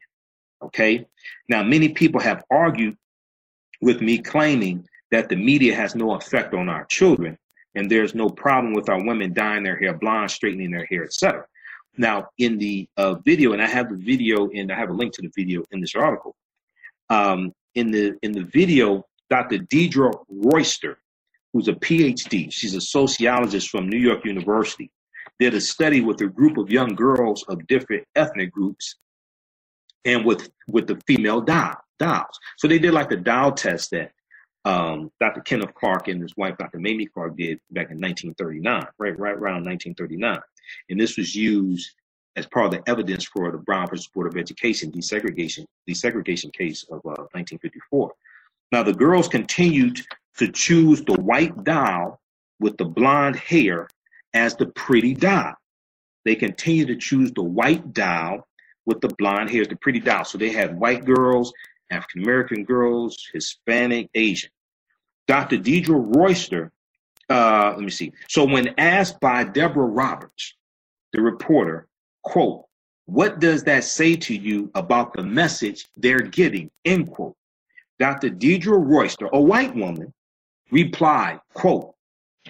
Okay. 0.62 1.06
Now, 1.50 1.64
many 1.64 1.90
people 1.90 2.22
have 2.22 2.44
argued 2.50 2.98
with 3.82 4.02
me 4.02 4.20
claiming 4.20 4.88
that 5.12 5.30
the 5.30 5.36
media 5.36 5.76
has 5.76 5.96
no 5.96 6.14
effect 6.14 6.54
on 6.54 6.70
our 6.70 6.86
children 6.86 7.38
and 7.76 7.90
there's 7.92 8.16
no 8.16 8.30
problem 8.30 8.74
with 8.74 8.90
our 8.90 9.04
women 9.04 9.34
dyeing 9.34 9.64
their 9.64 9.78
hair 9.78 9.94
blonde, 9.94 10.32
straightening 10.32 10.72
their 10.72 10.86
hair, 10.86 11.04
etc. 11.04 11.46
Now, 11.98 12.30
in 12.38 12.58
the 12.58 12.88
uh, 12.98 13.16
video, 13.16 13.54
and 13.54 13.62
I 13.62 13.68
have 13.68 13.90
the 13.90 13.98
video, 13.98 14.50
and 14.50 14.72
I 14.72 14.76
have 14.76 14.90
a 14.90 14.94
link 14.94 15.14
to 15.16 15.22
the 15.22 15.32
video 15.36 15.64
in 15.72 15.82
this 15.82 15.96
article. 15.96 16.36
Um, 17.10 17.54
in 17.76 17.92
the 17.92 18.18
in 18.22 18.32
the 18.32 18.44
video, 18.44 19.06
Dr. 19.30 19.60
Deidre 19.60 20.14
Royster, 20.30 20.98
who's 21.54 21.68
a 21.68 21.74
PhD, 21.74 22.52
she's 22.52 22.76
a 22.76 22.82
sociologist 22.82 23.70
from 23.70 23.90
New 23.90 24.00
York 24.00 24.26
University, 24.26 24.90
did 25.40 25.54
a 25.54 25.62
study 25.62 26.02
with 26.02 26.22
a 26.22 26.28
group 26.28 26.58
of 26.58 26.70
young 26.70 26.96
girls 26.96 27.44
of 27.48 27.66
different 27.68 28.06
ethnic 28.16 28.52
groups, 28.52 28.96
and 30.06 30.26
with 30.26 30.50
with 30.68 30.88
the 30.88 31.00
female 31.08 31.42
dials. 31.42 32.40
So 32.58 32.68
they 32.68 32.80
did 32.80 32.94
like 32.94 33.10
the 33.10 33.18
dial 33.18 33.52
test 33.52 33.92
that 33.92 34.12
um, 34.66 35.12
Dr. 35.20 35.42
Kenneth 35.42 35.74
Clark 35.76 36.08
and 36.08 36.22
his 36.22 36.36
wife, 36.36 36.58
Dr. 36.58 36.80
Mamie 36.80 37.06
Clark, 37.06 37.38
did 37.38 37.60
back 37.72 37.92
in 37.92 38.02
1939, 38.02 38.84
right, 38.98 39.20
right 39.20 39.36
around 39.36 39.64
1939. 39.64 40.40
And 40.90 41.00
this 41.00 41.18
was 41.18 41.36
used 41.36 41.92
as 42.36 42.48
part 42.48 42.66
of 42.66 42.72
the 42.72 42.90
evidence 42.90 43.26
for 43.26 43.52
the 43.52 43.60
Brown 43.60 43.88
versus 43.88 44.08
Board 44.08 44.28
of 44.28 44.38
Education 44.38 44.92
desegregation, 44.92 45.66
desegregation 45.88 46.52
case 46.52 46.84
of 46.90 46.98
uh, 47.06 47.30
1954. 47.32 48.12
Now, 48.72 48.84
the 48.84 48.94
girls 48.94 49.28
continued 49.28 50.02
to 50.38 50.52
choose 50.52 51.04
the 51.04 51.14
white 51.14 51.64
doll 51.64 52.20
with 52.60 52.76
the 52.78 52.86
blonde 52.86 53.36
hair 53.36 53.88
as 54.36 54.56
the 54.56 54.68
pretty 54.68 55.16
doll. 55.16 55.54
They 56.26 56.36
continued 56.36 56.88
to 56.90 56.98
choose 56.98 57.32
the 57.32 57.44
white 57.44 57.94
doll 57.94 58.48
with 58.86 59.02
the 59.02 59.10
blonde 59.18 59.50
hair 59.50 59.62
as 59.62 59.68
the 59.68 59.76
pretty 59.78 60.00
doll. 60.00 60.26
So 60.26 60.38
they 60.38 60.52
had 60.52 60.78
white 60.78 61.06
girls, 61.06 61.52
African 61.90 62.24
American 62.24 62.64
girls, 62.64 63.28
Hispanic, 63.34 64.10
Asian. 64.14 64.50
Dr. 65.28 65.58
Deidre 65.58 66.16
Royster, 66.16 66.72
uh, 67.30 67.74
let 67.76 67.80
me 67.80 67.90
see. 67.90 68.12
So 68.28 68.46
when 68.46 68.76
asked 68.78 69.20
by 69.20 69.44
Deborah 69.44 69.88
Roberts, 69.88 70.56
the 71.14 71.22
reporter, 71.22 71.88
quote, 72.24 72.66
what 73.06 73.40
does 73.40 73.64
that 73.64 73.84
say 73.84 74.16
to 74.16 74.36
you 74.36 74.70
about 74.76 75.14
the 75.14 75.24
message 75.24 75.88
they're 75.96 76.22
getting, 76.22 76.70
end 76.86 77.12
quote. 77.12 77.36
Dr. 78.00 78.30
Deidre 78.30 78.84
Royster, 78.84 79.30
a 79.32 79.40
white 79.40 79.74
woman, 79.76 80.14
replied, 80.72 81.40
quote, 81.54 81.94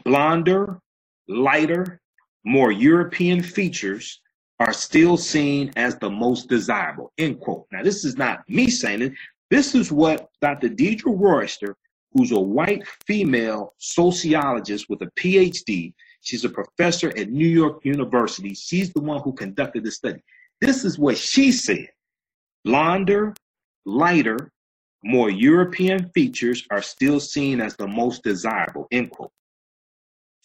blonder, 0.04 0.80
lighter, 1.28 2.02
more 2.44 2.72
European 2.72 3.42
features 3.42 4.22
are 4.60 4.74
still 4.74 5.18
seen 5.18 5.72
as 5.76 5.98
the 5.98 6.10
most 6.10 6.48
desirable, 6.48 7.12
end 7.18 7.40
quote. 7.40 7.66
Now, 7.72 7.84
this 7.84 8.06
is 8.06 8.18
not 8.18 8.48
me 8.48 8.70
saying 8.70 9.02
it. 9.02 9.14
This 9.50 9.76
is 9.76 9.92
what 9.92 10.30
Dr. 10.42 10.70
Deidre 10.70 11.20
Royster 11.20 11.76
who's 12.16 12.32
a 12.32 12.40
white 12.40 12.88
female 13.06 13.74
sociologist 13.78 14.90
with 14.90 15.02
a 15.02 15.12
PhD. 15.20 15.94
She's 16.22 16.46
a 16.46 16.50
professor 16.50 17.10
at 17.18 17.30
New 17.30 17.48
York 17.48 17.84
University. 17.84 18.54
She's 18.54 18.92
the 18.94 19.02
one 19.02 19.22
who 19.22 19.34
conducted 19.34 19.84
the 19.84 19.92
study. 19.92 20.22
This 20.62 20.86
is 20.86 20.98
what 20.98 21.18
she 21.18 21.52
said. 21.52 21.90
Blonder, 22.64 23.36
lighter, 23.86 24.52
more 25.04 25.30
European 25.30 26.10
features 26.16 26.66
are 26.72 26.82
still 26.82 27.20
seen 27.20 27.60
as 27.62 27.76
the 27.76 27.88
most 27.88 28.24
desirable, 28.24 28.88
end 28.92 29.12
quote. 29.12 29.32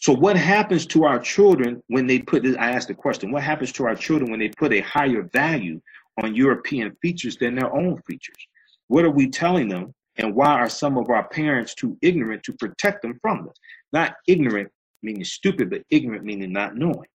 So 0.01 0.13
what 0.13 0.35
happens 0.35 0.87
to 0.87 1.03
our 1.03 1.19
children 1.19 1.81
when 1.87 2.07
they 2.07 2.17
put 2.19 2.41
this? 2.41 2.57
I 2.57 2.71
asked 2.71 2.87
the 2.87 2.95
question, 2.95 3.31
what 3.31 3.43
happens 3.43 3.71
to 3.73 3.85
our 3.85 3.95
children 3.95 4.31
when 4.31 4.39
they 4.39 4.49
put 4.49 4.73
a 4.73 4.81
higher 4.81 5.21
value 5.31 5.79
on 6.23 6.33
European 6.33 6.97
features 7.03 7.37
than 7.37 7.53
their 7.53 7.71
own 7.71 8.01
features? 8.07 8.47
What 8.87 9.05
are 9.05 9.11
we 9.11 9.29
telling 9.29 9.69
them? 9.69 9.93
And 10.17 10.35
why 10.35 10.53
are 10.53 10.69
some 10.69 10.97
of 10.97 11.09
our 11.11 11.29
parents 11.29 11.75
too 11.75 11.99
ignorant 12.01 12.41
to 12.43 12.53
protect 12.53 13.03
them 13.03 13.19
from 13.21 13.45
this? 13.45 13.53
Not 13.93 14.15
ignorant 14.27 14.69
meaning 15.03 15.23
stupid, 15.23 15.69
but 15.69 15.83
ignorant 15.91 16.23
meaning 16.25 16.51
not 16.51 16.75
knowing. 16.75 17.07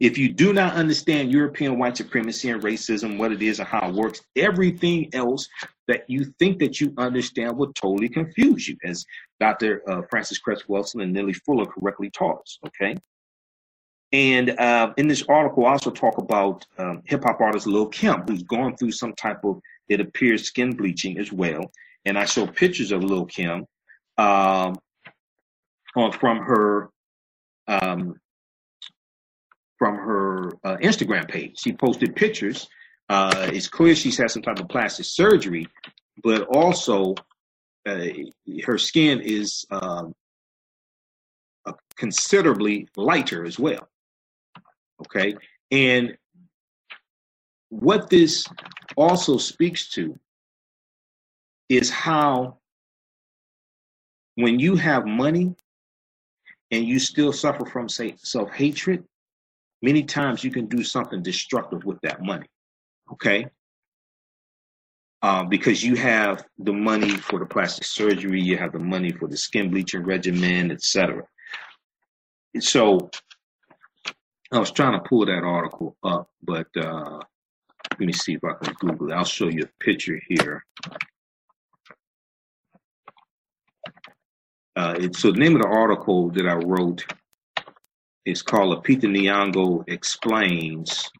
If 0.00 0.16
you 0.16 0.32
do 0.32 0.54
not 0.54 0.74
understand 0.74 1.30
European 1.30 1.78
white 1.78 1.96
supremacy 1.98 2.48
and 2.48 2.62
racism, 2.62 3.18
what 3.18 3.32
it 3.32 3.42
is 3.42 3.60
and 3.60 3.68
how 3.68 3.86
it 3.86 3.94
works, 3.94 4.22
everything 4.34 5.10
else 5.12 5.46
that 5.88 6.08
you 6.08 6.24
think 6.38 6.58
that 6.60 6.80
you 6.80 6.94
understand 6.96 7.56
will 7.56 7.72
totally 7.74 8.08
confuse 8.08 8.66
you, 8.66 8.78
as 8.82 9.04
Dr. 9.40 9.82
Uh, 9.86 10.02
Frances 10.08 10.38
Cress 10.38 10.62
Welsing 10.62 11.02
and 11.02 11.12
Neely 11.12 11.34
Fuller 11.34 11.66
correctly 11.66 12.10
taught 12.10 12.40
us. 12.40 12.58
Okay. 12.66 12.96
And 14.12 14.58
uh, 14.58 14.92
in 14.96 15.06
this 15.06 15.22
article, 15.28 15.66
I 15.66 15.72
also 15.72 15.90
talk 15.90 16.18
about 16.18 16.66
um, 16.78 17.02
hip 17.04 17.22
hop 17.22 17.40
artist 17.40 17.66
Lil 17.66 17.86
Kim, 17.86 18.22
who's 18.26 18.42
going 18.42 18.76
through 18.76 18.92
some 18.92 19.12
type 19.12 19.44
of 19.44 19.60
it 19.88 20.00
appears 20.00 20.44
skin 20.44 20.74
bleaching 20.74 21.18
as 21.18 21.32
well. 21.32 21.70
And 22.04 22.18
I 22.18 22.24
show 22.24 22.46
pictures 22.46 22.92
of 22.92 23.04
Lil 23.04 23.26
Kim 23.26 23.66
um, 24.16 24.76
from 25.92 26.38
her 26.38 26.90
um, 27.68 28.19
from 29.80 29.96
her 29.96 30.50
uh, 30.62 30.76
Instagram 30.82 31.26
page. 31.26 31.58
She 31.58 31.72
posted 31.72 32.14
pictures. 32.14 32.68
Uh, 33.08 33.48
it's 33.50 33.66
clear 33.66 33.94
she's 33.94 34.18
had 34.18 34.30
some 34.30 34.42
type 34.42 34.60
of 34.60 34.68
plastic 34.68 35.06
surgery, 35.06 35.66
but 36.22 36.42
also 36.42 37.14
uh, 37.88 38.06
her 38.64 38.76
skin 38.76 39.22
is 39.22 39.64
um, 39.70 40.14
considerably 41.96 42.86
lighter 42.94 43.46
as 43.46 43.58
well. 43.58 43.88
Okay, 45.00 45.34
and 45.70 46.14
what 47.70 48.10
this 48.10 48.44
also 48.98 49.38
speaks 49.38 49.88
to 49.92 50.14
is 51.70 51.88
how 51.88 52.58
when 54.34 54.60
you 54.60 54.76
have 54.76 55.06
money 55.06 55.54
and 56.70 56.84
you 56.84 56.98
still 56.98 57.32
suffer 57.32 57.64
from 57.64 57.88
say 57.88 58.14
self-hatred 58.18 59.04
many 59.82 60.02
times 60.02 60.44
you 60.44 60.50
can 60.50 60.66
do 60.66 60.82
something 60.82 61.22
destructive 61.22 61.84
with 61.84 62.00
that 62.02 62.22
money 62.22 62.46
okay 63.10 63.46
uh, 65.22 65.44
because 65.44 65.84
you 65.84 65.96
have 65.96 66.44
the 66.58 66.72
money 66.72 67.10
for 67.10 67.38
the 67.38 67.46
plastic 67.46 67.84
surgery 67.84 68.40
you 68.40 68.56
have 68.56 68.72
the 68.72 68.78
money 68.78 69.12
for 69.12 69.28
the 69.28 69.36
skin 69.36 69.70
bleaching 69.70 70.02
regimen 70.02 70.70
etc 70.70 71.22
so 72.58 73.10
i 74.52 74.58
was 74.58 74.70
trying 74.70 74.92
to 74.92 75.08
pull 75.08 75.24
that 75.26 75.44
article 75.44 75.96
up 76.04 76.30
but 76.42 76.66
uh, 76.76 77.20
let 77.98 78.06
me 78.06 78.12
see 78.12 78.34
if 78.34 78.44
I 78.44 78.54
can 78.54 78.74
Google 78.74 79.10
it. 79.10 79.14
I'll 79.14 79.24
show 79.24 79.48
you 79.48 79.64
a 79.64 79.84
picture 79.84 80.20
here. 80.28 80.64
Uh, 84.76 84.94
it, 84.98 85.16
so 85.16 85.32
the 85.32 85.38
name 85.38 85.56
of 85.56 85.62
the 85.62 85.68
article 85.68 86.30
that 86.30 86.46
I 86.46 86.54
wrote 86.54 87.04
is 88.30 88.42
called 88.42 88.84
Lupita 88.84 89.06
Nyong'o 89.06 89.84
Explains 89.88 91.10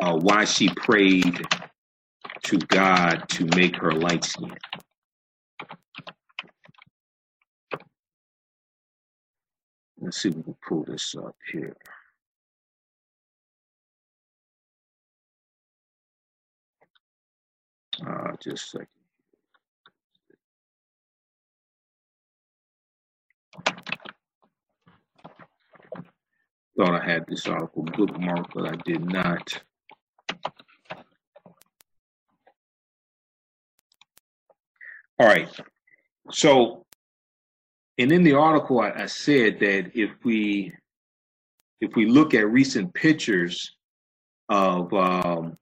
uh, 0.00 0.16
Why 0.16 0.44
She 0.44 0.68
Prayed 0.68 1.40
to 2.44 2.58
God 2.58 3.28
to 3.30 3.46
Make 3.56 3.76
Her 3.76 3.92
Light 3.92 4.24
Skin. 4.24 4.54
Let's 10.00 10.22
see 10.22 10.28
if 10.28 10.36
we 10.36 10.42
can 10.42 10.56
pull 10.66 10.84
this 10.84 11.14
up 11.16 11.36
here. 11.50 11.76
Uh, 18.06 18.32
just 18.42 18.66
a 18.66 18.78
second. 18.78 19.03
Thought 26.76 27.00
I 27.00 27.04
had 27.04 27.24
this 27.28 27.46
article 27.46 27.84
bookmarked, 27.84 28.50
but 28.54 28.68
I 28.68 28.76
did 28.84 29.04
not. 29.04 29.62
All 35.20 35.26
right. 35.26 35.48
So, 36.30 36.84
and 37.98 38.10
in 38.10 38.24
the 38.24 38.32
article, 38.32 38.80
I, 38.80 38.90
I 38.90 39.06
said 39.06 39.60
that 39.60 39.92
if 39.94 40.10
we 40.24 40.72
if 41.80 41.94
we 41.94 42.06
look 42.06 42.34
at 42.34 42.50
recent 42.50 42.92
pictures 42.94 43.76
of 44.48 44.92
um, 44.92 45.56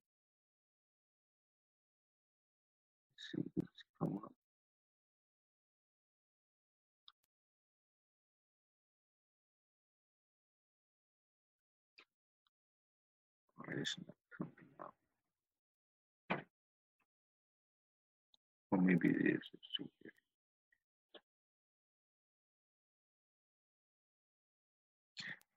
Or 18.71 18.79
maybe 18.79 19.09
it 19.09 19.17
is. 19.17 19.41
Here. 19.79 20.13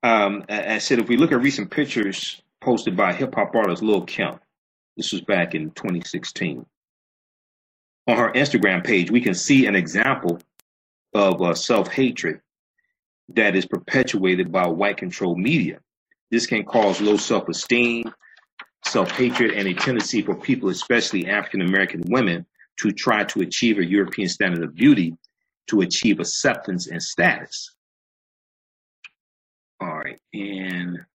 Um, 0.03 0.43
I 0.49 0.75
I 0.75 0.77
said 0.77 0.99
if 0.99 1.07
we 1.07 1.17
look 1.17 1.31
at 1.31 1.41
recent 1.41 1.71
pictures 1.71 2.41
posted 2.61 2.95
by 2.95 3.13
hip 3.13 3.33
hop 3.33 3.55
artist 3.55 3.81
Lil 3.81 4.01
Kim, 4.01 4.39
this 4.97 5.11
was 5.11 5.21
back 5.21 5.55
in 5.55 5.71
2016. 5.71 6.65
On 8.07 8.17
her 8.17 8.31
Instagram 8.33 8.83
page, 8.83 9.09
we 9.09 9.21
can 9.21 9.33
see 9.33 9.65
an 9.65 9.75
example 9.75 10.39
of 11.13 11.41
uh, 11.41 11.55
self 11.55 11.91
hatred 11.91 12.41
that 13.29 13.55
is 13.55 13.65
perpetuated 13.65 14.51
by 14.51 14.67
white 14.67 14.97
controlled 14.97 15.39
media. 15.39 15.79
This 16.31 16.45
can 16.47 16.63
cause 16.63 17.01
low 17.01 17.17
self 17.17 17.47
esteem, 17.49 18.11
self 18.85 19.11
hatred, 19.11 19.51
and 19.51 19.67
a 19.67 19.73
tendency 19.73 20.21
for 20.21 20.35
people, 20.35 20.69
especially 20.69 21.27
African 21.27 21.61
American 21.61 22.01
women, 22.07 22.45
to 22.77 22.91
try 22.91 23.23
to 23.25 23.41
achieve 23.41 23.77
a 23.77 23.85
European 23.85 24.27
standard 24.29 24.63
of 24.63 24.75
beauty 24.75 25.15
to 25.67 25.81
achieve 25.81 26.19
acceptance 26.19 26.87
and 26.87 27.01
status. 27.01 27.75
All 29.79 29.97
right, 29.97 30.19
and 30.33 30.97
I'm 30.97 31.05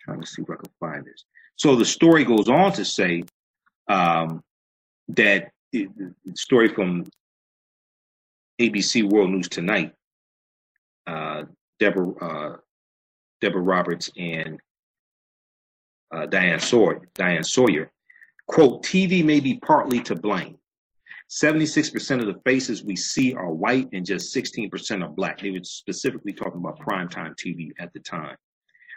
trying 0.00 0.20
to 0.20 0.26
see 0.26 0.42
if 0.42 0.50
I 0.50 0.56
can 0.56 0.70
find 0.80 1.04
this. 1.04 1.24
So 1.56 1.76
the 1.76 1.84
story 1.84 2.24
goes 2.24 2.48
on 2.48 2.72
to 2.72 2.84
say 2.84 3.24
um, 3.88 4.42
that 5.08 5.50
it, 5.72 5.88
the 5.96 6.36
story 6.36 6.68
from 6.68 7.04
ABC 8.60 9.04
World 9.10 9.30
News 9.30 9.48
Tonight, 9.48 9.92
uh, 11.06 11.44
Deborah 11.78 12.12
uh, 12.20 12.56
Deborah 13.40 13.62
Roberts 13.62 14.10
and 14.16 14.58
uh, 16.12 16.26
Diane 16.26 16.60
Sawyer, 16.60 17.00
Diane 17.14 17.44
Sawyer, 17.44 17.90
quote, 18.46 18.82
TV 18.84 19.24
may 19.24 19.40
be 19.40 19.58
partly 19.58 20.00
to 20.00 20.14
blame. 20.14 20.58
76% 21.28 22.20
of 22.20 22.26
the 22.26 22.40
faces 22.44 22.84
we 22.84 22.94
see 22.94 23.34
are 23.34 23.50
white 23.50 23.88
and 23.92 24.06
just 24.06 24.34
16% 24.34 25.02
are 25.02 25.08
black. 25.08 25.40
They 25.40 25.50
were 25.50 25.64
specifically 25.64 26.32
talking 26.32 26.60
about 26.60 26.78
primetime 26.78 27.34
TV 27.34 27.72
at 27.80 27.92
the 27.92 28.00
time, 28.00 28.36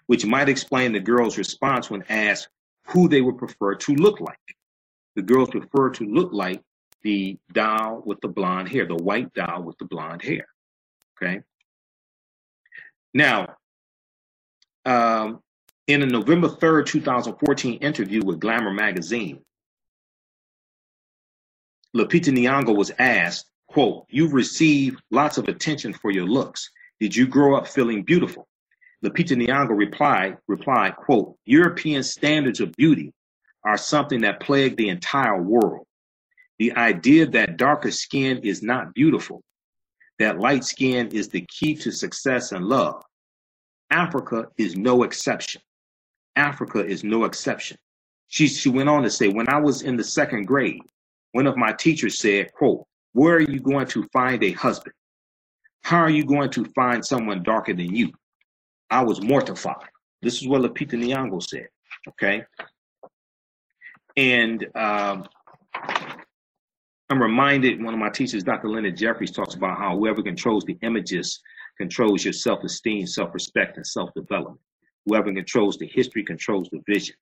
which 0.06 0.26
might 0.26 0.48
explain 0.48 0.92
the 0.92 1.00
girls' 1.00 1.40
response 1.40 1.90
when 1.90 2.04
asked 2.10 2.50
who 2.86 3.10
they 3.10 3.22
would 3.22 3.38
prefer 3.38 3.76
to 3.76 3.96
look 3.96 4.20
like. 4.20 4.38
The 5.16 5.24
girls 5.24 5.50
prefer 5.50 5.90
to 5.92 6.06
look 6.06 6.32
like 6.32 6.62
the 7.02 7.38
doll 7.52 8.04
with 8.06 8.20
the 8.22 8.28
blonde 8.28 8.70
hair, 8.70 8.86
the 8.86 8.96
white 8.96 9.34
doll 9.34 9.64
with 9.64 9.78
the 9.80 9.86
blonde 9.86 10.22
hair. 10.22 10.46
Okay. 11.18 11.42
Now, 13.14 13.56
um, 14.86 15.42
in 15.88 16.02
a 16.04 16.06
November 16.06 16.48
3rd, 16.48 16.86
2014 16.86 17.80
interview 17.80 18.22
with 18.24 18.40
Glamour 18.40 18.74
magazine, 18.74 19.42
Lupita 21.96 22.32
Nyong'o 22.32 22.76
was 22.76 22.92
asked, 23.00 23.50
quote, 23.68 24.06
you've 24.10 24.34
received 24.34 25.02
lots 25.10 25.38
of 25.38 25.48
attention 25.48 25.94
for 25.94 26.12
your 26.12 26.26
looks. 26.26 26.70
Did 27.00 27.16
you 27.16 27.26
grow 27.26 27.56
up 27.56 27.68
feeling 27.68 28.04
beautiful? 28.04 28.48
Lupita 29.04 29.36
Nyong'o 29.36 29.76
replied, 29.76 30.38
replied, 30.48 30.96
quote, 30.96 31.36
European 31.46 32.04
standards 32.04 32.60
of 32.60 32.72
beauty 32.74 33.14
are 33.64 33.78
something 33.78 34.22
that 34.22 34.40
plague 34.40 34.78
the 34.78 34.90
entire 34.90 35.42
world. 35.42 35.86
The 36.60 36.74
idea 36.74 37.26
that 37.28 37.58
darker 37.58 37.92
skin 37.92 38.40
is 38.40 38.62
not 38.62 38.94
beautiful, 38.94 39.42
that 40.20 40.40
light 40.40 40.66
skin 40.66 41.08
is 41.08 41.30
the 41.30 41.46
key 41.48 41.76
to 41.76 41.92
success 41.92 42.52
and 42.52 42.66
love. 42.66 43.02
Africa 43.92 44.48
is 44.58 44.76
no 44.76 45.04
exception. 45.04 45.62
Africa 46.36 46.86
is 46.86 47.04
no 47.04 47.26
exception. 47.26 47.78
She, 48.28 48.48
she 48.48 48.70
went 48.70 48.90
on 48.90 49.04
to 49.04 49.10
say, 49.10 49.28
when 49.28 49.50
I 49.50 49.60
was 49.60 49.82
in 49.82 49.98
the 49.98 50.04
second 50.04 50.46
grade, 50.46 50.82
one 51.32 51.48
of 51.48 51.58
my 51.58 51.74
teachers 51.74 52.20
said, 52.20 52.54
quote, 52.54 52.86
where 53.14 53.36
are 53.36 53.42
you 53.42 53.60
going 53.60 53.88
to 53.88 54.08
find 54.14 54.44
a 54.44 54.52
husband? 54.52 54.94
How 55.84 56.00
are 56.00 56.10
you 56.10 56.24
going 56.26 56.52
to 56.52 56.66
find 56.76 57.04
someone 57.04 57.42
darker 57.42 57.74
than 57.74 57.96
you? 57.96 58.12
I 58.92 59.04
was 59.04 59.22
mortified. 59.22 59.90
This 60.22 60.42
is 60.42 60.48
what 60.48 60.62
Lupita 60.62 60.94
Nyong'o 60.94 61.42
said. 61.42 61.68
Okay. 62.10 62.44
And 64.18 64.66
um, 64.76 65.28
I'm 67.10 67.22
reminded, 67.22 67.84
one 67.84 67.94
of 67.94 68.00
my 68.00 68.10
teachers, 68.10 68.44
Dr. 68.44 68.70
Leonard 68.70 68.98
Jeffries, 68.98 69.32
talks 69.32 69.56
about 69.56 69.78
how 69.78 69.98
whoever 69.98 70.22
controls 70.22 70.64
the 70.66 70.78
images 70.82 71.42
controls 71.80 72.24
your 72.24 72.34
self 72.34 72.64
esteem, 72.64 73.08
self 73.08 73.34
respect, 73.34 73.78
and 73.78 73.88
self 73.88 74.14
development. 74.14 74.60
Whoever 75.06 75.34
controls 75.34 75.78
the 75.78 75.88
history 75.88 76.24
controls 76.24 76.70
the 76.72 76.82
vision. 76.86 77.16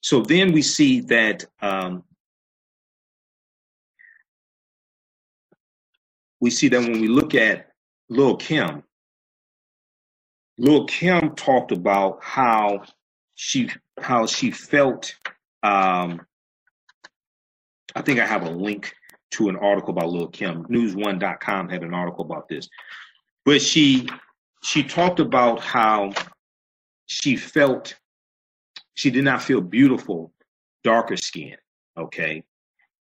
So 0.00 0.20
then 0.20 0.52
we 0.52 0.60
see 0.60 1.00
that 1.02 1.44
um, 1.62 2.02
we 6.40 6.50
see 6.50 6.68
that 6.68 6.80
when 6.80 7.00
we 7.00 7.08
look 7.08 7.34
at 7.34 7.68
Lil 8.10 8.36
Kim, 8.36 8.82
Lil 10.58 10.84
Kim 10.86 11.34
talked 11.34 11.72
about 11.72 12.18
how 12.22 12.82
she 13.34 13.70
how 14.00 14.26
she 14.26 14.50
felt. 14.50 15.14
Um, 15.62 16.20
I 17.96 18.02
think 18.02 18.18
I 18.18 18.26
have 18.26 18.42
a 18.42 18.50
link 18.50 18.92
to 19.32 19.48
an 19.48 19.56
article 19.56 19.90
about 19.90 20.10
Lil 20.10 20.28
Kim. 20.28 20.64
News1.com 20.64 21.68
had 21.68 21.82
an 21.82 21.94
article 21.94 22.24
about 22.24 22.48
this, 22.48 22.68
but 23.44 23.60
she 23.60 24.08
she 24.62 24.82
talked 24.82 25.20
about 25.20 25.60
how 25.60 26.12
she 27.06 27.36
felt 27.36 27.94
she 28.94 29.10
did 29.10 29.24
not 29.24 29.42
feel 29.42 29.60
beautiful, 29.60 30.32
darker 30.82 31.16
skin. 31.16 31.56
Okay, 31.96 32.42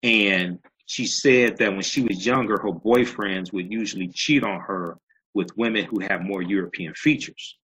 and 0.03 0.59
she 0.87 1.07
said 1.07 1.57
that 1.59 1.72
when 1.72 1.83
she 1.83 2.03
was 2.03 2.26
younger, 2.26 2.59
her 2.59 2.72
boyfriends 2.72 3.53
would 3.53 3.72
usually 3.72 4.09
cheat 4.09 4.43
on 4.43 4.61
her 4.61 4.99
with 5.35 5.57
women 5.57 5.85
who 5.85 6.01
have 6.01 6.22
more 6.22 6.43
European 6.43 6.93
features. 6.95 7.57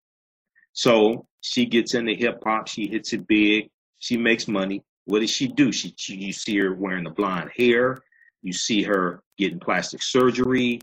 So 0.72 1.26
she 1.40 1.66
gets 1.66 1.94
into 1.94 2.14
hip 2.14 2.42
hop, 2.44 2.68
she 2.68 2.86
hits 2.86 3.12
it 3.12 3.26
big, 3.26 3.70
she 3.98 4.16
makes 4.16 4.48
money. 4.48 4.84
What 5.06 5.20
does 5.20 5.30
she 5.30 5.48
do? 5.48 5.72
She, 5.72 5.94
she 5.96 6.14
you 6.16 6.32
see 6.32 6.56
her 6.58 6.74
wearing 6.74 7.04
the 7.04 7.10
blonde 7.10 7.50
hair, 7.56 7.98
you 8.42 8.52
see 8.52 8.82
her 8.82 9.22
getting 9.36 9.58
plastic 9.58 10.02
surgery, 10.02 10.80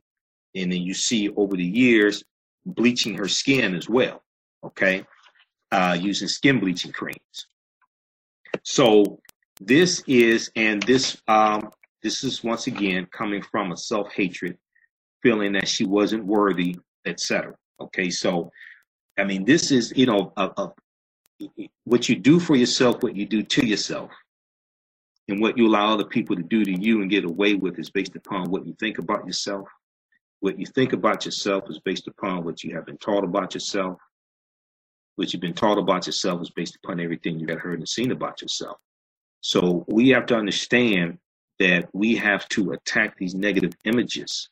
and 0.56 0.72
then 0.72 0.82
you 0.82 0.94
see 0.94 1.30
over 1.36 1.56
the 1.56 1.64
years 1.64 2.24
bleaching 2.66 3.16
her 3.16 3.28
skin 3.28 3.76
as 3.76 3.90
well. 3.90 4.24
Okay, 4.64 5.06
uh, 5.72 5.98
using 6.00 6.28
skin 6.28 6.60
bleaching 6.60 6.92
creams. 6.92 7.48
So 8.64 9.20
this 9.62 10.04
is, 10.08 10.52
and 10.56 10.82
this 10.84 11.22
um, 11.28 11.70
this 12.02 12.24
is 12.24 12.44
once 12.44 12.68
again 12.68 13.08
coming 13.12 13.42
from 13.42 13.72
a 13.72 13.78
self 13.78 14.12
hatred, 14.12 14.58
feeling 15.22 15.54
that 15.54 15.68
she 15.68 15.86
wasn't 15.86 16.26
worthy, 16.26 16.78
etc. 17.06 17.54
Okay, 17.80 18.10
so 18.10 18.52
I 19.20 19.24
mean, 19.24 19.46
this 19.46 19.72
is 19.72 19.94
you 19.96 20.06
know 20.06 20.34
a, 20.38 20.50
a, 20.58 20.74
what 21.84 22.10
you 22.10 22.16
do 22.16 22.40
for 22.40 22.56
yourself, 22.56 23.04
what 23.04 23.16
you 23.16 23.26
do 23.26 23.44
to 23.44 23.66
yourself, 23.66 24.12
and 25.28 25.40
what 25.40 25.58
you 25.58 25.68
allow 25.68 25.94
other 25.94 26.06
people 26.06 26.36
to 26.36 26.44
do 26.44 26.64
to 26.64 26.72
you 26.72 27.02
and 27.02 27.12
get 27.12 27.26
away 27.26 27.54
with 27.54 27.78
is 27.78 27.90
based 27.90 28.16
upon 28.16 28.50
what 28.50 28.66
you 28.66 28.76
think 28.80 28.98
about 28.98 29.26
yourself. 29.26 29.68
What 30.46 30.60
you 30.60 30.68
think 30.68 30.94
about 30.94 31.26
yourself 31.26 31.64
is 31.72 31.80
based 31.80 32.08
upon 32.08 32.44
what 32.44 32.64
you 32.64 32.76
have 32.76 32.86
been 32.86 33.00
taught 33.00 33.24
about 33.24 33.56
yourself. 33.56 33.98
What 35.16 35.34
you've 35.34 35.42
been 35.42 35.56
taught 35.56 35.80
about 35.80 36.06
yourself 36.06 36.40
is 36.40 36.52
based 36.52 36.76
upon 36.76 37.00
everything 37.00 37.40
you 37.40 37.48
have 37.48 37.62
heard 37.62 37.80
and 37.80 37.90
seen 37.90 38.12
about 38.12 38.44
yourself. 38.44 38.78
So 39.42 39.86
we 39.88 40.10
have 40.10 40.28
to 40.28 40.36
understand 40.36 41.18
that 41.58 41.90
we 41.94 42.16
have 42.18 42.48
to 42.50 42.74
attack 42.74 43.18
these 43.18 43.34
negative 43.34 43.72
images 43.86 44.48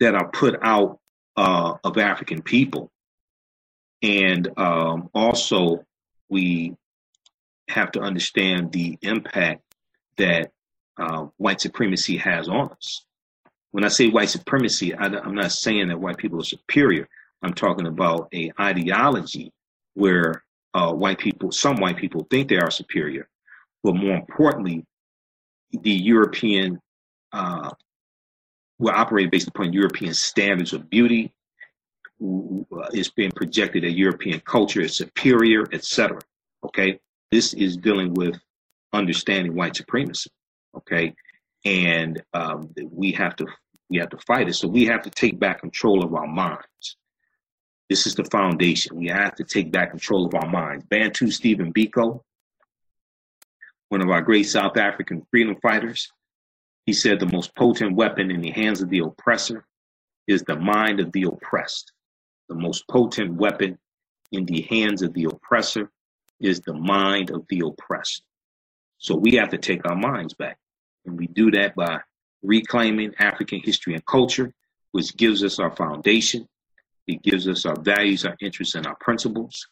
that 0.00 0.14
are 0.14 0.30
put 0.30 0.58
out 0.62 0.98
uh, 1.36 1.74
of 1.84 1.98
African 1.98 2.40
people. 2.40 2.90
And 4.02 4.48
um, 4.56 5.10
also, 5.12 5.84
we 6.30 6.74
have 7.68 7.92
to 7.92 8.00
understand 8.00 8.72
the 8.72 8.96
impact 9.02 9.60
that 10.16 10.52
uh, 10.96 11.26
white 11.36 11.60
supremacy 11.60 12.16
has 12.16 12.48
on 12.48 12.70
us. 12.70 13.05
When 13.76 13.84
I 13.84 13.88
say 13.88 14.08
white 14.08 14.30
supremacy, 14.30 14.94
I, 14.94 15.04
am 15.04 15.34
not 15.34 15.52
saying 15.52 15.88
that 15.88 16.00
white 16.00 16.16
people 16.16 16.40
are 16.40 16.44
superior. 16.44 17.06
I'm 17.42 17.52
talking 17.52 17.86
about 17.86 18.26
a 18.32 18.50
ideology 18.58 19.52
where 19.92 20.42
uh, 20.72 20.94
white 20.94 21.18
people, 21.18 21.52
some 21.52 21.76
white 21.76 21.98
people 21.98 22.26
think 22.30 22.48
they 22.48 22.56
are 22.56 22.70
superior, 22.70 23.28
but 23.84 23.94
more 23.94 24.16
importantly, 24.16 24.86
the 25.72 25.90
European 25.90 26.80
uh, 27.34 27.68
will 28.78 28.94
operate 28.94 29.30
based 29.30 29.48
upon 29.48 29.74
European 29.74 30.14
standards 30.14 30.72
of 30.72 30.88
beauty. 30.88 31.34
It's 32.18 33.10
being 33.10 33.32
projected 33.32 33.82
that 33.82 33.90
European 33.92 34.40
culture 34.40 34.80
is 34.80 34.96
superior, 34.96 35.66
etc. 35.70 36.18
Okay, 36.64 36.98
this 37.30 37.52
is 37.52 37.76
dealing 37.76 38.14
with 38.14 38.40
understanding 38.94 39.54
white 39.54 39.76
supremacy. 39.76 40.30
Okay, 40.74 41.14
and 41.66 42.22
um, 42.32 42.72
we 42.90 43.12
have 43.12 43.36
to 43.36 43.46
we 43.88 43.98
have 43.98 44.10
to 44.10 44.18
fight 44.18 44.48
it. 44.48 44.54
So 44.54 44.68
we 44.68 44.86
have 44.86 45.02
to 45.02 45.10
take 45.10 45.38
back 45.38 45.60
control 45.60 46.04
of 46.04 46.14
our 46.14 46.26
minds. 46.26 46.96
This 47.88 48.06
is 48.06 48.14
the 48.14 48.24
foundation. 48.24 48.96
We 48.96 49.08
have 49.08 49.36
to 49.36 49.44
take 49.44 49.70
back 49.70 49.90
control 49.90 50.26
of 50.26 50.34
our 50.34 50.48
minds. 50.48 50.84
Bantu 50.86 51.30
Stephen 51.30 51.72
Biko, 51.72 52.20
one 53.90 54.02
of 54.02 54.10
our 54.10 54.22
great 54.22 54.44
South 54.44 54.76
African 54.76 55.24
freedom 55.30 55.56
fighters, 55.62 56.12
he 56.84 56.92
said 56.92 57.20
the 57.20 57.26
most 57.32 57.54
potent 57.54 57.94
weapon 57.94 58.30
in 58.30 58.40
the 58.40 58.50
hands 58.50 58.80
of 58.80 58.90
the 58.90 59.00
oppressor 59.00 59.64
is 60.26 60.42
the 60.42 60.56
mind 60.56 60.98
of 60.98 61.12
the 61.12 61.24
oppressed. 61.24 61.92
The 62.48 62.56
most 62.56 62.86
potent 62.88 63.34
weapon 63.34 63.78
in 64.32 64.44
the 64.46 64.62
hands 64.62 65.02
of 65.02 65.12
the 65.12 65.24
oppressor 65.24 65.90
is 66.40 66.60
the 66.60 66.74
mind 66.74 67.30
of 67.30 67.44
the 67.48 67.62
oppressed. 67.64 68.22
So 68.98 69.14
we 69.14 69.36
have 69.36 69.50
to 69.50 69.58
take 69.58 69.88
our 69.88 69.96
minds 69.96 70.34
back. 70.34 70.58
And 71.04 71.16
we 71.16 71.28
do 71.28 71.50
that 71.52 71.76
by 71.76 72.00
reclaiming 72.42 73.12
African 73.18 73.60
history 73.62 73.94
and 73.94 74.04
culture, 74.06 74.52
which 74.92 75.16
gives 75.16 75.42
us 75.44 75.58
our 75.58 75.74
foundation. 75.74 76.46
It 77.06 77.22
gives 77.22 77.48
us 77.48 77.66
our 77.66 77.78
values, 77.80 78.24
our 78.24 78.36
interests, 78.40 78.74
and 78.74 78.86
our 78.86 78.96
principles. 78.96 79.66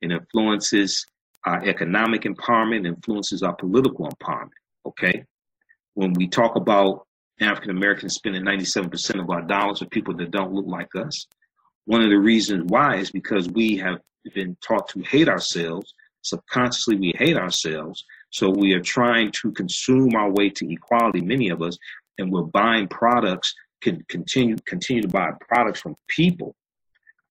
It 0.00 0.10
influences 0.10 1.06
our 1.44 1.64
economic 1.64 2.22
empowerment, 2.22 2.86
influences 2.86 3.42
our 3.42 3.54
political 3.54 4.08
empowerment. 4.08 4.50
Okay. 4.86 5.24
When 5.94 6.12
we 6.12 6.28
talk 6.28 6.56
about 6.56 7.06
African 7.40 7.70
Americans 7.70 8.14
spending 8.14 8.42
97% 8.42 9.20
of 9.20 9.30
our 9.30 9.42
dollars 9.42 9.80
with 9.80 9.90
people 9.90 10.16
that 10.16 10.30
don't 10.30 10.52
look 10.52 10.66
like 10.66 10.94
us, 10.96 11.26
one 11.84 12.02
of 12.02 12.10
the 12.10 12.18
reasons 12.18 12.64
why 12.68 12.96
is 12.96 13.10
because 13.10 13.48
we 13.48 13.76
have 13.78 14.00
been 14.34 14.56
taught 14.60 14.88
to 14.88 15.00
hate 15.00 15.28
ourselves. 15.28 15.94
Subconsciously, 16.22 16.96
we 16.96 17.14
hate 17.16 17.36
ourselves. 17.36 18.04
So 18.30 18.50
we 18.50 18.74
are 18.74 18.82
trying 18.82 19.32
to 19.40 19.52
consume 19.52 20.14
our 20.14 20.30
way 20.30 20.50
to 20.50 20.70
equality, 20.70 21.20
many 21.22 21.48
of 21.48 21.62
us, 21.62 21.78
and 22.18 22.30
we're 22.30 22.42
buying 22.42 22.88
products, 22.88 23.54
can 23.80 24.04
continue 24.08 24.56
continue 24.66 25.02
to 25.02 25.08
buy 25.08 25.30
products 25.48 25.80
from 25.80 25.96
people, 26.08 26.54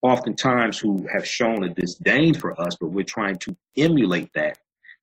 oftentimes 0.02 0.80
who 0.80 1.06
have 1.12 1.28
shown 1.28 1.64
a 1.64 1.70
disdain 1.70 2.34
for 2.34 2.60
us, 2.62 2.76
but 2.80 2.88
we're 2.88 3.04
trying 3.04 3.36
to 3.38 3.56
emulate 3.76 4.32
that 4.34 4.58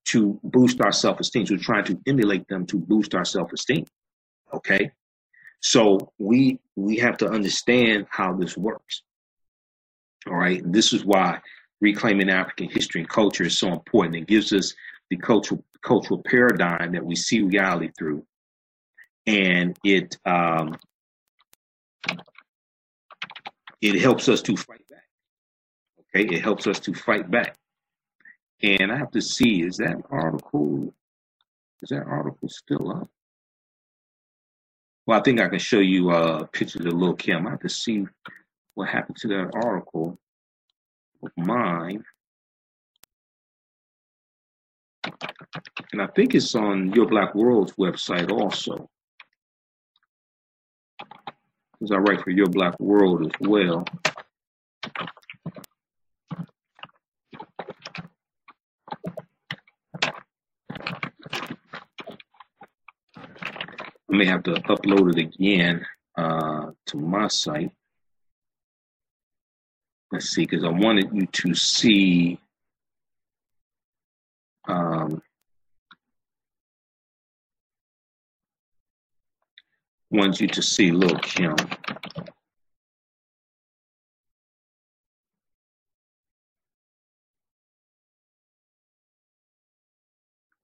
to 0.07 0.39
boost 0.45 0.81
our 0.81 0.93
self-esteem. 0.93 1.47
So 1.47 1.55
we're 1.55 1.63
trying 1.63 1.85
to 1.85 1.99
emulate 2.07 2.47
them 2.49 2.67
to 2.67 2.79
boost 2.79 3.15
our 3.15 3.25
self-esteem. 3.25 3.87
Okay. 4.53 4.91
So 5.61 6.13
we 6.19 6.59
we 6.77 6.97
have 6.99 7.17
to 7.19 7.29
understand 7.29 8.07
how 8.11 8.35
this 8.35 8.57
works. 8.57 9.03
All 10.27 10.37
right. 10.37 10.63
And 10.63 10.75
this 10.75 10.93
is 10.93 11.05
why 11.05 11.41
reclaiming 11.81 12.31
African 12.31 12.69
history 12.69 13.01
and 13.01 13.11
culture 13.11 13.45
is 13.45 13.59
so 13.59 13.69
important. 13.69 14.17
It 14.17 14.27
gives 14.27 14.53
us 14.53 14.75
the 15.11 15.17
cultural 15.17 15.65
cultural 15.83 16.23
paradigm 16.25 16.93
that 16.93 17.05
we 17.05 17.15
see 17.15 17.43
reality 17.43 17.91
through 17.99 18.25
and 19.27 19.77
it 19.85 20.17
um, 20.27 20.77
it 23.81 24.01
helps 24.01 24.29
us 24.29 24.43
to 24.43 24.57
fight 24.57 24.87
back. 24.89 25.05
Okay, 26.17 26.35
it 26.35 26.43
helps 26.43 26.67
us 26.67 26.79
to 26.81 26.95
fight 26.95 27.31
back. 27.31 27.57
And 28.63 28.91
I 28.93 28.97
have 28.97 29.11
to 29.13 29.21
see 29.21 29.63
is 29.63 29.77
that 29.79 29.97
article 30.11 30.95
is 31.83 31.91
that 31.91 32.07
article 32.07 32.49
still 32.49 32.91
up? 32.91 33.09
Well, 35.07 35.19
I 35.19 35.23
think 35.23 35.41
I 35.41 35.49
can 35.49 35.59
show 35.59 35.81
you 35.81 36.11
uh, 36.11 36.45
pictures 36.47 36.87
of 36.87 36.95
Lil 36.95 37.15
Kim. 37.15 37.47
I 37.47 37.51
have 37.51 37.61
to 37.61 37.69
see 37.69 38.07
what 38.75 38.89
happened 38.89 39.17
to 39.19 39.29
that 39.29 39.51
article 39.55 40.19
of 41.23 41.31
mine. 41.37 42.03
And 45.93 46.01
I 46.01 46.07
think 46.07 46.35
it's 46.35 46.55
on 46.55 46.93
Your 46.95 47.07
Black 47.07 47.35
World's 47.35 47.75
website 47.75 48.31
also 48.31 48.89
because 51.79 51.91
I 51.93 51.99
write 51.99 52.23
for 52.23 52.31
Your 52.31 52.47
Black 52.47 52.79
World 52.81 53.27
as 53.27 53.33
well. 53.41 53.85
I 64.15 64.17
may 64.17 64.27
have 64.27 64.45
to 64.45 64.55
upload 64.55 65.19
it 65.19 65.19
again 65.19 65.85
uh, 66.17 66.71
to 66.87 66.97
my 66.97 67.29
site. 67.29 67.73
Let's 70.13 70.31
see, 70.31 70.43
because 70.43 70.63
I 70.63 70.69
wanted 70.69 71.11
you 71.13 71.27
to 71.27 71.55
see 71.55 72.39
um, 74.69 75.21
wants 80.15 80.41
you 80.41 80.47
to 80.47 80.63
see 80.63 80.93
Lil 80.93 81.19
Kim. 81.19 81.57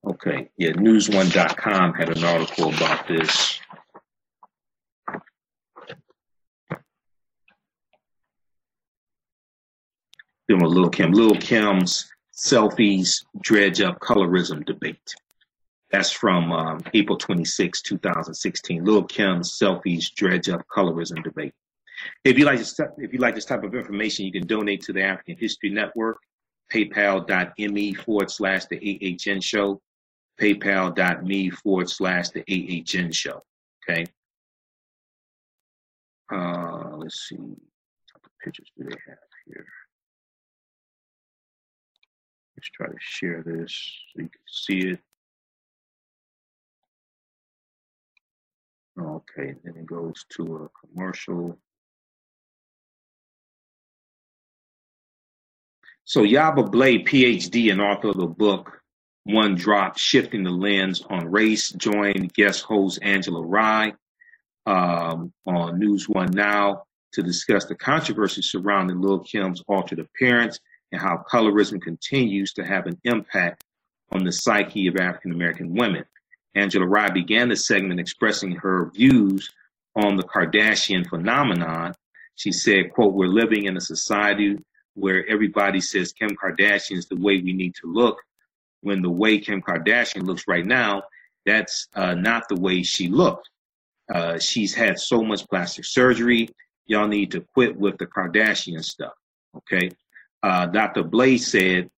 Okay, 0.07 0.49
yeah, 0.57 0.71
newsone.com 0.71 1.93
had 1.93 2.17
an 2.17 2.23
article 2.23 2.73
about 2.73 3.07
this. 3.07 3.59
Doing 10.47 10.65
Lil 10.65 10.89
Kim. 10.89 11.11
Lil 11.11 11.35
Kim's 11.35 12.11
selfies 12.33 13.23
dredge 13.41 13.81
up 13.81 13.99
colorism 13.99 14.65
debate. 14.65 15.13
That's 15.91 16.11
from 16.11 16.51
um, 16.53 16.81
April 16.93 17.17
26, 17.17 17.81
2016. 17.81 18.83
Lil 18.85 19.03
Kim's 19.03 19.57
selfies 19.59 20.13
dredge 20.13 20.47
up 20.47 20.65
colorism 20.73 21.21
debate. 21.23 21.53
If 22.23 22.37
you 22.39 22.45
like 22.45 22.59
this, 22.59 22.79
if 22.97 23.13
you 23.13 23.19
like 23.19 23.35
this 23.35 23.45
type 23.45 23.63
of 23.63 23.75
information, 23.75 24.25
you 24.25 24.31
can 24.31 24.47
donate 24.47 24.81
to 24.83 24.93
the 24.93 25.03
African 25.03 25.37
History 25.37 25.69
Network, 25.69 26.17
paypal.me 26.71 27.93
forward 27.93 28.31
slash 28.31 28.65
the 28.65 29.17
AHN 29.27 29.41
show, 29.41 29.81
paypal.me 30.39 31.49
forward 31.49 31.89
slash 31.89 32.29
the 32.29 32.41
AHN 32.49 33.11
show. 33.11 33.43
Okay. 33.89 34.05
Uh, 36.31 36.95
let's 36.97 37.27
see. 37.27 37.35
What 37.35 38.31
pictures 38.41 38.71
do 38.77 38.85
they 38.85 38.95
have 39.07 39.17
here? 39.45 39.67
Let's 42.55 42.69
try 42.69 42.87
to 42.87 42.97
share 42.99 43.43
this 43.45 43.71
so 44.13 44.21
you 44.21 44.29
can 44.29 44.41
see 44.47 44.79
it. 44.91 44.99
Okay, 49.01 49.55
then 49.63 49.75
it 49.75 49.85
goes 49.85 50.25
to 50.35 50.69
a 50.69 50.87
commercial. 50.87 51.57
So 56.03 56.21
Yaba 56.21 56.69
Blay, 56.69 56.99
PhD 56.99 57.71
and 57.71 57.81
author 57.81 58.09
of 58.09 58.17
the 58.17 58.27
book 58.27 58.81
One 59.23 59.55
Drop, 59.55 59.97
Shifting 59.97 60.43
the 60.43 60.51
Lens 60.51 61.01
on 61.09 61.29
Race, 61.29 61.69
joined 61.71 62.33
guest 62.33 62.63
host 62.63 62.99
Angela 63.01 63.41
Rye 63.41 63.93
um, 64.65 65.33
on 65.45 65.79
News 65.79 66.07
One 66.07 66.31
Now 66.31 66.83
to 67.13 67.23
discuss 67.23 67.65
the 67.65 67.75
controversy 67.75 68.41
surrounding 68.41 69.01
Lil 69.01 69.19
Kim's 69.19 69.63
altered 69.67 69.99
appearance 69.99 70.59
and 70.91 71.01
how 71.01 71.23
colorism 71.31 71.81
continues 71.81 72.53
to 72.53 72.65
have 72.65 72.87
an 72.87 72.99
impact 73.03 73.63
on 74.11 74.23
the 74.23 74.31
psyche 74.31 74.87
of 74.87 74.97
African 74.97 75.31
American 75.31 75.73
women. 75.73 76.05
Angela 76.55 76.85
Rye 76.85 77.09
began 77.09 77.49
the 77.49 77.55
segment 77.55 77.99
expressing 77.99 78.51
her 78.53 78.91
views 78.93 79.49
on 79.95 80.17
the 80.17 80.23
Kardashian 80.23 81.07
phenomenon. 81.07 81.93
She 82.35 82.51
said, 82.51 82.91
quote, 82.93 83.13
we're 83.13 83.27
living 83.27 83.65
in 83.65 83.77
a 83.77 83.81
society 83.81 84.57
where 84.95 85.25
everybody 85.27 85.79
says 85.79 86.11
Kim 86.11 86.31
Kardashian 86.31 86.97
is 86.97 87.07
the 87.07 87.15
way 87.15 87.41
we 87.41 87.53
need 87.53 87.75
to 87.75 87.91
look. 87.91 88.21
When 88.81 89.01
the 89.01 89.09
way 89.09 89.37
Kim 89.39 89.61
Kardashian 89.61 90.23
looks 90.23 90.47
right 90.47 90.65
now, 90.65 91.03
that's 91.45 91.87
uh, 91.95 92.15
not 92.15 92.47
the 92.49 92.59
way 92.59 92.83
she 92.83 93.07
looked. 93.07 93.49
Uh, 94.13 94.37
she's 94.39 94.73
had 94.73 94.99
so 94.99 95.23
much 95.23 95.47
plastic 95.47 95.85
surgery. 95.85 96.49
y'all 96.87 97.07
need 97.07 97.31
to 97.31 97.41
quit 97.53 97.75
with 97.75 97.97
the 97.97 98.05
Kardashian 98.05 98.83
stuff. 98.83 99.13
Okay. 99.55 99.91
Uh, 100.43 100.65
Dr. 100.65 101.03
Blaze 101.03 101.47
said, 101.47 101.89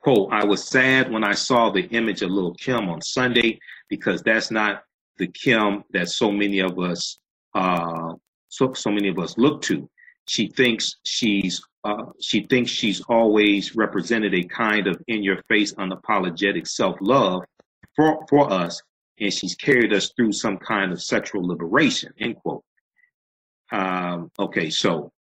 quote, 0.00 0.32
I 0.32 0.44
was 0.44 0.64
sad 0.64 1.10
when 1.10 1.24
I 1.24 1.32
saw 1.32 1.70
the 1.70 1.84
image 1.88 2.22
of 2.22 2.30
little 2.30 2.54
Kim 2.54 2.88
on 2.88 3.00
Sunday 3.02 3.58
because 3.88 4.22
that's 4.22 4.50
not 4.50 4.82
the 5.18 5.28
Kim 5.28 5.84
that 5.90 6.08
so 6.08 6.30
many 6.30 6.60
of 6.60 6.78
us, 6.78 7.18
uh, 7.54 8.14
so, 8.48 8.72
so 8.72 8.90
many 8.90 9.08
of 9.08 9.18
us 9.18 9.36
look 9.36 9.62
to. 9.62 9.88
She 10.26 10.48
thinks 10.48 10.96
she's, 11.04 11.60
uh, 11.84 12.04
she 12.20 12.46
thinks 12.48 12.70
she's 12.70 13.00
always 13.02 13.76
represented 13.76 14.34
a 14.34 14.44
kind 14.44 14.86
of 14.86 15.00
in 15.08 15.22
your 15.22 15.42
face, 15.48 15.72
unapologetic 15.74 16.66
self 16.66 16.96
love 17.00 17.42
for, 17.96 18.24
for 18.28 18.50
us. 18.52 18.80
And 19.18 19.32
she's 19.32 19.54
carried 19.54 19.92
us 19.92 20.12
through 20.16 20.32
some 20.32 20.56
kind 20.56 20.92
of 20.92 21.02
sexual 21.02 21.46
liberation, 21.46 22.12
end 22.18 22.36
quote. 22.36 22.64
Um, 23.70 24.30
okay, 24.38 24.70
so 24.70 25.12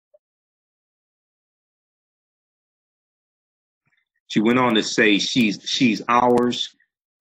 she 4.30 4.40
went 4.40 4.60
on 4.60 4.76
to 4.76 4.84
say 4.84 5.20
she's 5.20 5.60
she's 5.66 6.02
ours. 6.08 6.76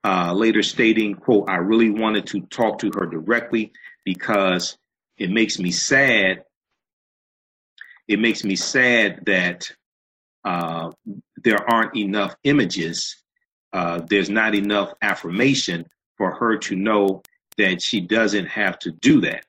Uh, 0.04 0.32
later 0.32 0.62
stating, 0.62 1.14
"quote 1.14 1.48
I 1.50 1.56
really 1.56 1.90
wanted 1.90 2.26
to 2.28 2.40
talk 2.42 2.78
to 2.78 2.90
her 2.94 3.06
directly 3.06 3.72
because 4.04 4.78
it 5.18 5.30
makes 5.30 5.58
me 5.58 5.72
sad. 5.72 6.44
It 8.06 8.20
makes 8.20 8.44
me 8.44 8.56
sad 8.56 9.24
that 9.26 9.70
uh, 10.44 10.92
there 11.42 11.68
aren't 11.68 11.96
enough 11.96 12.36
images. 12.44 13.16
Uh, 13.72 14.00
there's 14.08 14.30
not 14.30 14.54
enough 14.54 14.94
affirmation 15.02 15.84
for 16.16 16.30
her 16.30 16.56
to 16.56 16.76
know 16.76 17.22
that 17.58 17.82
she 17.82 18.00
doesn't 18.00 18.46
have 18.46 18.78
to 18.78 18.92
do 18.92 19.20
that 19.22 19.44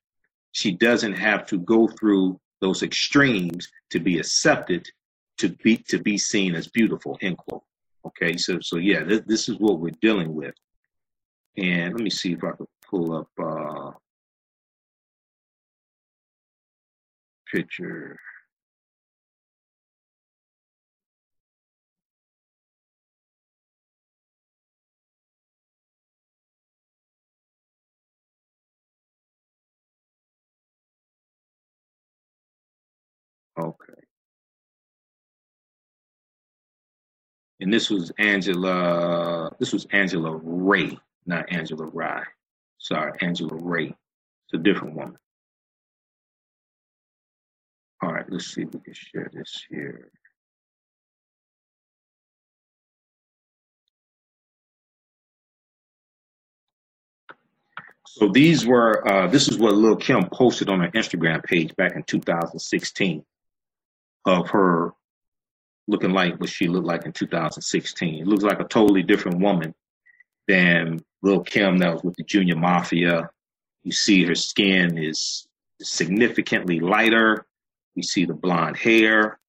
she 0.51 0.71
doesn't 0.71 1.13
have 1.13 1.45
to 1.47 1.59
go 1.59 1.87
through 1.87 2.39
those 2.61 2.83
extremes 2.83 3.69
to 3.91 3.99
be 3.99 4.19
accepted 4.19 4.87
to 5.39 5.49
be 5.63 5.77
to 5.89 5.99
be 5.99 6.17
seen 6.17 6.55
as 6.55 6.69
beautiful 6.69 7.17
end 7.21 7.37
quote. 7.37 7.63
Okay 8.07 8.37
so 8.37 8.59
so 8.61 8.77
yeah 8.77 9.03
th- 9.03 9.25
this 9.27 9.49
is 9.49 9.57
what 9.59 9.79
we're 9.79 9.93
dealing 10.01 10.35
with. 10.35 10.55
And 11.57 11.93
let 11.95 12.03
me 12.03 12.11
see 12.11 12.33
if 12.33 12.43
i 12.43 12.51
can 12.51 12.67
pull 12.89 13.15
up 13.17 13.29
uh 13.41 13.91
picture. 17.53 18.17
Okay 33.59 33.88
and 37.59 37.73
this 37.73 37.89
was 37.89 38.11
angela 38.17 39.51
this 39.59 39.73
was 39.73 39.87
angela 39.91 40.39
ray 40.43 40.97
not 41.25 41.51
angela 41.51 41.85
rye. 41.85 42.23
Sorry 42.79 43.11
angela 43.21 43.55
ray. 43.55 43.87
It's 43.87 44.53
a 44.53 44.57
different 44.57 44.95
woman. 44.95 45.17
All 48.01 48.11
right 48.13 48.25
let's 48.29 48.53
see 48.53 48.63
if 48.63 48.73
we 48.73 48.79
can 48.79 48.93
share 48.93 49.29
this 49.33 49.65
here. 49.69 50.11
So 58.07 58.29
these 58.29 58.65
were 58.65 59.07
uh, 59.07 59.27
this 59.27 59.47
is 59.47 59.57
what 59.57 59.75
Lil 59.75 59.95
Kim 59.95 60.27
posted 60.33 60.69
on 60.69 60.79
her 60.81 60.89
Instagram 60.89 61.43
page 61.43 61.75
back 61.75 61.95
in 61.95 62.03
2016 62.03 63.23
of 64.25 64.49
her 64.49 64.93
looking 65.89 66.11
like 66.11 66.39
what 66.39 66.49
she 66.49 66.67
looked 66.67 66.85
like 66.85 67.05
in 67.05 67.11
2016. 67.11 68.21
It 68.21 68.27
looks 68.27 68.43
like 68.43 68.59
a 68.59 68.65
totally 68.65 69.01
different 69.01 69.39
woman 69.39 69.73
than 70.47 70.99
Lil 71.23 71.41
Kim 71.41 71.79
that 71.79 71.93
was 71.93 72.03
with 72.03 72.15
the 72.15 72.23
Junior 72.23 72.55
Mafia. 72.55 73.27
You 73.83 73.91
see 73.91 74.23
her 74.25 74.35
skin 74.35 74.99
is 74.99 75.47
significantly 75.81 76.79
lighter. 76.79 77.47
You 77.95 78.03
see 78.03 78.25
the 78.25 78.35
blonde 78.35 78.77
hair. 78.77 79.39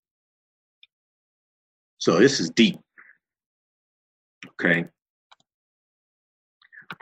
So 1.99 2.19
this 2.19 2.41
is 2.41 2.49
deep. 2.49 2.79
Okay. 4.53 4.87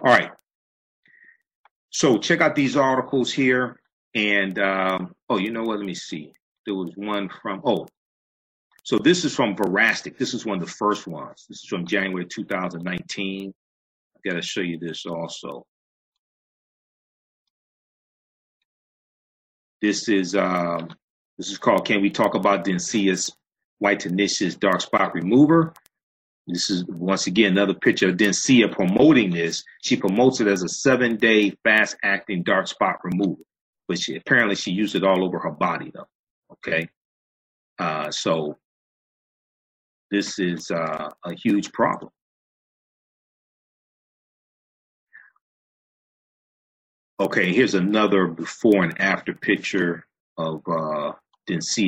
All 0.02 0.12
right. 0.12 0.32
So 1.90 2.18
check 2.18 2.40
out 2.40 2.56
these 2.56 2.76
articles 2.76 3.32
here. 3.32 3.78
And 4.16 4.58
um, 4.58 5.14
oh, 5.28 5.38
you 5.38 5.52
know 5.52 5.62
what? 5.62 5.78
Let 5.78 5.86
me 5.86 5.94
see. 5.94 6.32
There 6.66 6.74
was 6.74 6.90
one 6.96 7.28
from 7.40 7.62
oh, 7.64 7.86
so 8.88 8.96
this 8.96 9.26
is 9.26 9.36
from 9.36 9.54
Verastic. 9.54 10.16
This 10.16 10.32
is 10.32 10.46
one 10.46 10.62
of 10.62 10.64
the 10.64 10.72
first 10.72 11.06
ones. 11.06 11.44
This 11.46 11.58
is 11.58 11.66
from 11.68 11.84
January 11.84 12.24
2019. 12.24 13.52
I've 14.16 14.22
got 14.22 14.36
to 14.36 14.40
show 14.40 14.62
you 14.62 14.78
this 14.78 15.04
also. 15.04 15.66
This 19.82 20.08
is 20.08 20.34
um, 20.34 20.88
this 21.36 21.50
is 21.50 21.58
called 21.58 21.84
"Can 21.84 22.00
We 22.00 22.08
Talk 22.08 22.34
About 22.34 22.64
Dencia's 22.64 23.30
White 23.78 24.00
Tenacious 24.00 24.54
Dark 24.54 24.80
Spot 24.80 25.12
Remover?" 25.12 25.74
This 26.46 26.70
is 26.70 26.86
once 26.86 27.26
again 27.26 27.52
another 27.52 27.74
picture 27.74 28.08
of 28.08 28.16
Densia 28.16 28.72
promoting 28.72 29.28
this. 29.28 29.64
She 29.82 29.96
promotes 29.96 30.40
it 30.40 30.46
as 30.46 30.62
a 30.62 30.68
seven-day 30.68 31.58
fast-acting 31.62 32.42
dark 32.42 32.66
spot 32.66 33.04
remover, 33.04 33.42
but 33.86 33.98
she 33.98 34.16
apparently 34.16 34.54
she 34.54 34.70
used 34.70 34.94
it 34.94 35.04
all 35.04 35.22
over 35.26 35.38
her 35.40 35.50
body 35.50 35.92
though. 35.94 36.08
Okay, 36.52 36.88
uh, 37.78 38.10
so 38.10 38.56
this 40.10 40.38
is 40.38 40.70
uh, 40.70 41.10
a 41.24 41.34
huge 41.34 41.72
problem. 41.72 42.10
Okay, 47.20 47.52
here's 47.52 47.74
another 47.74 48.28
before 48.28 48.84
and 48.84 49.00
after 49.00 49.34
picture 49.34 50.06
of 50.36 50.62
uh, 50.68 51.12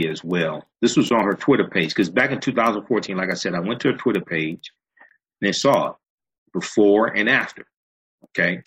as 0.09 0.25
well. 0.25 0.66
This 0.81 0.97
was 0.97 1.12
on 1.12 1.25
her 1.25 1.35
Twitter 1.35 1.68
page 1.68 1.91
because 1.91 2.09
back 2.09 2.31
in 2.31 2.41
2014, 2.41 3.16
like 3.16 3.31
I 3.31 3.35
said, 3.35 3.55
I 3.55 3.61
went 3.61 3.81
to 3.81 3.93
her 3.93 3.97
Twitter 3.97 4.23
page 4.23 4.73
and 5.41 5.49
I 5.49 5.53
saw 5.53 5.91
it 5.91 5.97
before 6.53 7.09
and 7.09 7.29
after. 7.29 7.66
Okay, 8.31 8.62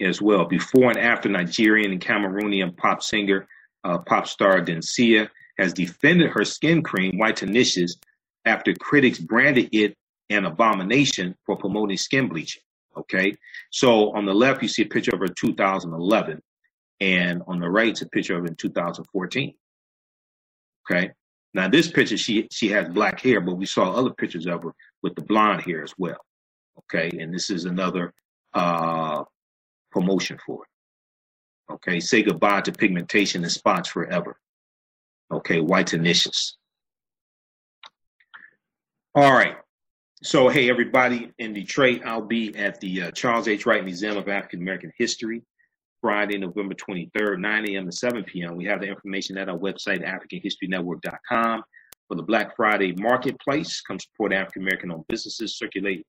as 0.00 0.20
well 0.20 0.44
before 0.44 0.90
and 0.90 0.98
after 0.98 1.28
Nigerian 1.28 1.92
and 1.92 2.00
Cameroonian 2.00 2.76
pop 2.76 3.02
singer, 3.02 3.46
uh, 3.84 3.98
pop 3.98 4.26
star 4.26 4.60
Dencia 4.60 5.28
has 5.58 5.72
defended 5.72 6.30
her 6.30 6.44
skin 6.44 6.82
cream 6.82 7.12
Whitenicious 7.12 7.92
after 8.44 8.74
critics 8.74 9.18
branded 9.18 9.68
it 9.72 9.96
an 10.30 10.46
abomination 10.46 11.34
for 11.46 11.56
promoting 11.56 11.96
skin 11.96 12.28
bleaching. 12.28 12.62
Okay, 12.96 13.36
so 13.70 14.12
on 14.14 14.26
the 14.26 14.34
left 14.34 14.62
you 14.62 14.68
see 14.68 14.82
a 14.82 14.86
picture 14.86 15.14
of 15.14 15.20
her 15.20 15.28
2011, 15.28 16.40
and 17.00 17.42
on 17.46 17.60
the 17.60 17.68
right 17.68 18.00
a 18.00 18.06
picture 18.06 18.36
of 18.36 18.42
her 18.42 18.48
in 18.48 18.56
2014. 18.56 19.54
Okay, 20.90 21.10
now 21.54 21.68
this 21.68 21.90
picture 21.90 22.16
she 22.18 22.48
she 22.50 22.68
has 22.68 22.88
black 22.88 23.20
hair, 23.20 23.40
but 23.40 23.56
we 23.56 23.66
saw 23.66 23.92
other 23.92 24.10
pictures 24.10 24.46
of 24.46 24.62
her 24.64 24.74
with 25.02 25.14
the 25.14 25.22
blonde 25.22 25.62
hair 25.62 25.82
as 25.82 25.94
well. 25.98 26.18
Okay, 26.80 27.10
and 27.18 27.32
this 27.34 27.50
is 27.50 27.64
another 27.64 28.12
uh, 28.54 29.24
promotion 29.90 30.38
for 30.44 30.64
it. 30.64 31.74
Okay, 31.74 32.00
say 32.00 32.22
goodbye 32.22 32.62
to 32.62 32.72
pigmentation 32.72 33.42
and 33.42 33.52
spots 33.52 33.88
forever. 33.88 34.38
Okay, 35.32 35.58
Whitenicious. 35.60 36.54
All 39.14 39.34
right. 39.34 39.56
So, 40.22 40.48
hey, 40.48 40.70
everybody 40.70 41.30
in 41.38 41.52
Detroit, 41.52 42.00
I'll 42.06 42.22
be 42.22 42.56
at 42.56 42.80
the 42.80 43.02
uh, 43.02 43.10
Charles 43.10 43.46
H. 43.46 43.66
Wright 43.66 43.84
Museum 43.84 44.16
of 44.16 44.26
African 44.26 44.62
American 44.62 44.90
History 44.96 45.42
Friday, 46.00 46.38
November 46.38 46.74
23rd, 46.74 47.38
9 47.38 47.68
a.m. 47.68 47.84
to 47.84 47.92
7 47.92 48.24
p.m. 48.24 48.56
We 48.56 48.64
have 48.64 48.80
the 48.80 48.86
information 48.86 49.36
at 49.36 49.50
our 49.50 49.58
website, 49.58 50.02
AfricanHistoryNetwork.com. 50.02 51.62
For 52.08 52.14
the 52.14 52.22
Black 52.22 52.56
Friday 52.56 52.94
Marketplace, 52.96 53.82
come 53.82 53.98
support 53.98 54.32
African 54.32 54.62
American 54.62 54.90
owned 54.90 55.06
businesses, 55.08 55.58
circulate 55.58 56.06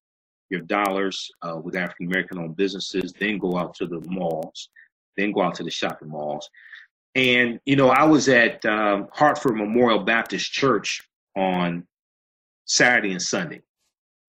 your 0.49 0.61
dollars 0.61 1.29
uh, 1.41 1.59
with 1.61 1.75
African 1.75 2.07
American 2.07 2.39
owned 2.39 2.55
businesses, 2.55 3.11
then 3.19 3.37
go 3.37 3.57
out 3.57 3.73
to 3.75 3.85
the 3.85 3.99
malls, 4.07 4.69
then 5.17 5.33
go 5.33 5.41
out 5.41 5.55
to 5.55 5.63
the 5.63 5.71
shopping 5.71 6.07
malls. 6.07 6.49
And, 7.15 7.59
you 7.65 7.75
know, 7.75 7.89
I 7.89 8.05
was 8.05 8.29
at 8.29 8.65
um, 8.65 9.09
Hartford 9.11 9.57
Memorial 9.57 9.99
Baptist 9.99 10.53
Church 10.53 11.01
on 11.35 11.85
Saturday 12.65 13.11
and 13.11 13.21
Sunday 13.21 13.61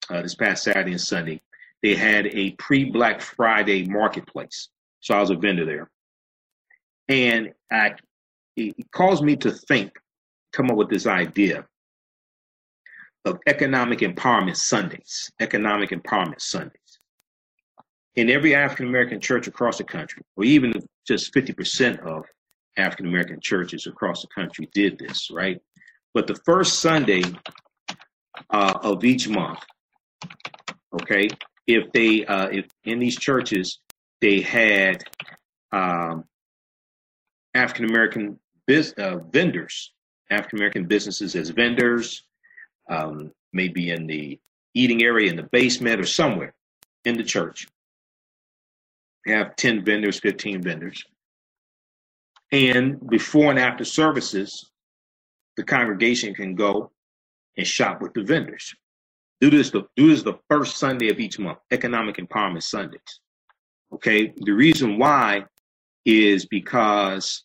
uh, 0.09 0.21
this 0.21 0.35
past 0.35 0.63
Saturday 0.63 0.91
and 0.91 1.01
Sunday, 1.01 1.41
they 1.81 1.95
had 1.95 2.27
a 2.27 2.51
pre 2.51 2.85
Black 2.85 3.21
Friday 3.21 3.85
marketplace. 3.87 4.69
So 5.01 5.15
I 5.15 5.19
was 5.19 5.29
a 5.29 5.35
vendor 5.35 5.65
there. 5.65 5.89
And 7.07 7.53
I, 7.71 7.95
it 8.55 8.91
caused 8.91 9.23
me 9.23 9.35
to 9.37 9.51
think, 9.51 9.91
come 10.53 10.71
up 10.71 10.77
with 10.77 10.89
this 10.89 11.05
idea 11.05 11.65
of 13.25 13.39
economic 13.47 13.99
empowerment 13.99 14.55
Sundays, 14.55 15.31
economic 15.39 15.89
empowerment 15.89 16.41
Sundays. 16.41 16.99
In 18.15 18.29
every 18.29 18.55
African 18.55 18.87
American 18.87 19.19
church 19.19 19.47
across 19.47 19.77
the 19.77 19.83
country, 19.83 20.23
or 20.37 20.45
even 20.45 20.73
just 21.05 21.33
50% 21.33 21.99
of 22.05 22.23
African 22.77 23.07
American 23.07 23.39
churches 23.41 23.87
across 23.87 24.21
the 24.21 24.27
country 24.33 24.69
did 24.73 24.97
this, 24.97 25.29
right? 25.31 25.59
But 26.13 26.27
the 26.27 26.35
first 26.45 26.79
Sunday 26.79 27.23
uh, 28.49 28.79
of 28.81 29.03
each 29.03 29.27
month, 29.27 29.59
okay, 31.01 31.27
if 31.67 31.91
they 31.91 32.25
uh, 32.25 32.47
if 32.47 32.65
in 32.83 32.99
these 32.99 33.17
churches 33.17 33.79
they 34.21 34.41
had 34.41 35.03
um, 35.71 36.23
African 37.53 37.85
American 37.85 38.39
biz, 38.67 38.93
uh, 38.97 39.17
vendors, 39.31 39.91
African 40.29 40.59
American 40.59 40.85
businesses 40.85 41.35
as 41.35 41.49
vendors, 41.49 42.23
um, 42.89 43.31
maybe 43.53 43.91
in 43.91 44.07
the 44.07 44.39
eating 44.73 45.03
area 45.03 45.29
in 45.29 45.35
the 45.35 45.49
basement 45.51 45.99
or 45.99 46.05
somewhere 46.05 46.53
in 47.05 47.17
the 47.17 47.23
church. 47.23 47.67
Have 49.25 49.55
10 49.55 49.83
vendors, 49.83 50.19
15 50.19 50.61
vendors. 50.61 51.03
And 52.51 52.99
before 53.09 53.49
and 53.49 53.59
after 53.59 53.83
services, 53.83 54.69
the 55.57 55.63
congregation 55.63 56.35
can 56.35 56.53
go 56.53 56.91
and 57.57 57.67
shop 57.67 58.01
with 58.01 58.13
the 58.13 58.23
vendors. 58.23 58.73
Do 59.41 59.49
this 59.49 59.69
the 59.69 59.83
do 59.95 60.09
this 60.09 60.23
the 60.23 60.39
first 60.49 60.77
Sunday 60.77 61.09
of 61.09 61.19
each 61.19 61.39
month, 61.39 61.59
Economic 61.71 62.17
Empowerment 62.17 62.63
Sundays. 62.63 63.19
Okay. 63.93 64.33
The 64.37 64.51
reason 64.51 64.97
why 64.97 65.45
is 66.05 66.45
because 66.45 67.43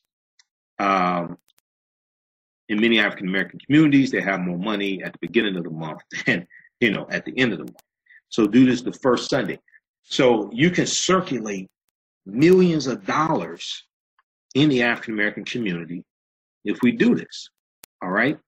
um, 0.79 1.37
in 2.69 2.81
many 2.81 3.01
African 3.01 3.29
American 3.29 3.59
communities, 3.59 4.11
they 4.11 4.21
have 4.21 4.41
more 4.41 4.59
money 4.59 5.03
at 5.03 5.13
the 5.13 5.19
beginning 5.21 5.57
of 5.57 5.65
the 5.65 5.71
month 5.71 6.01
than 6.27 6.47
you 6.81 6.91
know 6.91 7.07
at 7.11 7.25
the 7.25 7.37
end 7.39 7.53
of 7.53 7.59
the 7.59 7.65
month. 7.65 7.83
So 8.29 8.47
do 8.47 8.65
this 8.65 8.83
the 8.83 8.93
first 8.93 9.29
Sunday. 9.29 9.59
So 10.03 10.51
you 10.53 10.71
can 10.71 10.87
circulate 10.87 11.69
millions 12.25 12.87
of 12.87 13.05
dollars 13.05 13.85
in 14.55 14.69
the 14.69 14.83
African 14.83 15.15
American 15.15 15.45
community 15.45 16.05
if 16.65 16.81
we 16.83 16.93
do 16.93 17.15
this. 17.15 17.51
All 18.03 18.11
right. 18.11 18.39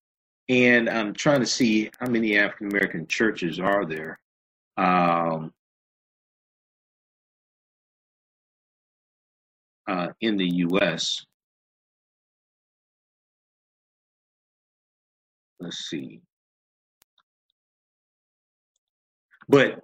And 0.48 0.89
I'm 0.89 1.14
trying 1.14 1.40
to 1.40 1.47
see 1.47 1.90
how 1.98 2.09
many 2.09 2.36
African 2.36 2.69
American 2.69 3.06
churches 3.06 3.59
are 3.60 3.86
there. 3.86 4.19
Um, 4.77 5.52
uh, 9.86 10.09
in 10.20 10.36
the 10.36 10.48
U.S. 10.48 11.24
Let's 15.60 15.89
see. 15.89 16.20
But 19.48 19.81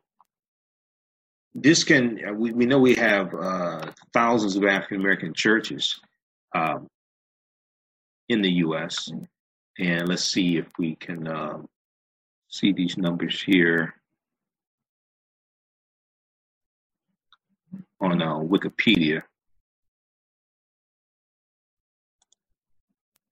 this 1.54 1.84
can, 1.84 2.18
uh, 2.26 2.32
we, 2.32 2.52
we 2.52 2.66
know 2.66 2.78
we 2.78 2.94
have 2.94 3.34
uh, 3.34 3.92
thousands 4.12 4.56
of 4.56 4.64
African 4.64 5.00
American 5.00 5.34
churches 5.34 6.00
um, 6.54 6.86
in 8.28 8.40
the 8.42 8.50
U.S. 8.52 9.10
And 9.78 10.08
let's 10.08 10.24
see 10.24 10.56
if 10.56 10.66
we 10.78 10.96
can 10.96 11.28
uh, 11.28 11.58
see 12.48 12.72
these 12.72 12.96
numbers 12.96 13.40
here 13.40 13.94
on 18.00 18.20
uh, 18.20 18.34
Wikipedia. 18.38 19.22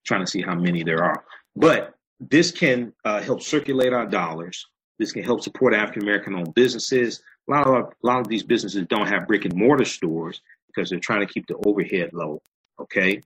Trying 0.05 0.21
to 0.21 0.31
see 0.31 0.41
how 0.41 0.55
many 0.55 0.83
there 0.83 1.03
are. 1.03 1.23
But 1.55 1.95
this 2.19 2.51
can 2.51 2.93
uh, 3.03 3.21
help 3.21 3.41
circulate 3.41 3.91
our 3.91 4.05
dollars. 4.05 4.65
This 4.99 5.11
can 5.11 5.23
help 5.23 5.41
support 5.41 5.73
African 5.73 6.03
American 6.03 6.35
owned 6.35 6.55
businesses. 6.55 7.21
A 7.49 7.51
lot, 7.51 7.67
of, 7.67 7.75
a 7.75 8.07
lot 8.07 8.19
of 8.21 8.27
these 8.27 8.43
businesses 8.43 8.85
don't 8.87 9.07
have 9.07 9.27
brick 9.27 9.45
and 9.45 9.53
mortar 9.53 9.85
stores 9.85 10.41
because 10.67 10.89
they're 10.89 10.99
trying 10.99 11.25
to 11.25 11.31
keep 11.31 11.45
the 11.47 11.55
overhead 11.65 12.11
low. 12.13 12.41
Okay. 12.79 13.21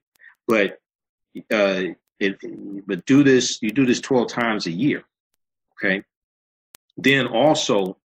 But 0.48 0.80
uh, 1.52 1.84
it, 2.22 2.86
but 2.88 3.06
do 3.06 3.24
this, 3.24 3.62
you 3.62 3.72
do 3.72 3.86
this 3.86 4.00
12 4.00 4.28
times 4.28 4.68
a 4.68 4.72
year. 4.72 5.04
Okay. 5.74 6.04
Then 6.98 7.28
also, 7.28 7.98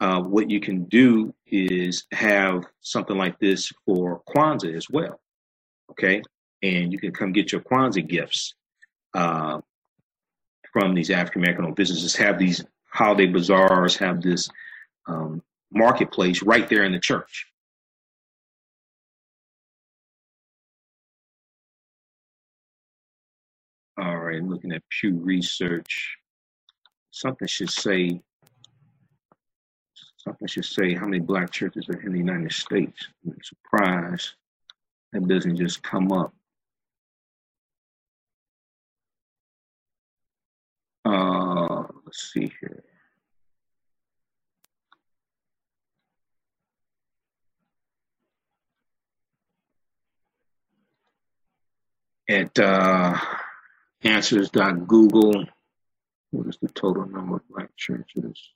uh, 0.00 0.20
what 0.20 0.50
you 0.50 0.58
can 0.58 0.84
do 0.84 1.34
is 1.46 2.06
have 2.12 2.64
something 2.80 3.16
like 3.16 3.38
this 3.38 3.70
for 3.84 4.22
Kwanzaa 4.28 4.74
as 4.74 4.88
well. 4.90 5.20
Okay. 5.90 6.22
And 6.62 6.92
you 6.92 6.98
can 6.98 7.12
come 7.12 7.32
get 7.32 7.52
your 7.52 7.60
Kwanzaa 7.60 8.08
gifts 8.08 8.54
uh, 9.14 9.60
from 10.72 10.94
these 10.94 11.10
African 11.10 11.42
American 11.42 11.66
owned 11.66 11.76
businesses, 11.76 12.16
have 12.16 12.38
these 12.38 12.64
holiday 12.86 13.26
bazaars, 13.26 13.96
have 13.96 14.22
this 14.22 14.48
um, 15.06 15.42
marketplace 15.70 16.42
right 16.42 16.68
there 16.68 16.84
in 16.84 16.92
the 16.92 16.98
church. 16.98 17.46
All 24.32 24.38
right, 24.38 24.48
looking 24.48 24.72
at 24.72 24.82
Pew 24.88 25.18
Research, 25.18 26.16
something 27.10 27.46
should 27.46 27.68
say 27.68 28.18
something 30.16 30.48
should 30.48 30.64
say 30.64 30.94
how 30.94 31.04
many 31.04 31.18
black 31.18 31.50
churches 31.50 31.86
are 31.90 32.00
in 32.00 32.12
the 32.12 32.18
United 32.18 32.50
States. 32.50 33.08
I'm 33.26 33.36
surprised 33.42 34.30
that 35.12 35.28
doesn't 35.28 35.56
just 35.56 35.82
come 35.82 36.12
up. 36.12 36.32
Uh, 41.04 41.82
let's 42.06 42.32
see 42.32 42.50
here. 42.58 42.84
At 52.30 52.58
uh, 52.58 53.18
answers.google, 54.04 55.44
what 56.30 56.46
is 56.46 56.58
the 56.60 56.68
total 56.68 57.06
number 57.06 57.36
of 57.36 57.48
black 57.48 57.70
churches? 57.76 58.50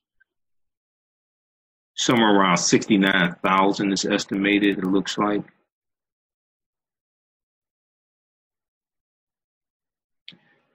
Somewhere 1.94 2.34
around 2.34 2.58
69,000 2.58 3.92
is 3.92 4.04
estimated, 4.04 4.78
it 4.78 4.84
looks 4.84 5.16
like. 5.16 5.42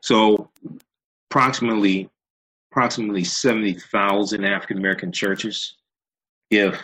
So 0.02 0.50
approximately 1.30 2.10
approximately 2.72 3.24
70,000 3.24 4.46
African 4.46 4.78
American 4.78 5.12
churches. 5.12 5.76
If 6.50 6.84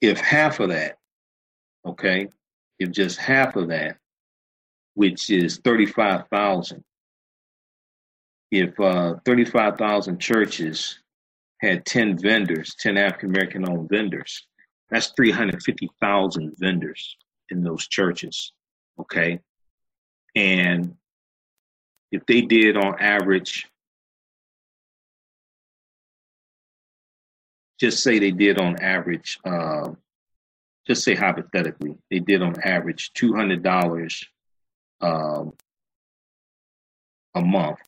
if 0.00 0.20
half 0.20 0.60
of 0.60 0.68
that, 0.68 0.98
okay, 1.86 2.28
if 2.78 2.90
just 2.90 3.18
half 3.18 3.56
of 3.56 3.68
that, 3.68 3.96
which 4.96 5.28
is 5.28 5.58
35,000, 5.58 6.82
if 8.50 8.80
uh, 8.80 9.16
35,000 9.26 10.18
churches 10.18 10.98
had 11.60 11.84
10 11.84 12.18
vendors, 12.18 12.74
10 12.80 12.96
African 12.96 13.28
American 13.28 13.68
owned 13.68 13.90
vendors, 13.90 14.46
that's 14.88 15.12
350,000 15.14 16.54
vendors 16.58 17.16
in 17.50 17.62
those 17.62 17.86
churches, 17.88 18.52
okay? 18.98 19.38
And 20.34 20.94
if 22.10 22.24
they 22.24 22.40
did 22.40 22.78
on 22.78 22.98
average, 22.98 23.68
just 27.78 28.02
say 28.02 28.18
they 28.18 28.30
did 28.30 28.58
on 28.58 28.80
average, 28.80 29.38
uh, 29.44 29.90
just 30.86 31.04
say 31.04 31.14
hypothetically, 31.14 31.98
they 32.10 32.20
did 32.20 32.40
on 32.40 32.58
average 32.62 33.12
$200 33.12 34.26
um, 35.00 35.52
a 37.34 37.40
month 37.40 37.78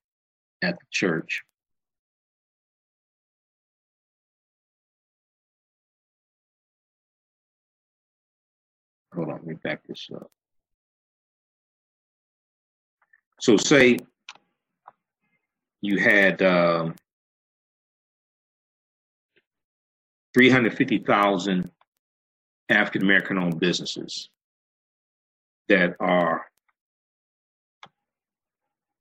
at 0.63 0.79
the 0.79 0.87
church. 0.91 1.43
Hold 9.15 9.29
on, 9.29 9.35
let 9.35 9.47
me 9.47 9.55
back 9.55 9.81
this 9.89 10.09
up. 10.15 10.31
So 13.41 13.57
say 13.57 13.99
you 15.81 15.99
had 15.99 16.43
um, 16.43 16.95
350,000 20.35 21.71
African 22.69 23.03
American 23.03 23.39
owned 23.39 23.59
businesses 23.59 24.29
that 25.69 25.95
are 26.01 26.47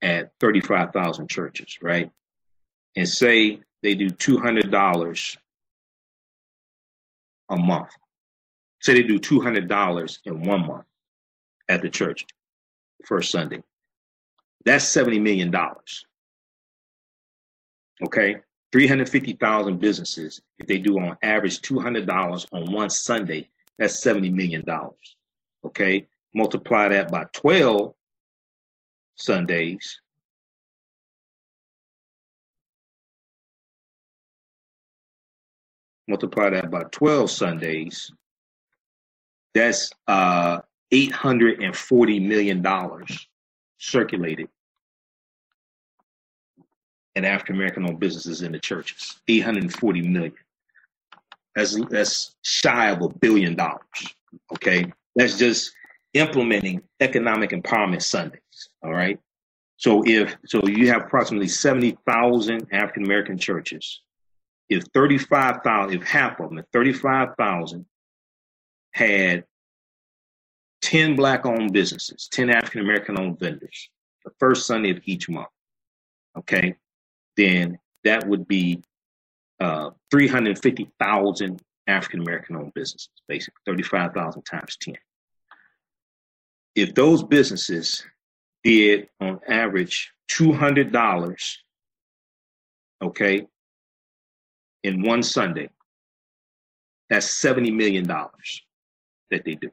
at 0.01 0.31
35,000 0.39 1.29
churches, 1.29 1.77
right? 1.81 2.11
And 2.95 3.07
say 3.07 3.59
they 3.83 3.95
do 3.95 4.09
$200 4.09 5.37
a 7.49 7.57
month. 7.57 7.89
Say 8.81 8.93
they 8.93 9.03
do 9.03 9.19
$200 9.19 10.19
in 10.25 10.43
one 10.43 10.67
month 10.67 10.85
at 11.69 11.81
the 11.81 11.89
church, 11.89 12.25
first 13.05 13.31
Sunday. 13.31 13.63
That's 14.65 14.85
$70 14.85 15.21
million. 15.21 15.53
Okay? 18.03 18.37
350,000 18.71 19.79
businesses, 19.79 20.41
if 20.59 20.67
they 20.67 20.77
do 20.77 20.99
on 20.99 21.17
average 21.23 21.61
$200 21.61 22.47
on 22.51 22.71
one 22.71 22.89
Sunday, 22.89 23.49
that's 23.77 24.03
$70 24.03 24.31
million. 24.33 24.63
Okay? 25.65 26.07
multiply 26.37 26.87
that 26.89 27.11
by 27.11 27.25
12 27.33 27.93
Sundays, 29.17 29.99
multiply 36.07 36.49
that 36.49 36.71
by 36.71 36.83
12 36.91 37.29
Sundays, 37.29 38.11
that's 39.53 39.91
uh, 40.07 40.59
$840 40.93 42.27
million 42.27 42.65
circulated 43.79 44.47
in 47.15 47.25
African 47.25 47.55
American 47.55 47.89
owned 47.89 47.99
businesses 47.99 48.43
in 48.43 48.51
the 48.51 48.59
churches. 48.59 49.19
840 49.27 50.01
million. 50.03 50.33
That's 51.55 51.75
that's 51.89 52.35
shy 52.43 52.91
of 52.91 53.01
a 53.01 53.09
billion 53.09 53.55
dollars. 53.55 53.81
Okay. 54.53 54.91
That's 55.15 55.37
just 55.37 55.73
implementing 56.13 56.83
economic 56.99 57.49
empowerment 57.49 58.03
Sundays. 58.03 58.69
All 58.87 58.93
right. 58.93 59.19
So 59.75 60.01
if 60.05 60.37
so 60.45 60.65
you 60.65 60.87
have 60.87 61.03
approximately 61.03 61.49
70,000 61.49 62.67
African 62.71 63.03
American 63.03 63.37
churches. 63.37 64.01
If 64.69 64.83
35,000, 64.93 66.01
if 66.01 66.07
half 66.07 66.39
of 66.39 66.49
them, 66.49 66.57
if 66.57 66.65
35,000 66.73 67.85
had 68.91 69.43
10 70.81 71.15
black 71.15 71.45
owned 71.45 71.73
businesses, 71.73 72.29
10 72.31 72.49
African 72.49 72.81
American 72.81 73.19
owned 73.19 73.39
vendors, 73.39 73.89
the 74.25 74.31
first 74.39 74.65
Sunday 74.65 74.91
of 74.91 74.99
each 75.05 75.29
month, 75.29 75.47
okay, 76.37 76.75
then 77.35 77.77
that 78.03 78.27
would 78.27 78.47
be 78.47 78.81
uh, 79.59 79.91
350,000 80.11 81.61
African 81.87 82.21
American 82.21 82.55
owned 82.55 82.73
businesses, 82.73 83.09
basically 83.27 83.59
35,000 83.65 84.41
times 84.43 84.77
10. 84.81 84.95
If 86.75 86.93
those 86.93 87.23
businesses 87.23 88.05
did 88.63 89.09
on 89.19 89.39
average 89.47 90.11
$200, 90.31 91.57
okay, 93.01 93.47
in 94.83 95.01
one 95.01 95.23
Sunday, 95.23 95.69
that's 97.09 97.27
$70 97.41 97.73
million 97.73 98.05
that 98.05 99.43
they 99.45 99.55
do. 99.55 99.69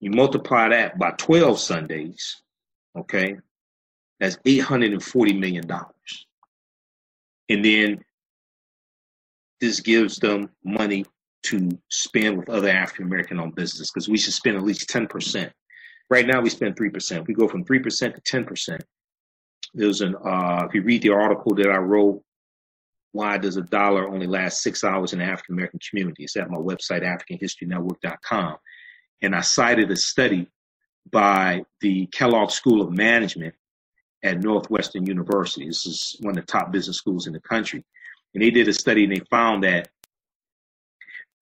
You 0.00 0.10
multiply 0.10 0.68
that 0.68 0.98
by 0.98 1.12
12 1.12 1.58
Sundays, 1.58 2.42
okay, 2.98 3.36
that's 4.20 4.36
$840 4.36 5.38
million. 5.38 5.64
And 7.48 7.64
then 7.64 8.04
this 9.60 9.80
gives 9.80 10.18
them 10.18 10.50
money 10.64 11.04
to 11.44 11.70
spend 11.90 12.38
with 12.38 12.48
other 12.48 12.68
African 12.68 13.06
American 13.06 13.40
owned 13.40 13.54
businesses 13.54 13.90
because 13.90 14.08
we 14.08 14.18
should 14.18 14.32
spend 14.32 14.56
at 14.56 14.62
least 14.62 14.88
10%. 14.88 15.50
Right 16.10 16.26
now, 16.26 16.40
we 16.40 16.50
spend 16.50 16.76
3%. 16.76 17.26
We 17.26 17.34
go 17.34 17.48
from 17.48 17.64
3% 17.64 18.14
to 18.14 18.20
10%. 18.20 18.80
There's 19.72 20.00
an, 20.02 20.14
uh, 20.14 20.66
if 20.68 20.74
you 20.74 20.82
read 20.82 21.02
the 21.02 21.10
article 21.10 21.54
that 21.54 21.68
I 21.68 21.78
wrote, 21.78 22.22
Why 23.12 23.38
Does 23.38 23.56
a 23.56 23.62
Dollar 23.62 24.08
Only 24.08 24.26
Last 24.26 24.62
Six 24.62 24.84
Hours 24.84 25.12
in 25.12 25.18
the 25.18 25.24
African 25.24 25.54
American 25.54 25.80
Community? 25.88 26.24
It's 26.24 26.36
at 26.36 26.50
my 26.50 26.58
website, 26.58 27.02
AfricanHistoryNetwork.com. 27.02 28.56
And 29.22 29.34
I 29.34 29.40
cited 29.40 29.90
a 29.90 29.96
study 29.96 30.48
by 31.10 31.64
the 31.80 32.06
Kellogg 32.06 32.50
School 32.50 32.82
of 32.82 32.92
Management 32.92 33.54
at 34.22 34.42
Northwestern 34.42 35.06
University. 35.06 35.66
This 35.66 35.86
is 35.86 36.16
one 36.20 36.38
of 36.38 36.46
the 36.46 36.52
top 36.52 36.72
business 36.72 36.96
schools 36.96 37.26
in 37.26 37.32
the 37.32 37.40
country. 37.40 37.84
And 38.34 38.42
they 38.42 38.50
did 38.50 38.68
a 38.68 38.72
study 38.72 39.04
and 39.04 39.12
they 39.12 39.22
found 39.30 39.64
that 39.64 39.88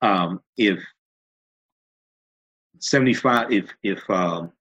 um, 0.01 0.41
if 0.57 0.83
75, 2.83 3.53
if, 3.53 3.73
if 3.83 4.11
um, 4.11 4.53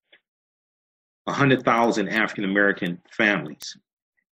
100,000 1.26 2.10
African 2.10 2.46
American 2.46 3.02
families 3.12 3.78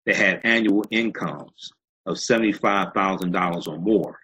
that 0.06 0.16
had 0.16 0.42
annual 0.44 0.86
incomes 0.92 1.72
of 2.06 2.18
$75,000 2.18 3.68
or 3.68 3.78
more, 3.78 4.20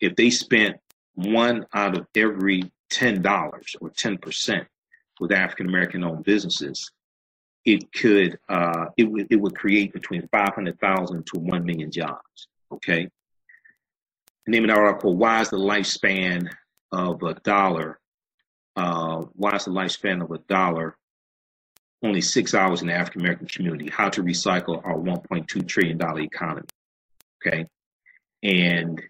if 0.00 0.14
they 0.16 0.30
spent 0.30 0.76
one 1.14 1.66
out 1.74 1.96
of 1.96 2.06
every 2.14 2.70
$10 2.92 3.76
or 3.80 3.90
10% 3.90 4.66
with 5.20 5.32
African 5.32 5.68
American 5.68 6.04
owned 6.04 6.24
businesses, 6.24 6.90
it 7.64 7.92
could 7.92 8.38
uh, 8.48 8.86
it 8.96 9.04
would 9.04 9.26
it 9.30 9.36
would 9.36 9.54
create 9.54 9.92
between 9.92 10.26
500,000 10.28 11.26
to 11.26 11.38
1 11.38 11.64
million 11.64 11.90
jobs. 11.90 12.48
Okay. 12.72 13.08
Name 14.46 14.66
the 14.66 14.72
article: 14.72 15.16
Why 15.16 15.42
is 15.42 15.50
the 15.50 15.58
lifespan 15.58 16.48
of 16.92 17.22
a 17.22 17.34
dollar? 17.34 17.98
Uh, 18.78 19.24
why 19.34 19.56
is 19.56 19.64
the 19.64 19.72
lifespan 19.72 20.22
of 20.22 20.30
a 20.30 20.38
dollar 20.48 20.96
only 22.04 22.20
six 22.20 22.54
hours 22.54 22.80
in 22.80 22.86
the 22.86 22.94
African 22.94 23.22
American 23.22 23.48
community? 23.48 23.90
How 23.90 24.08
to 24.08 24.22
recycle 24.22 24.80
our 24.86 24.94
1.2 24.94 25.66
trillion 25.66 25.98
dollar 25.98 26.20
economy? 26.20 26.68
Okay, 27.44 27.66
and 28.44 29.02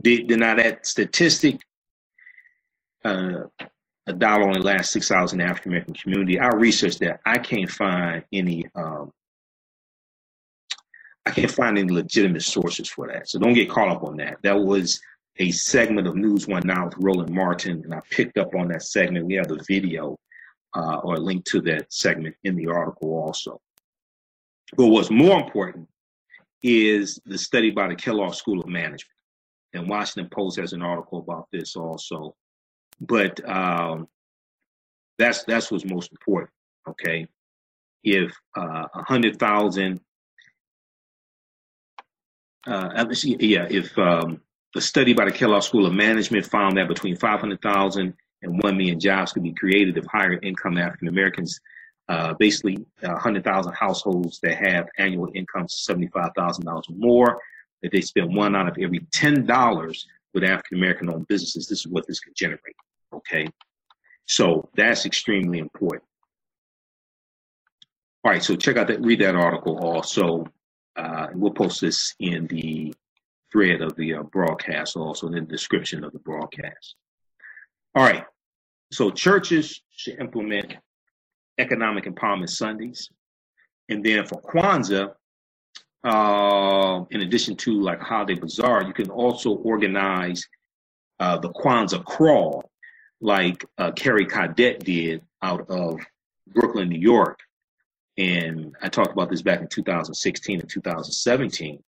did, 0.00 0.28
did 0.28 0.38
now 0.38 0.54
that 0.54 0.86
statistic 0.86 1.60
uh, 3.04 3.42
a 4.06 4.12
dollar 4.12 4.46
only 4.46 4.60
lasts 4.60 4.92
six 4.92 5.10
hours 5.10 5.32
in 5.32 5.40
the 5.40 5.44
African 5.44 5.72
American 5.72 5.94
community. 5.94 6.38
I 6.38 6.46
researched 6.50 7.00
that. 7.00 7.20
I 7.26 7.38
can't 7.38 7.68
find 7.68 8.22
any. 8.32 8.66
Um, 8.76 9.10
I 11.26 11.32
can't 11.32 11.50
find 11.50 11.76
any 11.76 11.92
legitimate 11.92 12.42
sources 12.42 12.88
for 12.88 13.08
that. 13.08 13.28
So 13.28 13.40
don't 13.40 13.54
get 13.54 13.68
caught 13.68 13.88
up 13.88 14.04
on 14.04 14.16
that. 14.18 14.36
That 14.44 14.60
was 14.60 15.00
a 15.40 15.50
segment 15.50 16.06
of 16.06 16.14
News 16.14 16.46
One 16.46 16.62
Now 16.64 16.84
with 16.84 16.94
Roland 16.98 17.30
Martin, 17.30 17.82
and 17.84 17.94
I 17.94 18.00
picked 18.10 18.38
up 18.38 18.54
on 18.54 18.68
that 18.68 18.82
segment. 18.82 19.26
We 19.26 19.34
have 19.34 19.48
the 19.48 19.62
video 19.66 20.16
uh, 20.74 20.98
or 20.98 21.16
a 21.16 21.20
link 21.20 21.44
to 21.46 21.60
that 21.62 21.92
segment 21.92 22.36
in 22.44 22.54
the 22.54 22.68
article 22.68 23.10
also. 23.10 23.60
But 24.76 24.86
what's 24.86 25.10
more 25.10 25.40
important 25.40 25.88
is 26.62 27.18
the 27.26 27.38
study 27.38 27.70
by 27.70 27.88
the 27.88 27.96
Kellogg 27.96 28.34
School 28.34 28.60
of 28.60 28.68
Management. 28.68 29.16
And 29.72 29.88
Washington 29.88 30.30
Post 30.30 30.60
has 30.60 30.72
an 30.72 30.82
article 30.82 31.18
about 31.18 31.48
this 31.50 31.74
also 31.74 32.36
but 33.00 33.48
um, 33.48 34.06
that's 35.18 35.44
that's 35.44 35.70
what's 35.70 35.84
most 35.84 36.12
important. 36.12 36.50
Okay, 36.88 37.26
if 38.04 38.32
uh, 38.56 38.86
a 38.94 39.02
hundred 39.04 39.38
thousand, 39.38 40.00
uh, 42.66 43.06
yeah, 43.22 43.66
if 43.70 43.96
um, 43.98 44.40
a 44.76 44.80
study 44.80 45.12
by 45.12 45.24
the 45.24 45.32
Kellogg 45.32 45.62
School 45.62 45.86
of 45.86 45.92
Management 45.92 46.46
found 46.46 46.76
that 46.76 46.88
between 46.88 47.16
500,000 47.16 48.14
and 48.42 48.62
1 48.62 48.76
million 48.76 49.00
jobs 49.00 49.32
could 49.32 49.42
be 49.42 49.52
created 49.52 49.96
if 49.96 50.04
higher 50.06 50.38
income 50.42 50.78
African 50.78 51.08
Americans, 51.08 51.60
uh, 52.08 52.34
basically 52.34 52.84
100,000 53.00 53.72
households 53.72 54.40
that 54.40 54.56
have 54.56 54.88
annual 54.98 55.28
incomes 55.34 55.86
of 55.88 55.96
$75,000 55.96 56.66
or 56.66 56.82
more, 56.90 57.40
that 57.82 57.92
they 57.92 58.00
spend 58.00 58.34
one 58.34 58.54
out 58.54 58.68
of 58.68 58.76
every 58.80 59.00
$10 59.14 60.04
with 60.34 60.44
African 60.44 60.78
American 60.78 61.12
owned 61.12 61.26
businesses, 61.28 61.66
this 61.66 61.80
is 61.80 61.88
what 61.88 62.06
this 62.06 62.20
could 62.20 62.34
generate. 62.36 62.76
Okay. 63.12 63.46
So 64.26 64.68
that's 64.76 65.06
extremely 65.06 65.58
important. 65.58 66.04
All 68.24 68.30
right. 68.30 68.42
So 68.42 68.54
check 68.54 68.76
out 68.76 68.86
that, 68.88 69.00
read 69.00 69.20
that 69.20 69.34
article 69.34 69.78
also. 69.78 70.46
Uh, 70.94 71.28
we'll 71.34 71.52
post 71.52 71.80
this 71.80 72.14
in 72.20 72.46
the 72.46 72.94
thread 73.52 73.80
of 73.82 73.94
the 73.96 74.14
uh, 74.14 74.22
broadcast, 74.24 74.96
also 74.96 75.26
in 75.26 75.32
the 75.32 75.40
description 75.40 76.04
of 76.04 76.12
the 76.12 76.18
broadcast. 76.20 76.94
All 77.94 78.04
right. 78.04 78.24
So 78.92 79.10
churches 79.10 79.82
should 79.90 80.18
implement 80.18 80.74
economic 81.58 82.04
empowerment 82.04 82.50
Sundays. 82.50 83.10
And 83.88 84.04
then 84.04 84.24
for 84.26 84.40
Kwanzaa, 84.42 85.12
uh, 86.02 87.04
in 87.10 87.20
addition 87.20 87.56
to 87.56 87.80
like 87.80 88.00
Holiday 88.00 88.34
Bazaar, 88.34 88.84
you 88.84 88.92
can 88.92 89.10
also 89.10 89.50
organize 89.50 90.46
uh, 91.18 91.38
the 91.38 91.50
Kwanzaa 91.50 92.04
Crawl, 92.04 92.70
like 93.20 93.64
uh, 93.78 93.92
Carrie 93.92 94.26
Cadet 94.26 94.80
did 94.80 95.22
out 95.42 95.68
of 95.68 96.00
Brooklyn, 96.48 96.88
New 96.88 96.98
York. 96.98 97.38
And 98.16 98.74
I 98.82 98.88
talked 98.88 99.12
about 99.12 99.30
this 99.30 99.42
back 99.42 99.60
in 99.60 99.68
2016 99.68 100.60
and 100.60 100.68
2017. 100.68 101.82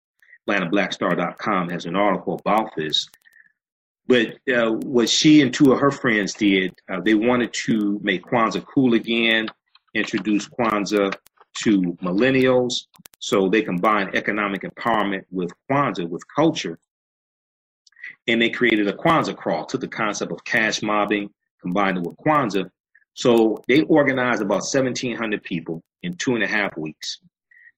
AtlantaBlackStar.com 0.48 1.70
has 1.70 1.86
an 1.86 1.96
article 1.96 2.40
about 2.44 2.76
this. 2.76 3.08
But 4.08 4.38
uh, 4.52 4.72
what 4.72 5.08
she 5.08 5.42
and 5.42 5.54
two 5.54 5.72
of 5.72 5.80
her 5.80 5.92
friends 5.92 6.34
did, 6.34 6.74
uh, 6.90 7.00
they 7.02 7.14
wanted 7.14 7.54
to 7.66 8.00
make 8.02 8.24
Kwanzaa 8.24 8.66
cool 8.66 8.96
again, 8.96 9.48
introduce 9.94 10.48
Kwanzaa 10.48 11.16
to 11.64 11.82
millennials. 12.02 12.86
So 13.20 13.50
they 13.50 13.62
combine 13.62 14.10
economic 14.16 14.62
empowerment 14.62 15.26
with 15.30 15.52
Kwanzaa, 15.70 16.10
with 16.10 16.24
culture 16.34 16.80
and 18.30 18.42
they 18.42 18.50
created 18.50 18.88
a 18.88 18.94
Kwanzaa 18.94 19.36
crawl, 19.36 19.66
took 19.66 19.82
the 19.82 19.88
concept 19.88 20.32
of 20.32 20.44
cash 20.44 20.82
mobbing, 20.82 21.30
combined 21.62 21.98
it 21.98 22.04
with 22.04 22.16
Kwanzaa. 22.18 22.70
So 23.16 23.62
they 23.68 23.82
organized 23.84 24.42
about 24.42 24.62
1,700 24.62 25.44
people 25.44 25.84
in 26.04 26.16
two 26.16 26.36
and 26.36 26.44
a 26.44 26.48
half 26.48 26.78
weeks. 26.78 27.20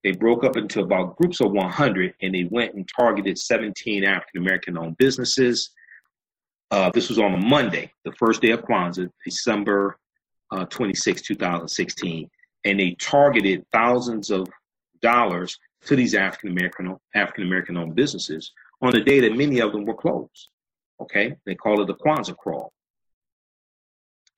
They 0.03 0.11
broke 0.11 0.44
up 0.44 0.57
into 0.57 0.82
about 0.82 1.15
groups 1.18 1.41
of 1.41 1.52
100 1.52 2.15
and 2.22 2.34
they 2.34 2.45
went 2.45 2.73
and 2.73 2.88
targeted 2.88 3.38
17 3.38 4.03
African 4.03 4.41
American 4.41 4.78
owned 4.78 4.98
businesses. 4.98 5.72
Uh, 6.72 6.90
this 6.91 7.10
was 7.10 7.19
on 7.19 7.34
a 7.34 7.38
Monday, 7.38 7.91
the 8.06 8.14
first 8.14 8.41
day 8.41 8.52
of 8.52 8.61
Kwanzaa, 8.64 9.10
December 9.23 9.98
uh, 10.52 10.65
26, 10.65 11.22
2016, 11.22 12.30
and 12.65 12.80
they 12.80 12.95
targeted 12.99 13.65
thousands 13.72 14.32
of 14.32 14.48
dollars 15.02 15.57
to 15.86 15.95
these 15.95 16.15
African 16.15 16.52
American 16.52 16.95
African 17.15 17.44
American 17.44 17.78
owned 17.78 17.95
businesses 17.95 18.52
on 18.82 18.91
the 18.91 19.02
day 19.02 19.19
that 19.19 19.36
many 19.36 19.60
of 19.60 19.72
them 19.72 19.86
were 19.86 19.94
closed. 19.95 20.49
Okay, 20.99 21.36
they 21.45 21.56
call 21.56 21.82
it 21.82 21.88
the 21.88 21.95
Kwanzaa 21.95 22.38
crawl. 22.38 22.72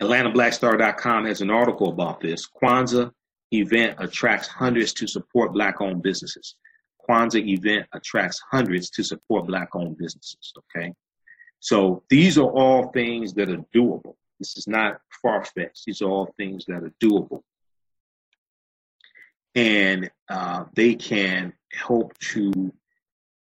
AtlantaBlackStar.com 0.01 1.25
has 1.25 1.41
an 1.41 1.49
article 1.49 1.89
about 1.89 2.19
this. 2.19 2.47
Kwanzaa 2.47 3.11
event 3.53 3.95
attracts 3.99 4.47
hundreds 4.47 4.93
to 4.93 5.07
support 5.07 5.53
black-owned 5.53 6.01
businesses. 6.01 6.55
Kwanzaa 7.07 7.45
event 7.47 7.87
attracts 7.93 8.41
hundreds 8.51 8.89
to 8.91 9.03
support 9.03 9.47
black-owned 9.47 9.97
businesses. 9.97 10.53
Okay, 10.57 10.93
so 11.59 12.03
these 12.09 12.37
are 12.37 12.49
all 12.49 12.89
things 12.89 13.33
that 13.33 13.49
are 13.49 13.63
doable. 13.75 14.15
This 14.39 14.57
is 14.57 14.67
not 14.67 14.99
far-fetched. 15.21 15.85
These 15.85 16.01
are 16.01 16.09
all 16.09 16.33
things 16.37 16.65
that 16.65 16.83
are 16.83 16.93
doable, 17.01 17.41
and 19.55 20.09
uh, 20.29 20.65
they 20.73 20.95
can 20.95 21.53
help 21.71 22.17
to 22.19 22.73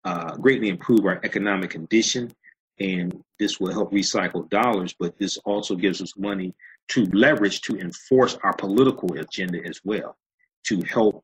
uh, 0.04 0.36
greatly 0.38 0.70
improve 0.70 1.06
our 1.06 1.20
economic 1.24 1.70
condition 1.70 2.34
and 2.82 3.24
this 3.40 3.60
will 3.60 3.72
help 3.72 3.92
recycle 3.92 4.50
dollars, 4.50 4.96
but 4.98 5.18
this 5.20 5.38
also 5.46 5.76
gives 5.76 6.02
us 6.02 6.18
money 6.18 6.54
to 6.92 7.06
leverage 7.14 7.62
to 7.62 7.78
enforce 7.78 8.38
our 8.44 8.54
political 8.54 9.14
agenda 9.18 9.60
as 9.66 9.80
well, 9.84 10.18
to 10.66 10.82
help 10.82 11.24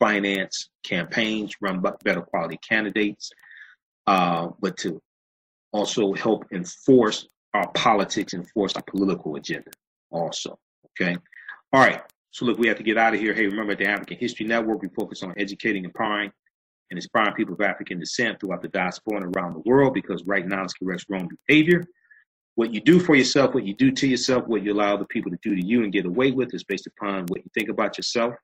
finance 0.00 0.70
campaigns, 0.82 1.54
run 1.60 1.80
better 2.02 2.22
quality 2.22 2.58
candidates, 2.68 3.30
uh, 4.08 4.48
but 4.60 4.76
to 4.76 5.00
also 5.72 6.14
help 6.14 6.44
enforce 6.52 7.28
our 7.54 7.70
politics, 7.72 8.34
enforce 8.34 8.74
our 8.74 8.82
political 8.82 9.36
agenda 9.36 9.70
also. 10.10 10.58
Okay. 11.00 11.16
All 11.72 11.80
right. 11.80 12.02
So 12.32 12.44
look, 12.44 12.58
we 12.58 12.66
have 12.66 12.78
to 12.78 12.82
get 12.82 12.98
out 12.98 13.14
of 13.14 13.20
here. 13.20 13.32
Hey, 13.34 13.46
remember 13.46 13.72
at 13.72 13.78
the 13.78 13.86
African 13.86 14.18
History 14.18 14.46
Network, 14.46 14.82
we 14.82 14.88
focus 14.88 15.22
on 15.22 15.32
educating, 15.36 15.84
empowering, 15.84 16.32
and 16.90 16.98
inspiring 16.98 17.34
people 17.34 17.54
of 17.54 17.60
African 17.60 18.00
descent 18.00 18.40
throughout 18.40 18.62
the 18.62 18.68
diaspora 18.68 19.22
and 19.22 19.36
around 19.36 19.54
the 19.54 19.62
world 19.64 19.94
because 19.94 20.24
right 20.26 20.46
now 20.46 20.64
it's 20.64 20.74
corrects 20.74 21.06
wrong 21.08 21.28
behavior. 21.46 21.84
What 22.56 22.72
you 22.72 22.80
do 22.80 23.00
for 23.00 23.14
yourself, 23.16 23.54
what 23.54 23.64
you 23.64 23.74
do 23.74 23.90
to 23.90 24.06
yourself, 24.06 24.46
what 24.46 24.62
you 24.62 24.72
allow 24.72 24.96
the 24.96 25.06
people 25.06 25.30
to 25.32 25.38
do 25.42 25.56
to 25.56 25.66
you 25.66 25.82
and 25.82 25.92
get 25.92 26.06
away 26.06 26.30
with 26.30 26.54
is 26.54 26.62
based 26.64 26.86
upon 26.86 27.26
what 27.26 27.44
you 27.44 27.50
think 27.52 27.68
about 27.68 27.98
yourself. 27.98 28.34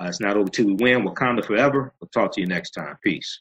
Uh, 0.00 0.06
it's 0.06 0.20
not 0.20 0.36
over 0.36 0.48
till 0.48 0.66
we 0.66 0.74
win. 0.74 1.04
Wakanda 1.04 1.44
forever. 1.44 1.92
We'll 2.00 2.08
talk 2.08 2.32
to 2.34 2.40
you 2.40 2.46
next 2.46 2.70
time. 2.70 2.96
Peace. 3.04 3.40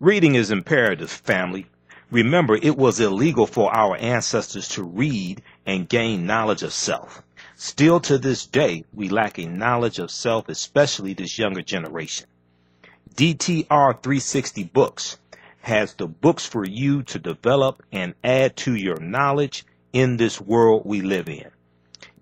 Reading 0.00 0.34
is 0.34 0.50
imperative, 0.50 1.10
family. 1.10 1.66
Remember, 2.10 2.56
it 2.56 2.76
was 2.76 3.00
illegal 3.00 3.46
for 3.46 3.74
our 3.76 3.96
ancestors 3.96 4.68
to 4.70 4.82
read 4.82 5.42
and 5.66 5.88
gain 5.88 6.24
knowledge 6.24 6.62
of 6.62 6.72
self. 6.72 7.22
Still 7.56 8.00
to 8.00 8.16
this 8.16 8.46
day, 8.46 8.84
we 8.94 9.08
lack 9.08 9.38
a 9.38 9.46
knowledge 9.46 9.98
of 9.98 10.10
self, 10.10 10.48
especially 10.48 11.12
this 11.12 11.38
younger 11.38 11.62
generation. 11.62 12.26
DTR 13.14 14.02
360 14.02 14.64
Books 14.64 15.18
has 15.60 15.94
the 15.94 16.06
books 16.06 16.46
for 16.46 16.64
you 16.64 17.02
to 17.02 17.18
develop 17.18 17.82
and 17.92 18.14
add 18.22 18.56
to 18.56 18.74
your 18.74 18.98
knowledge 19.00 19.64
in 19.92 20.16
this 20.16 20.40
world 20.40 20.82
we 20.84 21.00
live 21.00 21.28
in. 21.28 21.50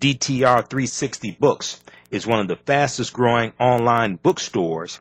DTR 0.00 0.68
360 0.68 1.32
Books 1.40 1.80
is 2.10 2.26
one 2.26 2.40
of 2.40 2.48
the 2.48 2.56
fastest 2.56 3.12
growing 3.12 3.52
online 3.58 4.16
bookstores 4.16 5.00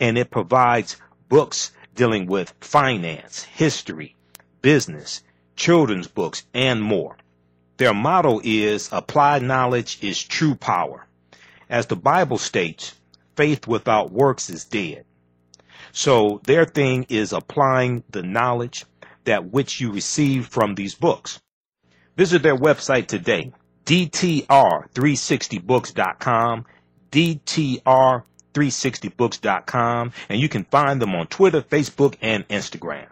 and 0.00 0.18
it 0.18 0.30
provides 0.30 0.96
books 1.28 1.72
dealing 1.94 2.26
with 2.26 2.52
finance, 2.60 3.44
history, 3.44 4.14
business, 4.60 5.22
children's 5.56 6.08
books, 6.08 6.44
and 6.52 6.82
more. 6.82 7.16
Their 7.76 7.94
motto 7.94 8.40
is 8.44 8.88
applied 8.92 9.42
knowledge 9.42 9.98
is 10.02 10.22
true 10.22 10.54
power. 10.54 11.06
As 11.68 11.86
the 11.86 11.96
Bible 11.96 12.38
states, 12.38 12.94
faith 13.36 13.66
without 13.66 14.12
works 14.12 14.50
is 14.50 14.64
dead. 14.64 15.04
So 15.96 16.40
their 16.42 16.64
thing 16.64 17.06
is 17.08 17.32
applying 17.32 18.02
the 18.10 18.24
knowledge 18.24 18.84
that 19.22 19.52
which 19.52 19.80
you 19.80 19.92
receive 19.92 20.48
from 20.48 20.74
these 20.74 20.96
books. 20.96 21.40
Visit 22.16 22.42
their 22.42 22.56
website 22.56 23.06
today, 23.06 23.52
dtr360books.com, 23.86 26.66
dtr360books.com, 27.12 30.12
and 30.28 30.40
you 30.40 30.48
can 30.48 30.64
find 30.64 31.00
them 31.00 31.14
on 31.14 31.28
Twitter, 31.28 31.62
Facebook, 31.62 32.16
and 32.20 32.48
Instagram. 32.48 33.06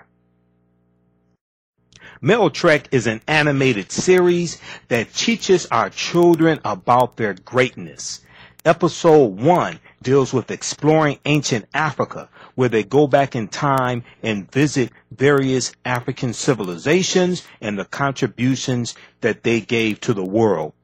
Mel 2.20 2.50
Trek 2.50 2.88
is 2.90 3.06
an 3.06 3.20
animated 3.28 3.92
series 3.92 4.60
that 4.88 5.14
teaches 5.14 5.66
our 5.66 5.88
children 5.88 6.59
about 6.64 7.16
their 7.16 7.34
greatness. 7.34 8.22
Episode 8.64 9.40
1 9.40 9.80
deals 10.02 10.32
with 10.32 10.52
exploring 10.52 11.18
ancient 11.24 11.64
Africa, 11.74 12.28
where 12.55 12.68
they 12.68 12.84
go 12.84 13.09
back 13.09 13.34
in 13.34 13.48
time 13.48 14.05
and 14.22 14.48
visit 14.52 14.93
various 15.10 15.72
African 15.84 16.32
civilizations 16.32 17.44
and 17.60 17.76
the 17.76 17.84
contributions 17.84 18.94
that 19.20 19.43
they 19.43 19.60
gave 19.60 20.01
to 20.02 20.14
the 20.14 20.24
world. 20.24 20.74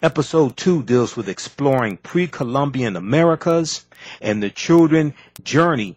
Episode 0.00 0.56
2 0.56 0.84
deals 0.84 1.16
with 1.16 1.28
exploring 1.28 1.96
pre-Columbian 1.96 2.94
Americas 2.94 3.84
and 4.20 4.40
the 4.40 4.50
children 4.50 5.12
journey 5.42 5.96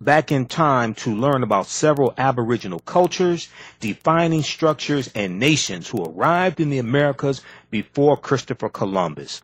back 0.00 0.32
in 0.32 0.46
time 0.46 0.94
to 0.94 1.14
learn 1.14 1.42
about 1.42 1.66
several 1.66 2.14
Aboriginal 2.16 2.78
cultures, 2.80 3.50
defining 3.80 4.42
structures, 4.42 5.10
and 5.14 5.38
nations 5.38 5.88
who 5.88 6.02
arrived 6.02 6.58
in 6.58 6.70
the 6.70 6.78
Americas 6.78 7.42
before 7.70 8.16
Christopher 8.16 8.70
Columbus. 8.70 9.42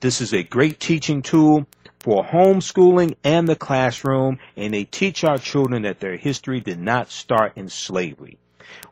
This 0.00 0.20
is 0.20 0.32
a 0.32 0.42
great 0.42 0.80
teaching 0.80 1.22
tool 1.22 1.66
for 2.00 2.24
homeschooling 2.24 3.14
and 3.24 3.48
the 3.48 3.56
classroom, 3.56 4.38
and 4.56 4.74
they 4.74 4.84
teach 4.84 5.24
our 5.24 5.38
children 5.38 5.82
that 5.82 6.00
their 6.00 6.16
history 6.16 6.60
did 6.60 6.80
not 6.80 7.10
start 7.10 7.52
in 7.56 7.68
slavery. 7.68 8.38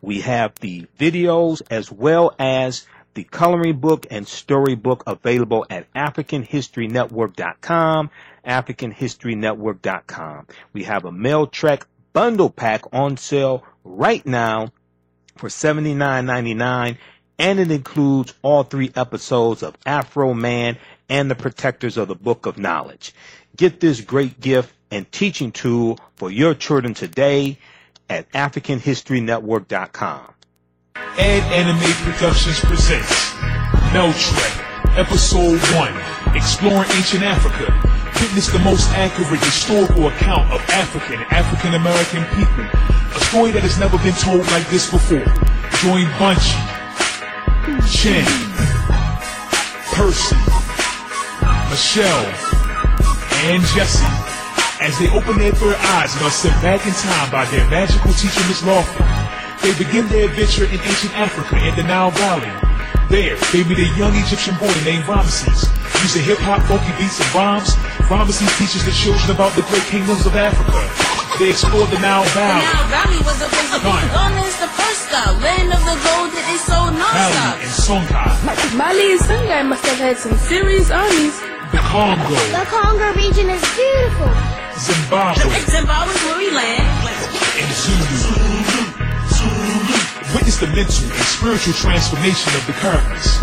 We 0.00 0.20
have 0.22 0.54
the 0.56 0.86
videos 0.98 1.62
as 1.70 1.92
well 1.92 2.34
as 2.38 2.86
the 3.14 3.24
coloring 3.24 3.78
book 3.78 4.06
and 4.10 4.26
storybook 4.26 5.04
available 5.06 5.66
at 5.70 5.92
AfricanHistoryNetwork.com 5.94 8.10
AfricanHistoryNetwork.com. 8.46 10.46
We 10.72 10.84
have 10.84 11.04
a 11.04 11.12
mail 11.12 11.46
Trek 11.46 11.86
bundle 12.12 12.50
pack 12.50 12.82
on 12.92 13.16
sale 13.16 13.64
right 13.82 14.24
now 14.26 14.72
for 15.36 15.48
$79.99 15.48 16.98
and 17.38 17.58
it 17.58 17.70
includes 17.70 18.34
all 18.42 18.62
three 18.62 18.92
episodes 18.94 19.62
of 19.62 19.76
Afro 19.86 20.34
Man 20.34 20.76
and 21.08 21.30
the 21.30 21.34
Protectors 21.34 21.96
of 21.96 22.08
the 22.08 22.14
Book 22.14 22.46
of 22.46 22.58
Knowledge. 22.58 23.12
Get 23.56 23.80
this 23.80 24.00
great 24.00 24.40
gift 24.40 24.72
and 24.90 25.10
teaching 25.10 25.52
tool 25.52 25.98
for 26.16 26.30
your 26.30 26.54
children 26.54 26.94
today 26.94 27.58
at 28.08 28.30
AfricanHistoryNetwork.com. 28.32 30.34
Ed 31.16 31.42
Anime 31.52 31.92
Productions 32.02 32.60
presents 32.60 33.34
Mel 33.92 34.12
Trek, 34.12 34.64
Episode 34.96 35.60
1, 35.74 36.36
Exploring 36.36 36.88
Ancient 36.92 37.22
Africa. 37.22 37.72
Witness 38.20 38.48
the 38.48 38.58
most 38.60 38.88
accurate 38.90 39.40
historical 39.40 40.08
account 40.08 40.50
of 40.52 40.60
African 40.70 41.20
and 41.20 41.32
African 41.32 41.74
American 41.74 42.24
people. 42.34 42.64
A 43.14 43.20
story 43.26 43.50
that 43.50 43.62
has 43.62 43.78
never 43.78 43.98
been 43.98 44.14
told 44.14 44.46
like 44.50 44.66
this 44.70 44.90
before. 44.90 45.24
Join 45.82 46.06
Bunchy, 46.18 46.56
Chen, 47.64 48.28
Percy, 49.96 50.36
Michelle, 51.70 52.26
and 53.48 53.62
Jesse 53.72 54.04
as 54.80 54.98
they 54.98 55.08
open 55.16 55.38
their 55.38 55.52
third 55.52 55.76
eyes 55.96 56.14
and 56.14 56.24
are 56.24 56.30
sent 56.30 56.52
back 56.60 56.84
in 56.86 56.92
time 56.92 57.30
by 57.30 57.46
their 57.46 57.64
magical 57.70 58.12
teacher, 58.12 58.40
Miss 58.48 58.62
Lawford. 58.62 59.06
They 59.62 59.72
begin 59.82 60.06
their 60.08 60.28
adventure 60.28 60.66
in 60.66 60.78
ancient 60.80 61.16
Africa 61.16 61.56
and 61.56 61.74
the 61.74 61.84
Nile 61.84 62.10
Valley. 62.10 62.52
There, 63.08 63.36
they 63.52 63.64
meet 63.64 63.78
a 63.78 63.96
young 63.96 64.14
Egyptian 64.14 64.56
boy 64.56 64.74
named 64.84 65.04
Ramesses. 65.04 65.64
Using 66.02 66.22
hip-hop, 66.22 66.60
funky 66.68 66.92
beats, 67.00 67.18
and 67.18 67.34
rhymes, 67.34 67.76
Ramesses 68.12 68.58
teaches 68.58 68.84
the 68.84 68.92
children 68.92 69.30
about 69.30 69.56
the 69.56 69.62
great 69.62 69.84
kingdoms 69.84 70.26
of 70.26 70.36
Africa. 70.36 71.03
They 71.38 71.50
explored 71.50 71.90
the 71.90 71.98
Nile 71.98 72.22
Valley. 72.30 72.62
The 72.62 72.72
Nile 72.72 72.88
Valley 72.94 73.20
was 73.26 73.38
a 73.42 73.48
place 73.50 73.72
of 73.74 73.82
Ghana. 73.82 74.06
Ghana 74.14 74.42
is 74.46 74.56
the 74.62 74.70
first 74.78 75.00
stop, 75.10 75.34
land 75.42 75.68
of 75.74 75.82
the 75.82 75.96
gold 76.06 76.30
that 76.30 76.44
they 76.46 76.58
sold 76.62 76.94
Mali 76.94 77.02
non-stop. 77.02 77.54
and 77.58 77.74
Songhai, 77.74 78.30
Mali 78.78 79.06
and 79.18 79.20
Songhai 79.20 79.62
must 79.66 79.84
have 79.86 79.98
had 79.98 80.16
some 80.16 80.36
serious 80.46 80.90
armies. 80.94 81.34
the 81.74 81.82
Congo, 81.82 82.38
The 82.54 82.64
Congo 82.70 83.08
region 83.18 83.50
is 83.50 83.62
beautiful. 83.74 84.30
Zimbabwe, 84.78 85.58
Zimbabwe's 85.74 86.22
where 86.22 86.38
we 86.38 86.48
land. 86.54 86.86
and 86.86 87.72
Zulu. 87.82 88.30
Witness 90.38 90.58
the 90.62 90.66
mental 90.70 91.06
and 91.10 91.26
spiritual 91.34 91.74
transformation 91.74 92.50
of 92.54 92.62
the 92.70 92.74
characters. 92.78 93.38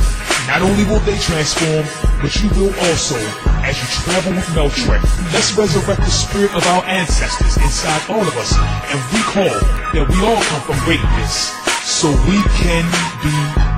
Not 0.47 0.61
only 0.61 0.84
will 0.85 0.99
they 1.01 1.18
transform, 1.18 1.85
but 2.22 2.35
you 2.41 2.49
will 2.57 2.73
also 2.89 3.18
as 3.63 3.77
you 3.77 3.88
travel 4.03 4.34
with 4.34 4.45
Meltrek. 4.57 5.01
Let's 5.34 5.55
resurrect 5.57 6.01
the 6.01 6.09
spirit 6.09 6.53
of 6.55 6.65
our 6.68 6.84
ancestors 6.85 7.57
inside 7.57 8.01
all 8.09 8.22
of 8.22 8.35
us 8.38 8.53
and 8.57 8.99
recall 9.13 9.53
that 9.93 10.05
we 10.09 10.18
all 10.26 10.41
come 10.41 10.61
from 10.61 10.77
greatness 10.85 11.53
so 11.84 12.09
we 12.27 12.41
can 12.57 12.85
be 13.22 13.70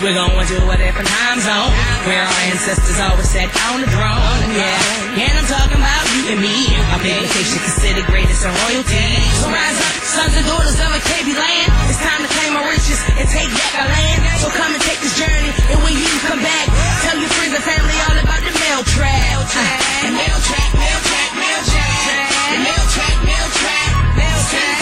We're 0.00 0.16
going 0.16 0.32
to 0.32 0.56
a 0.64 0.76
different 0.80 1.12
time 1.12 1.44
zone 1.44 1.68
where 2.08 2.24
our 2.24 2.38
ancestors 2.48 2.96
always 3.04 3.28
sat 3.28 3.52
on 3.68 3.84
the 3.84 3.90
throne. 3.92 4.40
Yeah, 4.48 5.28
and 5.28 5.34
I'm 5.36 5.44
talking 5.44 5.76
about 5.76 6.04
you 6.16 6.32
and 6.32 6.40
me. 6.40 6.72
Our 6.88 7.04
publication 7.04 7.60
considered 7.60 8.08
greatest 8.08 8.40
in 8.40 8.48
royalty. 8.64 8.96
So 9.36 9.52
rise 9.52 9.76
up, 9.76 9.94
sons 10.00 10.32
and 10.40 10.48
daughters 10.48 10.80
of 10.80 10.88
Alkebulan. 10.88 11.68
It's 11.92 12.00
time 12.00 12.24
to 12.24 12.30
claim 12.32 12.56
our 12.56 12.64
riches 12.72 12.96
and 13.12 13.28
take 13.28 13.52
back 13.52 13.72
our 13.76 13.92
land. 13.92 14.24
So 14.40 14.48
come 14.56 14.72
and 14.72 14.80
take 14.88 15.04
this 15.04 15.20
journey, 15.20 15.52
and 15.68 15.78
when 15.84 15.92
you 15.92 16.08
come 16.24 16.40
back, 16.40 16.66
tell 17.04 17.20
your 17.20 17.28
friends 17.36 17.60
and 17.60 17.64
family 17.68 17.96
all 18.08 18.16
about 18.16 18.40
the 18.40 18.56
mail 18.56 18.80
track. 18.88 19.36
Uh, 19.36 19.68
the 20.00 20.16
mail 20.16 20.38
track, 20.48 20.70
mail 20.80 21.00
track, 21.12 21.30
mail 21.36 21.60
track, 21.68 21.92
the 22.00 22.58
mail 22.64 22.84
track, 22.88 23.16
mail 23.28 23.48
track, 23.52 23.88
mail 24.16 24.38
track. 24.48 24.80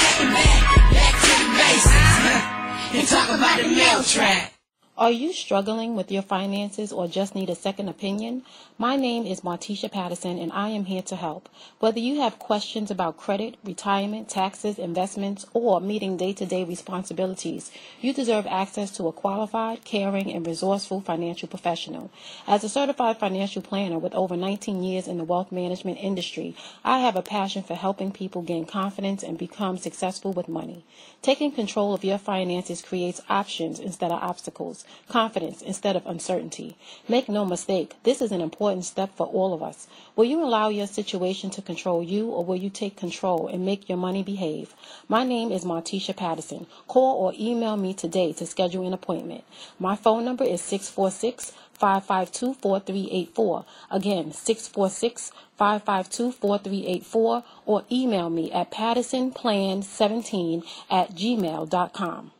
Back, 0.94 1.14
to 1.26 1.34
the. 1.42 1.82
Uh, 1.90 3.02
and 3.02 3.06
talk 3.10 3.28
about 3.34 3.58
the 3.58 3.66
mail 3.66 4.06
track. 4.06 4.57
Are 4.98 5.12
you 5.12 5.32
struggling 5.32 5.94
with 5.94 6.10
your 6.10 6.22
finances 6.22 6.90
or 6.90 7.06
just 7.06 7.36
need 7.36 7.50
a 7.50 7.54
second 7.54 7.88
opinion? 7.88 8.42
My 8.78 8.96
name 8.96 9.26
is 9.26 9.42
Martisha 9.42 9.88
Patterson 9.92 10.40
and 10.40 10.50
I 10.52 10.70
am 10.70 10.86
here 10.86 11.02
to 11.02 11.14
help. 11.14 11.48
Whether 11.78 12.00
you 12.00 12.20
have 12.22 12.40
questions 12.40 12.90
about 12.90 13.16
credit, 13.16 13.58
retirement, 13.62 14.28
taxes, 14.28 14.76
investments, 14.76 15.46
or 15.52 15.80
meeting 15.80 16.16
day-to-day 16.16 16.64
responsibilities, 16.64 17.70
you 18.00 18.12
deserve 18.12 18.48
access 18.48 18.90
to 18.96 19.06
a 19.06 19.12
qualified, 19.12 19.84
caring, 19.84 20.32
and 20.32 20.44
resourceful 20.44 21.00
financial 21.00 21.46
professional. 21.46 22.10
As 22.48 22.64
a 22.64 22.68
certified 22.68 23.18
financial 23.18 23.62
planner 23.62 24.00
with 24.00 24.14
over 24.14 24.36
19 24.36 24.82
years 24.82 25.06
in 25.06 25.18
the 25.18 25.22
wealth 25.22 25.52
management 25.52 25.98
industry, 25.98 26.56
I 26.82 26.98
have 26.98 27.14
a 27.14 27.22
passion 27.22 27.62
for 27.62 27.76
helping 27.76 28.10
people 28.10 28.42
gain 28.42 28.64
confidence 28.64 29.22
and 29.22 29.38
become 29.38 29.78
successful 29.78 30.32
with 30.32 30.48
money. 30.48 30.84
Taking 31.20 31.50
control 31.50 31.94
of 31.94 32.04
your 32.04 32.18
finances 32.18 32.80
creates 32.80 33.20
options 33.28 33.80
instead 33.80 34.12
of 34.12 34.22
obstacles 34.22 34.84
confidence 35.08 35.62
instead 35.62 35.96
of 35.96 36.06
uncertainty. 36.06 36.76
Make 37.08 37.28
no 37.28 37.44
mistake, 37.44 37.96
this 38.04 38.22
is 38.22 38.30
an 38.30 38.40
important 38.40 38.84
step 38.84 39.10
for 39.16 39.26
all 39.26 39.52
of 39.52 39.62
us. 39.62 39.88
Will 40.14 40.26
you 40.26 40.42
allow 40.42 40.68
your 40.68 40.86
situation 40.86 41.50
to 41.50 41.62
control 41.62 42.02
you 42.02 42.28
or 42.28 42.44
will 42.44 42.56
you 42.56 42.70
take 42.70 42.96
control 42.96 43.48
and 43.48 43.66
make 43.66 43.88
your 43.88 43.98
money 43.98 44.22
behave? 44.22 44.74
My 45.08 45.24
name 45.24 45.50
is 45.50 45.64
Martisha 45.64 46.14
Patterson. 46.14 46.66
Call 46.86 47.24
or 47.24 47.32
email 47.38 47.76
me 47.76 47.94
today 47.94 48.32
to 48.34 48.46
schedule 48.46 48.86
an 48.86 48.92
appointment. 48.92 49.44
My 49.78 49.96
phone 49.96 50.24
number 50.24 50.44
is 50.44 50.60
646 50.62 51.52
552 51.72 52.54
4384. 52.54 53.64
Again, 53.90 54.32
646 54.32 55.32
552 55.58 56.32
4384 56.32 57.44
or 57.66 57.84
email 57.90 58.30
me 58.30 58.50
at 58.52 58.70
pattersonplan17 58.70 60.64
at 60.90 61.10
gmail.com. 61.14 62.30